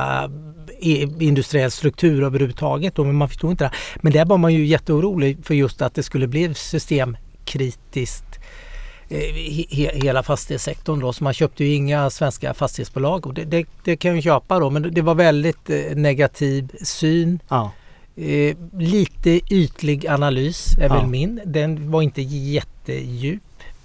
i- 0.80 1.24
industriell 1.26 1.70
struktur 1.70 2.22
överhuvudtaget. 2.24 2.94
Då, 2.94 3.04
men 3.04 3.14
man 3.14 3.28
förstår 3.28 3.50
inte 3.50 3.64
det. 3.64 3.70
Men 4.00 4.12
där 4.12 4.24
var 4.24 4.38
man 4.38 4.54
ju 4.54 4.66
jätteorolig 4.66 5.38
för 5.46 5.54
just 5.54 5.82
att 5.82 5.94
det 5.94 6.02
skulle 6.02 6.26
bli 6.26 6.54
systemkritiskt 6.54 8.24
eh, 8.35 8.35
he, 9.08 9.66
he, 9.70 9.90
hela 9.94 10.22
fastighetssektorn 10.22 11.00
då. 11.00 11.12
Så 11.12 11.24
man 11.24 11.32
köpte 11.34 11.64
ju 11.64 11.74
inga 11.74 12.10
svenska 12.10 12.54
fastighetsbolag 12.54 13.26
och 13.26 13.34
det, 13.34 13.44
det, 13.44 13.66
det 13.84 13.96
kan 13.96 14.08
jag 14.08 14.16
ju 14.16 14.22
köpa 14.22 14.58
då. 14.58 14.70
Men 14.70 14.94
det 14.94 15.02
var 15.02 15.14
väldigt 15.14 15.70
eh, 15.70 15.76
negativ 15.96 16.70
syn. 16.82 17.38
Ja. 17.48 17.70
Eh, 18.16 18.56
lite 18.78 19.30
ytlig 19.54 20.06
analys 20.06 20.78
är 20.78 20.82
Ja. 20.88 20.94
väl 20.94 21.06
min. 21.06 21.40
Den 21.46 21.90
var 21.90 22.02
inte 22.02 22.22
jättedjup 22.22 23.42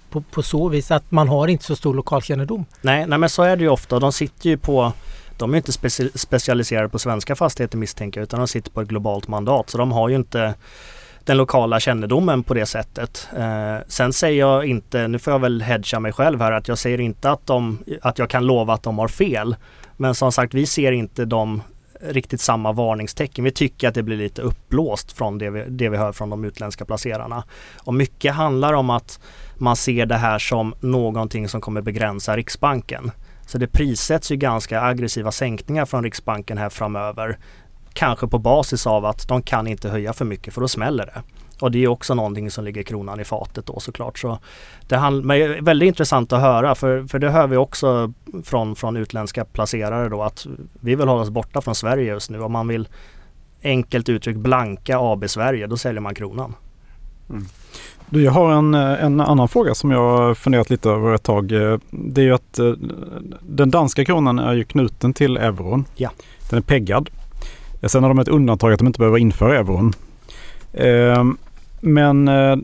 på, 0.10 0.22
på 0.22 0.44
så 0.44 0.70
vis 0.70 0.92
att 0.92 1.12
man 1.12 1.28
har 1.28 1.48
inte 1.48 1.64
så 1.66 1.76
stor 1.76 1.94
lokalkännedom. 1.94 2.66
Nej, 2.82 3.06
nej 3.08 3.20
men 3.20 3.30
så 3.30 3.44
är 3.44 3.56
det 3.56 3.64
ju 3.64 3.70
ofta. 3.70 4.00
De 4.00 4.12
sitter 4.12 4.50
ju 4.50 4.58
på 4.58 4.94
de 5.38 5.54
är 5.54 5.58
inte 5.58 5.72
speci- 5.72 6.18
specialiserade 6.18 6.90
på 6.90 7.00
svenska 7.00 7.36
fastigheter 7.36 7.78
misstänker 7.78 8.20
jag 8.20 8.24
utan 8.26 8.40
de 8.40 8.48
sitter 8.48 8.72
på 8.72 8.82
ett 8.82 8.88
globalt 8.88 9.28
mandat. 9.28 9.70
Så 9.70 9.78
de 9.78 9.92
har 9.92 10.10
ju 10.10 10.16
inte 10.16 10.54
den 11.24 11.38
lokala 11.38 11.80
kännedomen 11.80 12.44
på 12.44 12.54
det 12.54 12.66
sättet. 12.66 13.30
Eh, 13.38 13.76
sen 13.88 14.14
säger 14.14 14.40
jag 14.40 14.66
inte, 14.66 15.08
nu 15.08 15.20
får 15.20 15.34
jag 15.34 15.40
väl 15.40 15.62
hedga 15.62 16.00
mig 16.00 16.12
själv 16.12 16.42
här, 16.42 16.52
att 16.52 16.68
jag 16.68 16.78
säger 16.78 17.00
inte 17.00 17.32
att, 17.32 17.48
de, 17.48 17.80
att 18.02 18.20
jag 18.20 18.30
kan 18.30 18.46
lova 18.46 18.74
att 18.74 18.84
de 18.84 19.00
har 19.00 19.08
fel. 19.08 19.56
Men 19.98 20.16
som 20.16 20.32
sagt, 20.32 20.54
vi 20.54 20.66
ser 20.66 20.92
inte 20.92 21.26
de 21.26 21.62
riktigt 22.02 22.42
samma 22.42 22.72
varningstecken. 22.72 23.44
Vi 23.44 23.52
tycker 23.52 23.88
att 23.88 23.94
det 23.94 24.04
blir 24.04 24.18
lite 24.18 24.42
uppblåst 24.42 25.12
från 25.12 25.38
det 25.38 25.50
vi, 25.50 25.66
det 25.70 25.90
vi 25.90 25.98
hör 25.98 26.12
från 26.12 26.30
de 26.30 26.46
utländska 26.46 26.86
placerarna. 26.86 27.44
Och 27.84 27.94
mycket 27.94 28.34
handlar 28.34 28.74
om 28.74 28.90
att 28.90 29.20
man 29.58 29.76
ser 29.76 30.06
det 30.06 30.18
här 30.18 30.40
som 30.40 30.74
någonting 30.80 31.48
som 31.48 31.62
kommer 31.62 31.82
begränsa 31.82 32.38
Riksbanken. 32.38 33.12
Så 33.46 33.58
det 33.58 33.68
prissätts 33.68 34.32
ju 34.32 34.36
ganska 34.36 34.82
aggressiva 34.82 35.32
sänkningar 35.32 35.86
från 35.86 36.04
Riksbanken 36.04 36.58
här 36.58 36.70
framöver. 36.70 37.38
Kanske 37.94 38.28
på 38.28 38.40
basis 38.40 38.88
av 38.88 39.06
att 39.06 39.28
de 39.28 39.42
kan 39.42 39.68
inte 39.68 39.90
höja 39.90 40.14
för 40.14 40.26
mycket 40.26 40.54
för 40.54 40.62
då 40.62 40.68
smäller 40.68 41.06
det. 41.06 41.22
Och 41.62 41.72
det 41.72 41.84
är 41.84 41.88
också 41.88 42.14
någonting 42.14 42.52
som 42.52 42.64
ligger 42.66 42.84
kronan 42.84 43.20
i 43.20 43.24
fatet 43.24 43.66
då 43.66 43.80
såklart. 43.80 44.20
Så 44.20 44.40
det 44.88 44.98
hand- 44.98 45.26
men 45.26 45.40
det 45.40 45.46
är 45.46 45.62
väldigt 45.62 45.88
intressant 45.88 46.34
att 46.34 46.42
höra 46.42 46.76
för, 46.76 47.08
för 47.08 47.20
det 47.20 47.30
hör 47.30 47.48
vi 47.48 47.58
också 47.58 48.14
från, 48.44 48.76
från 48.76 48.98
utländska 48.98 49.46
placerare 49.46 50.10
då 50.10 50.24
att 50.24 50.48
vi 50.80 50.96
vill 50.96 51.08
hålla 51.08 51.22
oss 51.22 51.30
borta 51.30 51.62
från 51.62 51.76
Sverige 51.76 52.04
just 52.14 52.30
nu. 52.30 52.42
Om 52.42 52.52
man 52.52 52.68
vill 52.68 52.88
enkelt 53.64 54.10
uttryckt 54.10 54.40
blanka 54.40 54.98
AB 55.00 55.30
Sverige 55.30 55.68
då 55.68 55.78
säljer 55.78 56.02
man 56.02 56.16
kronan. 56.16 56.54
Du, 58.10 58.24
jag 58.24 58.32
har 58.32 58.52
en, 58.52 58.74
en 58.74 59.22
annan 59.22 59.48
fråga 59.48 59.76
som 59.76 59.92
jag 59.92 60.38
funderat 60.38 60.70
lite 60.70 60.90
över 60.90 61.14
ett 61.14 61.24
tag. 61.24 61.48
Det 61.90 62.22
är 62.22 62.26
ju 62.26 62.34
att 62.34 62.60
eh, 62.60 62.74
den 63.42 63.72
danska 63.72 64.06
kronan 64.06 64.40
är 64.40 64.54
ju 64.54 64.64
knuten 64.64 65.14
till 65.14 65.38
euron. 65.38 65.86
Ja. 65.96 66.10
Den 66.50 66.58
är 66.58 66.64
peggad. 66.64 67.10
Sen 67.88 68.04
har 68.04 68.10
de 68.10 68.20
ett 68.20 68.28
undantag 68.28 68.74
att 68.74 68.80
de 68.80 68.88
inte 68.88 69.00
behöver 69.00 69.18
införa 69.18 69.58
euron. 69.58 69.94
Eh, 70.74 71.24
Men 71.82 72.28
eh, 72.28 72.56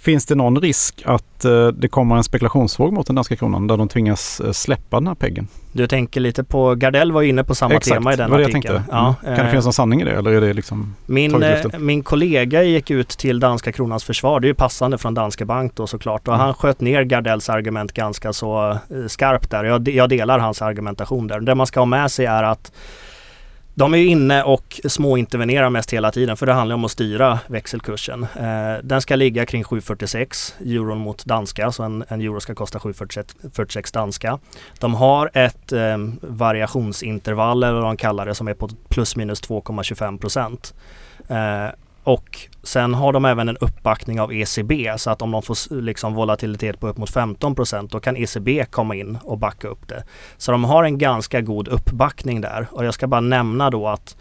finns 0.00 0.26
det 0.26 0.34
någon 0.34 0.60
risk 0.60 1.02
att 1.06 1.44
eh, 1.44 1.66
det 1.68 1.88
kommer 1.88 2.16
en 2.16 2.24
spekulationsvåg 2.24 2.92
mot 2.92 3.06
den 3.06 3.16
danska 3.16 3.36
kronan 3.36 3.66
där 3.66 3.76
de 3.76 3.88
tvingas 3.88 4.40
eh, 4.40 4.52
släppa 4.52 4.96
den 5.00 5.06
här 5.06 5.14
peggen? 5.14 5.48
Du 5.72 5.86
tänker 5.86 6.20
lite 6.20 6.44
på, 6.44 6.74
Gardell 6.74 7.12
var 7.12 7.22
inne 7.22 7.44
på 7.44 7.54
samma 7.54 7.80
tema 7.80 8.12
i 8.12 8.16
den 8.16 8.26
det 8.26 8.30
var 8.30 8.38
det 8.38 8.42
jag 8.42 8.50
artikeln. 8.50 8.74
tänkte. 8.76 8.92
Ja, 8.96 9.14
Mm. 9.22 9.36
Kan 9.36 9.44
det 9.44 9.50
finnas 9.50 9.64
någon 9.64 9.72
sanning 9.72 10.00
i 10.00 10.04
det 10.04 10.10
eller 10.12 10.30
är 10.32 10.40
det 10.40 10.52
liksom 10.52 10.94
Min, 11.06 11.42
min 11.78 12.02
kollega 12.02 12.62
gick 12.62 12.90
ut 12.90 13.08
till 13.08 13.40
danska 13.40 13.72
kronans 13.72 14.04
försvar. 14.04 14.40
Det 14.40 14.46
är 14.46 14.48
ju 14.48 14.54
passande 14.54 14.98
från 14.98 15.14
Danske 15.14 15.44
Bank 15.44 15.72
då 15.76 15.86
såklart. 15.86 16.28
Och 16.28 16.34
Mm. 16.34 16.44
han 16.46 16.54
sköt 16.54 16.80
ner 16.80 17.02
Gardells 17.02 17.48
argument 17.48 17.92
ganska 17.92 18.32
så 18.32 18.78
skarpt 19.08 19.50
där. 19.50 19.64
Jag, 19.64 19.88
jag 19.88 20.08
delar 20.08 20.38
hans 20.38 20.62
argumentation 20.62 21.26
där. 21.26 21.40
Det 21.40 21.54
man 21.54 21.66
ska 21.66 21.80
ha 21.80 21.84
med 21.86 22.10
sig 22.10 22.26
är 22.26 22.42
att 22.42 22.72
de 23.80 23.94
är 23.94 23.98
ju 23.98 24.06
inne 24.06 24.42
och 24.42 24.80
småintervenerar 24.84 25.70
mest 25.70 25.92
hela 25.92 26.10
tiden 26.10 26.36
för 26.36 26.46
det 26.46 26.52
handlar 26.52 26.74
om 26.74 26.84
att 26.84 26.90
styra 26.90 27.38
växelkursen. 27.46 28.22
Eh, 28.22 28.82
den 28.82 29.00
ska 29.00 29.16
ligga 29.16 29.46
kring 29.46 29.62
7,46 29.62 30.52
euron 30.60 30.98
mot 30.98 31.24
danska 31.24 31.72
så 31.72 31.82
en, 31.82 32.04
en 32.08 32.20
euro 32.20 32.40
ska 32.40 32.54
kosta 32.54 32.78
7,46 32.78 33.94
danska. 33.94 34.38
De 34.78 34.94
har 34.94 35.30
ett 35.34 35.72
eh, 35.72 35.96
variationsintervall 36.20 37.62
eller 37.62 37.74
vad 37.74 37.84
de 37.84 37.96
kallar 37.96 38.26
det 38.26 38.34
som 38.34 38.48
är 38.48 38.54
på 38.54 38.68
plus 38.88 39.16
minus 39.16 39.42
2,25 39.42 40.18
procent. 40.18 40.74
Eh, 41.28 41.66
och 42.04 42.48
sen 42.62 42.94
har 42.94 43.12
de 43.12 43.24
även 43.24 43.48
en 43.48 43.56
uppbackning 43.56 44.20
av 44.20 44.32
ECB 44.32 44.94
så 44.96 45.10
att 45.10 45.22
om 45.22 45.30
de 45.30 45.42
får 45.42 45.80
liksom 45.80 46.14
volatilitet 46.14 46.80
på 46.80 46.88
upp 46.88 46.96
mot 46.96 47.10
15 47.10 47.54
procent 47.54 47.90
då 47.90 48.00
kan 48.00 48.16
ECB 48.16 48.64
komma 48.70 48.94
in 48.94 49.18
och 49.24 49.38
backa 49.38 49.68
upp 49.68 49.88
det. 49.88 50.04
Så 50.36 50.52
de 50.52 50.64
har 50.64 50.84
en 50.84 50.98
ganska 50.98 51.40
god 51.40 51.68
uppbackning 51.68 52.40
där 52.40 52.66
och 52.70 52.84
jag 52.84 52.94
ska 52.94 53.06
bara 53.06 53.20
nämna 53.20 53.70
då 53.70 53.88
att 53.88 54.16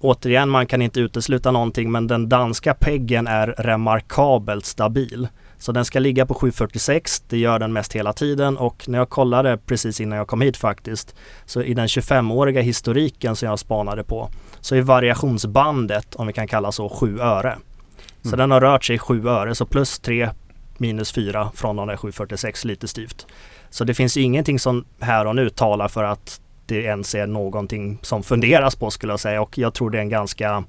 återigen 0.00 0.48
man 0.48 0.66
kan 0.66 0.82
inte 0.82 1.00
utesluta 1.00 1.50
någonting 1.50 1.92
men 1.92 2.06
den 2.06 2.28
danska 2.28 2.74
peggen 2.74 3.26
är 3.26 3.46
remarkabelt 3.58 4.64
stabil. 4.64 5.28
Så 5.58 5.72
den 5.72 5.84
ska 5.84 5.98
ligga 5.98 6.26
på 6.26 6.34
7,46. 6.34 7.22
Det 7.28 7.38
gör 7.38 7.58
den 7.58 7.72
mest 7.72 7.92
hela 7.92 8.12
tiden 8.12 8.56
och 8.56 8.88
när 8.88 8.98
jag 8.98 9.08
kollade 9.08 9.58
precis 9.58 10.00
innan 10.00 10.18
jag 10.18 10.28
kom 10.28 10.40
hit 10.40 10.56
faktiskt 10.56 11.14
så 11.44 11.62
i 11.62 11.74
den 11.74 11.86
25-åriga 11.86 12.60
historiken 12.60 13.36
som 13.36 13.48
jag 13.48 13.58
spanade 13.58 14.04
på 14.04 14.30
så 14.60 14.74
är 14.74 14.82
variationsbandet, 14.82 16.14
om 16.14 16.26
vi 16.26 16.32
kan 16.32 16.46
kalla 16.48 16.72
så, 16.72 16.88
7 16.88 17.20
öre. 17.20 17.56
Så 18.22 18.28
Mm. 18.28 18.38
den 18.38 18.50
har 18.50 18.60
rört 18.60 18.84
sig 18.84 18.98
7 18.98 19.28
öre, 19.28 19.54
så 19.54 19.66
plus 19.66 19.98
3 19.98 20.30
minus 20.78 21.12
4 21.12 21.50
från 21.54 21.76
de 21.76 21.88
där 21.88 21.96
7,46 21.96 22.66
lite 22.66 22.88
styvt. 22.88 23.26
Så 23.70 23.84
det 23.84 23.94
finns 23.94 24.16
ingenting 24.16 24.58
som 24.58 24.84
här 25.00 25.26
och 25.26 25.36
nu 25.36 25.50
talar 25.50 25.88
för 25.88 26.04
att 26.04 26.40
det 26.66 26.82
ens 26.82 27.14
är 27.14 27.26
någonting 27.26 27.98
som 28.02 28.22
funderas 28.22 28.76
på 28.76 28.90
skulle 28.90 29.12
jag 29.12 29.20
säga 29.20 29.42
och 29.42 29.58
jag 29.58 29.74
tror 29.74 29.90
det 29.90 29.98
är 29.98 30.02
en 30.02 30.08
ganska 30.08 30.64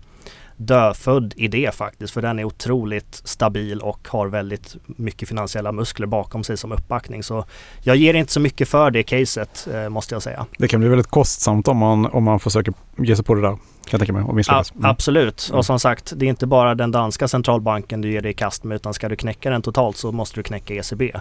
dödfödd 0.59 1.33
idé 1.37 1.71
faktiskt 1.73 2.13
för 2.13 2.21
den 2.21 2.39
är 2.39 2.43
otroligt 2.43 3.21
stabil 3.23 3.81
och 3.81 4.07
har 4.07 4.27
väldigt 4.27 4.75
mycket 4.85 5.29
finansiella 5.29 5.71
muskler 5.71 6.07
bakom 6.07 6.43
sig 6.43 6.57
som 6.57 6.71
uppbackning. 6.71 7.23
Så 7.23 7.45
jag 7.83 7.95
ger 7.95 8.13
inte 8.13 8.31
så 8.31 8.39
mycket 8.39 8.69
för 8.69 8.91
det 8.91 9.03
caset 9.03 9.67
eh, 9.73 9.89
måste 9.89 10.15
jag 10.15 10.23
säga. 10.23 10.45
Det 10.57 10.67
kan 10.67 10.79
bli 10.79 10.89
väldigt 10.89 11.07
kostsamt 11.07 11.67
om 11.67 11.77
man, 11.77 12.05
om 12.05 12.23
man 12.23 12.39
försöker 12.39 12.73
ge 12.97 13.15
sig 13.15 13.25
på 13.25 13.35
det 13.35 13.41
där. 13.41 13.49
Kan 13.49 13.59
jag 13.91 13.99
tänka 13.99 14.13
mig 14.13 14.23
och 14.23 14.35
misslyckas. 14.35 14.73
Ja, 14.81 14.89
absolut. 14.89 15.47
Mm. 15.49 15.57
Och 15.57 15.65
som 15.65 15.79
sagt, 15.79 16.13
det 16.15 16.25
är 16.25 16.29
inte 16.29 16.47
bara 16.47 16.75
den 16.75 16.91
danska 16.91 17.27
centralbanken 17.27 18.01
du 18.01 18.11
ger 18.11 18.21
dig 18.21 18.31
i 18.31 18.33
kast 18.33 18.63
med 18.63 18.75
utan 18.75 18.93
ska 18.93 19.09
du 19.09 19.15
knäcka 19.15 19.49
den 19.49 19.61
totalt 19.61 19.97
så 19.97 20.11
måste 20.11 20.39
du 20.39 20.43
knäcka 20.43 20.73
ECB. 20.73 21.11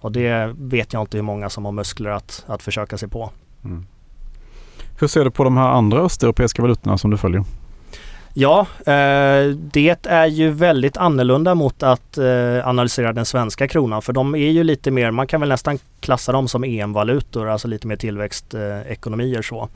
Och 0.00 0.12
det 0.12 0.54
vet 0.58 0.92
jag 0.92 1.02
inte 1.02 1.16
hur 1.16 1.22
många 1.22 1.50
som 1.50 1.64
har 1.64 1.72
muskler 1.72 2.10
att, 2.10 2.44
att 2.46 2.62
försöka 2.62 2.98
sig 2.98 3.08
på. 3.08 3.30
Mm. 3.64 3.86
Hur 5.00 5.06
ser 5.06 5.24
du 5.24 5.30
på 5.30 5.44
de 5.44 5.56
här 5.56 5.68
andra 5.68 6.00
östeuropeiska 6.00 6.62
valutorna 6.62 6.98
som 6.98 7.10
du 7.10 7.16
följer? 7.16 7.44
Ja, 8.40 8.66
eh, 8.78 9.48
det 9.54 10.06
är 10.06 10.26
ju 10.26 10.50
väldigt 10.50 10.96
annorlunda 10.96 11.54
mot 11.54 11.82
att 11.82 12.18
eh, 12.18 12.68
analysera 12.68 13.12
den 13.12 13.24
svenska 13.24 13.68
kronan 13.68 14.02
för 14.02 14.12
de 14.12 14.34
är 14.34 14.50
ju 14.50 14.64
lite 14.64 14.90
mer, 14.90 15.10
man 15.10 15.26
kan 15.26 15.40
väl 15.40 15.48
nästan 15.48 15.78
klassa 16.00 16.32
dem 16.32 16.48
som 16.48 16.64
EM-valutor, 16.64 17.48
alltså 17.48 17.68
lite 17.68 17.86
mer 17.86 17.96
tillväxtekonomier 17.96 19.42
så. 19.42 19.68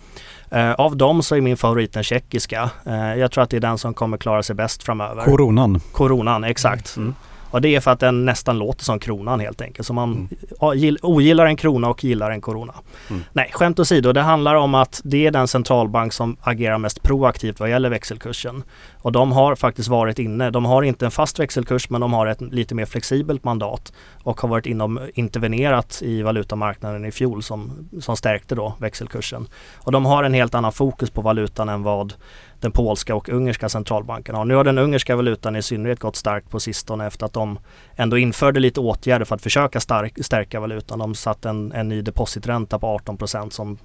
Eh, 0.51 0.73
av 0.73 0.97
dem 0.97 1.23
så 1.23 1.37
är 1.37 1.41
min 1.41 1.57
favorit 1.57 1.93
den 1.93 2.03
tjeckiska. 2.03 2.71
Jag 3.17 3.31
tror 3.31 3.45
att 3.45 3.51
det 3.51 3.57
är 3.57 3.61
den 3.61 3.79
som 3.79 3.95
kommer 3.95 4.17
klara 4.17 4.43
sig 4.43 4.57
bäst 4.57 4.83
framöver. 4.83 5.25
Coronan. 5.25 5.81
Coronan, 5.93 6.45
exakt. 6.45 6.97
Mm. 6.97 7.15
Och 7.53 7.61
det 7.61 7.75
är 7.75 7.81
för 7.81 7.91
att 7.91 8.01
den 8.01 8.25
nästan 8.25 8.59
låter 8.59 8.85
som 8.85 8.99
kronan 8.99 9.41
helt 9.41 9.61
enkelt. 9.61 9.87
Så 9.87 9.93
man 9.93 10.13
Mm. 10.13 10.29
ja, 10.61 10.75
gill- 10.75 10.99
ogillar 11.03 11.47
en 11.47 11.57
krona 11.57 11.89
och 11.89 12.05
gillar 12.05 12.31
en 12.31 12.41
korona. 12.41 12.75
Mm. 13.11 13.23
Nej, 13.33 13.51
skämt 13.53 13.79
åsido. 13.79 14.13
Det 14.13 14.21
handlar 14.21 14.55
om 14.55 14.75
att 14.75 15.01
det 15.05 15.27
är 15.27 15.31
den 15.31 15.49
centralbank 15.49 16.13
som 16.13 16.37
agerar 16.41 16.79
mest 16.79 17.03
proaktivt 17.03 17.61
vad 17.61 17.71
gäller 17.71 17.91
växelkursen. 17.91 18.63
Och 19.03 19.13
de 19.13 19.33
har 19.33 19.55
faktiskt 19.55 19.89
varit 19.89 20.19
inne. 20.19 20.51
De 20.51 20.65
har 20.65 20.83
inte 20.83 21.05
en 21.05 21.11
fast 21.11 21.39
växelkurs 21.41 21.91
men 21.91 22.01
de 22.01 22.13
har 22.13 22.27
ett 22.27 22.41
lite 22.41 22.75
mer 22.75 22.85
flexibelt 22.87 23.45
mandat 23.45 23.93
och 24.23 24.41
har 24.41 24.49
varit 24.49 24.67
inne 24.67 24.85
och 24.85 24.91
intervenerat 25.15 26.03
i 26.05 26.23
valutamarknaden 26.23 27.05
i 27.05 27.11
fjol 27.13 27.43
som, 27.43 27.89
som 28.01 28.17
stärkte 28.17 28.55
då 28.55 28.75
växelkursen. 28.79 29.47
Och 29.79 29.93
de 29.93 30.05
har 30.07 30.25
en 30.25 30.35
helt 30.35 30.55
annan 30.55 30.73
fokus 30.73 31.11
på 31.11 31.21
valutan 31.21 31.69
än 31.69 31.83
vad 31.83 32.15
den 32.63 32.73
polska 32.73 33.15
och 33.15 33.29
ungerska 33.29 33.69
centralbanken 33.69 34.35
har. 34.35 34.45
Nu 34.45 34.55
har 34.55 34.65
den 34.65 34.79
ungerska 34.79 35.17
valutan 35.17 35.57
i 35.57 35.63
synnerhet 35.63 35.99
gått 35.99 36.17
starkt 36.17 36.51
på 36.51 36.61
sistone 36.61 37.07
efter 37.07 37.27
att 37.27 37.33
de 37.33 37.59
ändå 37.97 38.19
införde 38.19 38.61
lite 38.61 38.81
åtgärder 38.81 39.25
för 39.25 39.35
att 39.35 39.43
försöka 39.43 39.81
stark, 39.81 40.25
stärka 40.25 40.61
valutan. 40.61 40.99
De 40.99 41.15
satte 41.15 41.49
en, 41.49 41.73
en 41.73 41.89
ny 41.89 42.03
depositränta 42.03 42.79
på 42.79 42.87
18 42.87 43.17
procent 43.17 43.53
som 43.53 43.79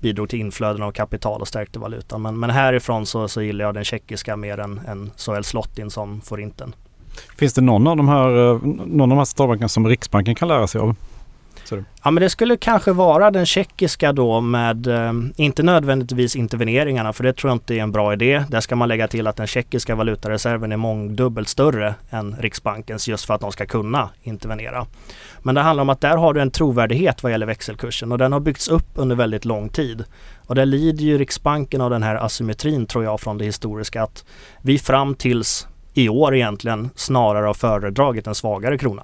bidrog 0.00 0.28
till 0.28 0.40
inflöden 0.40 0.82
av 0.82 0.92
kapital 0.92 1.40
och 1.40 1.48
stärkte 1.48 1.78
valutan. 1.78 2.22
Men, 2.22 2.38
men 2.38 2.50
härifrån 2.50 3.06
så, 3.06 3.28
så 3.28 3.42
gillar 3.42 3.64
jag 3.64 3.74
den 3.74 3.84
tjeckiska 3.84 4.36
mer 4.36 4.58
än, 4.58 4.80
än 4.86 5.10
såväl 5.16 5.44
slottin 5.44 5.90
som 5.90 6.20
forinten. 6.20 6.74
Finns 7.38 7.54
det 7.54 7.60
någon 7.60 7.86
av 7.86 7.96
de 7.96 8.08
här, 8.08 8.28
eh, 8.28 8.60
någon 8.86 9.00
av 9.00 9.08
de 9.08 9.18
här 9.18 9.24
centralbankerna 9.24 9.68
som 9.68 9.88
Riksbanken 9.88 10.34
kan 10.34 10.48
lära 10.48 10.66
sig 10.66 10.80
av? 10.80 10.94
Ja 12.02 12.10
men 12.10 12.22
det 12.22 12.30
skulle 12.30 12.56
kanske 12.56 12.92
vara 12.92 13.30
den 13.30 13.46
tjeckiska 13.46 14.12
då 14.12 14.40
med, 14.40 14.86
eh, 14.86 15.12
inte 15.36 15.62
nödvändigtvis 15.62 16.36
interveneringarna 16.36 17.12
för 17.12 17.24
det 17.24 17.32
tror 17.32 17.50
jag 17.50 17.54
inte 17.54 17.74
är 17.74 17.82
en 17.82 17.92
bra 17.92 18.12
idé. 18.12 18.44
Där 18.48 18.60
ska 18.60 18.76
man 18.76 18.88
lägga 18.88 19.08
till 19.08 19.26
att 19.26 19.36
den 19.36 19.46
tjeckiska 19.46 19.94
valutareserven 19.94 20.72
är 20.72 20.76
mångdubbelt 20.76 21.48
större 21.48 21.94
än 22.10 22.36
Riksbankens 22.38 23.08
just 23.08 23.24
för 23.24 23.34
att 23.34 23.40
de 23.40 23.52
ska 23.52 23.66
kunna 23.66 24.08
intervenera. 24.22 24.86
Men 25.42 25.54
det 25.54 25.60
handlar 25.60 25.82
om 25.82 25.88
att 25.88 26.00
där 26.00 26.16
har 26.16 26.34
du 26.34 26.40
en 26.40 26.50
trovärdighet 26.50 27.22
vad 27.22 27.32
gäller 27.32 27.46
växelkursen 27.46 28.12
och 28.12 28.18
den 28.18 28.32
har 28.32 28.40
byggts 28.40 28.68
upp 28.68 28.88
under 28.94 29.16
väldigt 29.16 29.44
lång 29.44 29.68
tid. 29.68 30.04
Och 30.46 30.54
där 30.54 30.66
lider 30.66 31.04
ju 31.04 31.18
Riksbanken 31.18 31.80
av 31.80 31.90
den 31.90 32.02
här 32.02 32.14
asymmetrin 32.14 32.86
tror 32.86 33.04
jag 33.04 33.20
från 33.20 33.38
det 33.38 33.44
historiska 33.44 34.02
att 34.02 34.24
vi 34.62 34.78
fram 34.78 35.14
tills 35.14 35.66
i 35.94 36.08
år 36.08 36.34
egentligen 36.34 36.90
snarare 36.94 37.46
har 37.46 37.54
föredragit 37.54 38.26
en 38.26 38.34
svagare 38.34 38.78
krona. 38.78 39.02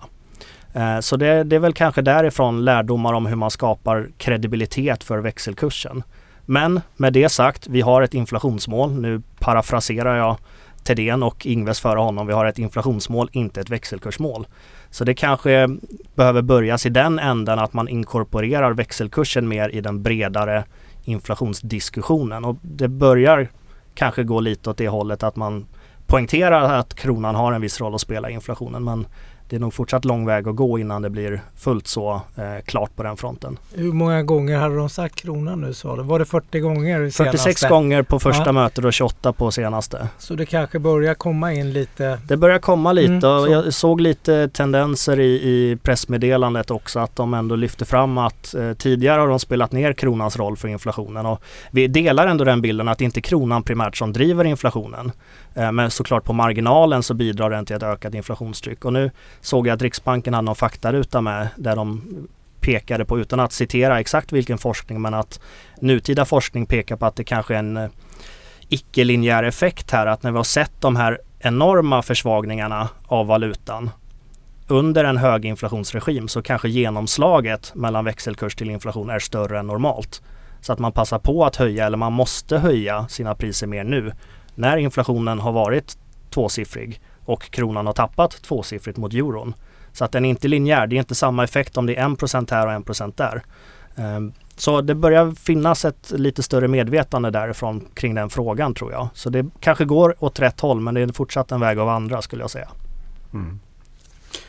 Eh, 0.75 1.01
så 1.01 1.17
det, 1.17 1.45
det, 1.45 1.57
är 1.57 1.61
väl 1.61 1.73
kanske 1.73 2.03
därifrån 2.03 2.65
lärdomar 2.65 3.13
om 3.13 3.27
hur 3.27 3.37
man 3.37 3.51
skapar 3.51 4.09
kredibilitet 4.19 5.05
för 5.05 5.19
växelkursen. 5.19 6.03
Men 6.47 6.81
med 6.97 7.13
det 7.13 7.29
sagt, 7.29 7.67
vi 7.67 7.81
har 7.81 8.03
ett 8.03 8.15
inflationsmål. 8.15 8.93
Nu 9.01 9.23
parafraserar 9.39 10.17
jag 10.17 10.37
Thedéen 10.85 11.23
och 11.23 11.47
Ingves 11.47 11.81
före 11.81 11.99
honom. 11.99 12.27
Vi 12.27 12.33
har 12.33 12.45
ett 12.45 12.59
inflationsmål, 12.59 13.29
inte 13.33 13.61
ett 13.61 13.71
växelkursmål. 13.71 14.47
Så 14.91 15.05
det 15.05 15.15
kanske 15.15 15.69
behöver 16.15 16.43
börjas 16.43 16.87
i 16.87 16.89
den 16.89 17.19
änden 17.19 17.59
att 17.59 17.73
man 17.73 17.89
inkorporerar 17.89 18.73
växelkursen 18.73 19.49
mer 19.49 19.69
i 19.69 19.81
den 19.81 20.03
bredare 20.03 20.65
inflationsdiskussionen. 21.05 22.45
Och 22.45 22.57
det 22.63 22.89
börjar 22.89 23.49
kanske 23.95 24.25
gå 24.25 24.41
lite 24.41 24.71
åt 24.71 24.77
det 24.77 24.89
hållet 24.89 25.23
att 25.23 25.37
man 25.37 25.67
poängterar 26.07 26.79
att 26.79 26.95
kronan 26.95 27.35
har 27.35 27.53
en 27.53 27.61
viss 27.61 27.81
roll 27.81 27.95
att 27.95 28.01
spela 28.01 28.31
i 28.31 28.33
inflationen. 28.33 28.85
Men 28.85 29.07
det 29.49 29.57
är 29.57 29.61
nog 29.61 29.75
fortsatt 29.75 30.05
lång 30.05 30.27
väg 30.27 30.49
att 30.49 30.57
gå 30.57 30.79
innan 30.79 31.03
det 31.03 31.11
blir 31.11 31.43
fullt 31.57 31.87
så 31.87 32.21
eh, 32.37 32.65
klart 32.65 32.97
på 32.97 33.03
den 33.03 33.17
fronten. 33.17 33.59
Hur 33.75 33.93
många 33.93 34.23
gånger 34.23 34.59
hade 34.59 34.77
de 34.77 34.89
sagt 34.89 35.15
kronan 35.15 35.61
nu 35.61 35.75
sa 35.75 35.97
du? 35.97 36.03
Var 36.03 36.19
det 36.19 36.25
40 36.25 36.61
gånger? 36.61 37.11
46 37.11 37.69
gånger 37.69 38.03
på 38.03 38.21
första 38.21 38.47
ja. 38.47 38.53
mötet 38.53 38.85
och 38.85 38.93
28 38.93 39.33
på 39.33 39.51
senaste. 39.51 40.09
Så 40.19 40.35
det 40.35 40.47
kanske 40.47 40.79
börjar 40.79 41.15
komma 41.15 41.53
in 41.53 41.73
lite? 41.73 42.19
Det 42.29 42.37
börjar 42.37 42.59
komma 42.59 42.93
lite 42.93 43.13
mm, 43.13 43.41
och 43.41 43.49
jag 43.51 43.75
såg 43.75 44.01
lite 44.01 44.49
tendenser 44.49 45.21
i, 45.21 45.33
i 45.33 45.79
pressmeddelandet 45.83 46.71
också 46.71 46.99
att 46.99 47.17
de 47.17 47.35
ändå 47.35 47.57
lyfter 47.57 47.85
fram 47.85 48.19
att 48.19 48.55
eh, 48.55 48.73
tidigare 48.73 49.21
har 49.21 49.29
de 49.29 49.39
spelat 49.39 49.73
ner 49.73 49.93
kronans 49.93 50.37
roll 50.37 50.57
för 50.57 50.69
inflationen 50.69 51.27
och 51.27 51.43
vi 51.71 51.87
delar 51.87 52.27
ändå 52.27 52.45
den 52.45 52.63
bilden 52.63 52.89
att 52.89 52.99
det 52.99 53.05
inte 53.05 53.19
är 53.19 53.23
kronan 53.23 53.63
primärt 53.63 53.97
som 53.97 54.13
driver 54.13 54.45
inflationen. 54.45 55.13
Eh, 55.55 55.73
men 55.73 55.91
såklart 55.91 56.25
på 56.25 56.33
marginalen 56.33 57.03
så 57.03 57.15
bidrar 57.15 57.51
den 57.51 57.67
till 57.67 57.77
ett 57.77 57.83
ökat 57.83 58.15
inflationstryck 58.15 58.85
och 58.85 58.93
nu 58.93 59.11
såg 59.45 59.67
jag 59.67 59.75
att 59.75 59.83
Riksbanken 59.83 60.35
hade 60.35 60.47
någon 60.47 60.57
faktaruta 60.57 61.21
med 61.21 61.49
där 61.57 61.77
de 61.77 62.03
pekade 62.61 63.05
på, 63.05 63.19
utan 63.19 63.41
att 63.41 63.53
citera 63.53 64.01
exakt 64.01 64.33
vilken 64.33 64.59
forskning, 64.59 65.03
men 65.03 65.15
att 65.15 65.41
nutida 65.81 66.25
forskning 66.25 66.67
pekar 66.67 66.97
på 66.97 67.07
att 67.07 67.17
det 67.17 67.25
kanske 67.25 67.55
är 67.55 67.59
en 67.59 67.77
eh, 67.77 67.91
icke-linjär 68.69 69.43
effekt 69.43 69.91
här. 69.91 70.07
Att 70.07 70.23
när 70.23 70.31
vi 70.31 70.37
har 70.37 70.45
sett 70.45 70.81
de 70.81 70.97
här 70.97 71.19
enorma 71.39 72.03
försvagningarna 72.03 72.89
av 73.07 73.27
valutan 73.27 73.91
under 74.69 75.05
en 75.05 75.17
höginflationsregim 75.17 76.29
så 76.29 76.43
kanske 76.43 76.69
genomslaget 76.69 77.73
mellan 77.75 78.05
växelkurs 78.05 78.57
till 78.57 78.71
inflation 78.71 79.11
är 79.11 79.19
större 79.19 79.59
än 79.59 79.67
normalt. 79.67 80.23
Så 80.61 80.73
att 80.73 80.79
man 80.79 80.93
passar 80.93 81.19
på 81.19 81.45
att 81.45 81.57
höja 81.57 81.87
eller 81.87 81.97
man 81.97 82.13
måste 82.13 82.59
höja 82.59 83.09
sina 83.09 83.35
priser 83.35 83.67
mer 83.67 83.85
nu 83.85 84.13
när 84.55 84.77
inflationen 84.77 85.39
har 85.39 85.53
varit 85.53 85.99
tvåsiffrig 86.31 87.01
och 87.25 87.51
kronan 87.51 87.87
har 87.87 87.93
tappat 87.93 88.31
tvåsiffrigt 88.43 88.99
mot 88.99 89.15
euron. 89.15 89.55
Så 89.93 90.05
att 90.05 90.13
den 90.13 90.25
är 90.25 90.29
inte 90.29 90.49
linjär. 90.49 90.87
Det 90.87 90.97
är 90.97 90.99
inte 90.99 91.15
samma 91.15 91.45
effekt 91.45 91.77
om 91.77 91.87
det 91.87 91.97
är 91.97 92.09
1% 92.09 92.51
här 92.51 92.67
och 92.67 92.73
1% 92.73 93.13
där. 93.17 93.43
Ehm, 93.97 94.33
så 94.57 94.81
det 94.81 94.95
börjar 94.95 95.31
finnas 95.31 95.85
ett 95.85 96.13
lite 96.17 96.43
större 96.43 96.69
medvetande 96.69 97.31
därifrån 97.31 97.85
kring 97.95 98.15
den 98.15 98.31
frågan 98.31 98.75
tror 98.75 98.93
jag. 98.93 99.09
Så 99.15 99.31
det 99.31 99.47
kanske 99.61 99.85
går 99.85 100.15
åt 100.19 100.41
rätt 100.41 100.61
håll 100.61 100.81
men 100.81 100.95
det 100.95 101.01
är 101.01 101.13
fortsatt 101.13 101.53
en 101.53 101.61
väg 101.61 101.79
av 101.79 101.89
andra 101.89 102.23
skulle 102.23 102.43
jag 102.43 102.51
säga. 102.51 102.69
Mm. 103.35 103.61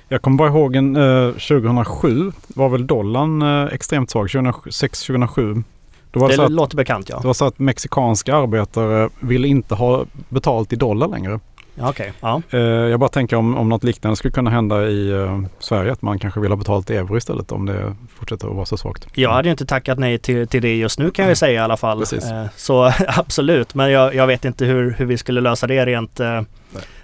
Jag 0.07 0.21
kommer 0.21 0.37
bara 0.37 0.49
ihåg 0.49 0.75
en, 0.75 0.95
eh, 0.95 1.31
2007 1.31 2.31
var 2.47 2.69
väl 2.69 2.87
dollarn 2.87 3.41
eh, 3.41 3.73
extremt 3.73 4.11
svag. 4.11 4.27
2006-2007 4.27 5.63
det, 6.11 6.27
det 6.27 6.45
att, 6.45 6.51
låter 6.51 6.77
bekant 6.77 7.09
ja. 7.09 7.19
Det 7.19 7.27
var 7.27 7.33
så 7.33 7.45
att 7.45 7.59
mexikanska 7.59 8.35
arbetare 8.35 9.09
ville 9.19 9.47
inte 9.47 9.75
ha 9.75 10.05
betalt 10.29 10.73
i 10.73 10.75
dollar 10.75 11.07
längre. 11.07 11.39
Okay, 11.77 12.11
ja. 12.21 12.41
Eh, 12.49 12.59
jag 12.59 12.99
bara 12.99 13.09
tänker 13.09 13.35
om, 13.35 13.57
om 13.57 13.69
något 13.69 13.83
liknande 13.83 14.15
skulle 14.15 14.31
kunna 14.31 14.49
hända 14.49 14.87
i 14.87 15.11
uh, 15.11 15.45
Sverige, 15.59 15.91
att 15.91 16.01
man 16.01 16.19
kanske 16.19 16.39
vill 16.39 16.51
ha 16.51 16.55
betalt 16.55 16.89
i 16.89 16.95
euro 16.95 17.17
istället 17.17 17.51
om 17.51 17.65
det 17.65 17.95
fortsätter 18.19 18.47
att 18.47 18.55
vara 18.55 18.65
så 18.65 18.77
svagt. 18.77 19.07
Jag 19.13 19.33
hade 19.33 19.47
ju 19.47 19.51
inte 19.51 19.65
tackat 19.65 19.99
nej 19.99 20.17
till, 20.17 20.47
till 20.47 20.61
det 20.61 20.75
just 20.75 20.99
nu 20.99 21.11
kan 21.11 21.23
jag 21.23 21.29
mm. 21.29 21.35
säga 21.35 21.61
i 21.61 21.63
alla 21.63 21.77
fall. 21.77 21.99
Uh, 21.99 22.45
så 22.55 22.91
absolut, 23.07 23.75
men 23.75 23.91
jag, 23.91 24.15
jag, 24.15 24.27
vet 24.27 24.45
inte 24.45 24.65
hur, 24.65 24.91
hur 24.91 25.05
vi 25.05 25.17
skulle 25.17 25.41
lösa 25.41 25.67
det 25.67 25.85
rent, 25.85 26.19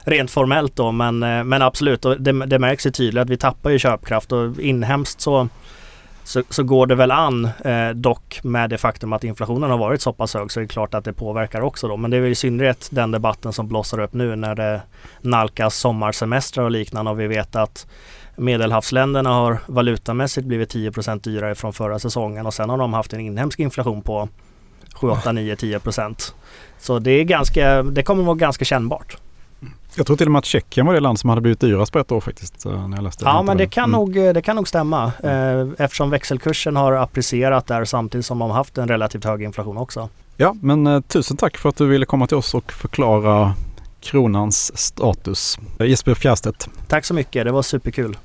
rent 0.04 0.32
formellt 0.32 0.76
då. 0.76 0.92
Men, 0.92 1.20
men 1.20 1.62
absolut, 1.62 2.06
och 2.06 2.22
det, 2.22 2.46
det 2.46 2.60
märks 2.60 2.86
ju 2.86 2.92
tydligt 2.92 3.22
att 3.22 3.30
vi 3.30 3.38
tappar 3.38 3.70
ju 3.70 3.80
köpkraft 3.80 4.32
och 4.32 4.60
inhemskt 4.60 5.22
så 5.22 5.50
så, 6.24 6.44
så 6.50 6.64
går 6.64 6.88
det 6.88 6.96
väl 6.96 7.12
an 7.12 7.50
eh, 7.66 7.90
dock 7.90 8.40
med 8.44 8.70
det 8.70 8.78
faktum 8.78 9.14
att 9.14 9.24
inflationen 9.24 9.70
har 9.70 9.78
varit 9.78 10.02
så 10.02 10.14
pass 10.14 10.34
hög 10.34 10.52
så 10.52 10.60
är 10.60 10.62
det 10.62 10.68
klart 10.68 10.94
att 10.94 11.06
det 11.06 11.14
påverkar 11.14 11.62
också 11.62 11.88
då. 11.88 11.98
Men 11.98 12.12
det 12.12 12.18
är 12.18 12.22
väl 12.22 12.32
i 12.32 12.36
synnerhet 12.36 12.88
den 12.92 13.12
debatten 13.12 13.54
som 13.54 13.68
blossar 13.68 14.00
upp 14.00 14.14
nu 14.14 14.36
när 14.36 14.56
det 14.56 14.82
nalkas 15.22 15.76
sommarsemestrar 15.76 16.64
och 16.64 16.72
liknande 16.72 17.12
och 17.12 17.20
vi 17.20 17.28
vet 17.28 17.56
att 17.56 17.88
Medelhavsländerna 18.36 19.30
har 19.30 19.58
valutamässigt 19.66 20.48
blivit 20.48 20.76
10% 20.76 21.24
dyrare 21.24 21.56
från 21.56 21.74
förra 21.74 22.00
säsongen 22.00 22.46
och 22.46 22.54
sen 22.54 22.70
har 22.70 22.78
de 22.78 22.94
haft 22.94 23.14
en 23.14 23.20
inhemsk 23.20 23.60
inflation 23.60 24.02
på 24.02 24.30
7, 24.94 25.10
8, 25.10 25.32
9, 25.32 25.56
10% 25.56 26.34
Så 26.80 27.00
det, 27.00 27.12
är 27.12 27.24
ganska, 27.24 27.84
det 27.84 28.04
kommer 28.04 28.24
vara 28.24 28.36
ganska 28.36 28.66
kännbart. 28.66 29.18
Jag 29.96 30.06
tror 30.06 30.18
till 30.18 30.28
och 30.28 30.32
med 30.32 30.40
att 30.40 30.46
Tjeckien 30.46 30.86
var 30.86 30.94
det 30.94 31.00
land 31.00 31.20
som 31.20 31.30
hade 31.30 31.42
blivit 31.42 31.60
dyrast 31.60 31.94
på 31.94 32.00
ett 32.00 32.12
år 32.12 32.22
faktiskt. 32.22 32.66
Eh, 32.66 32.88
när 32.88 32.98
jag 32.98 33.04
läste 33.04 33.26
ja 33.26 33.42
men 33.42 33.58
det 33.58 33.68
kan, 33.68 33.84
mm. 33.84 33.92
nog, 33.92 34.18
eh, 34.18 34.34
det 34.34 34.42
kan 34.42 34.56
nog 34.56 34.68
stämma 34.68 35.12
mm. 35.24 35.76
eftersom 35.78 36.10
växelkursen 36.10 36.76
har 36.76 36.94
apprecierat 36.94 37.68
där 37.68 37.86
samtidigt 37.86 38.26
som 38.26 38.40
de 38.40 38.50
har 38.50 38.58
haft 38.58 38.78
en 38.78 38.88
relativt 38.88 39.26
hög 39.26 39.44
inflation 39.44 39.78
också. 39.78 40.10
Ja 40.38 40.56
men 40.62 40.88
eh, 40.88 41.02
tusen 41.02 41.38
tack 41.38 41.58
för 41.58 41.70
att 41.70 41.76
du 41.76 41.86
ville 41.86 42.06
komma 42.06 42.28
till 42.28 42.38
oss 42.38 42.54
och 42.54 42.72
förklara 42.72 43.54
kronans 44.02 44.78
status. 44.78 45.60
Jesper 45.80 46.14
Fjärstedt. 46.14 46.70
Tack 46.88 47.06
så 47.06 47.14
mycket, 47.14 47.46
det 47.46 47.52
var 47.52 47.62
superkul. 47.62 48.18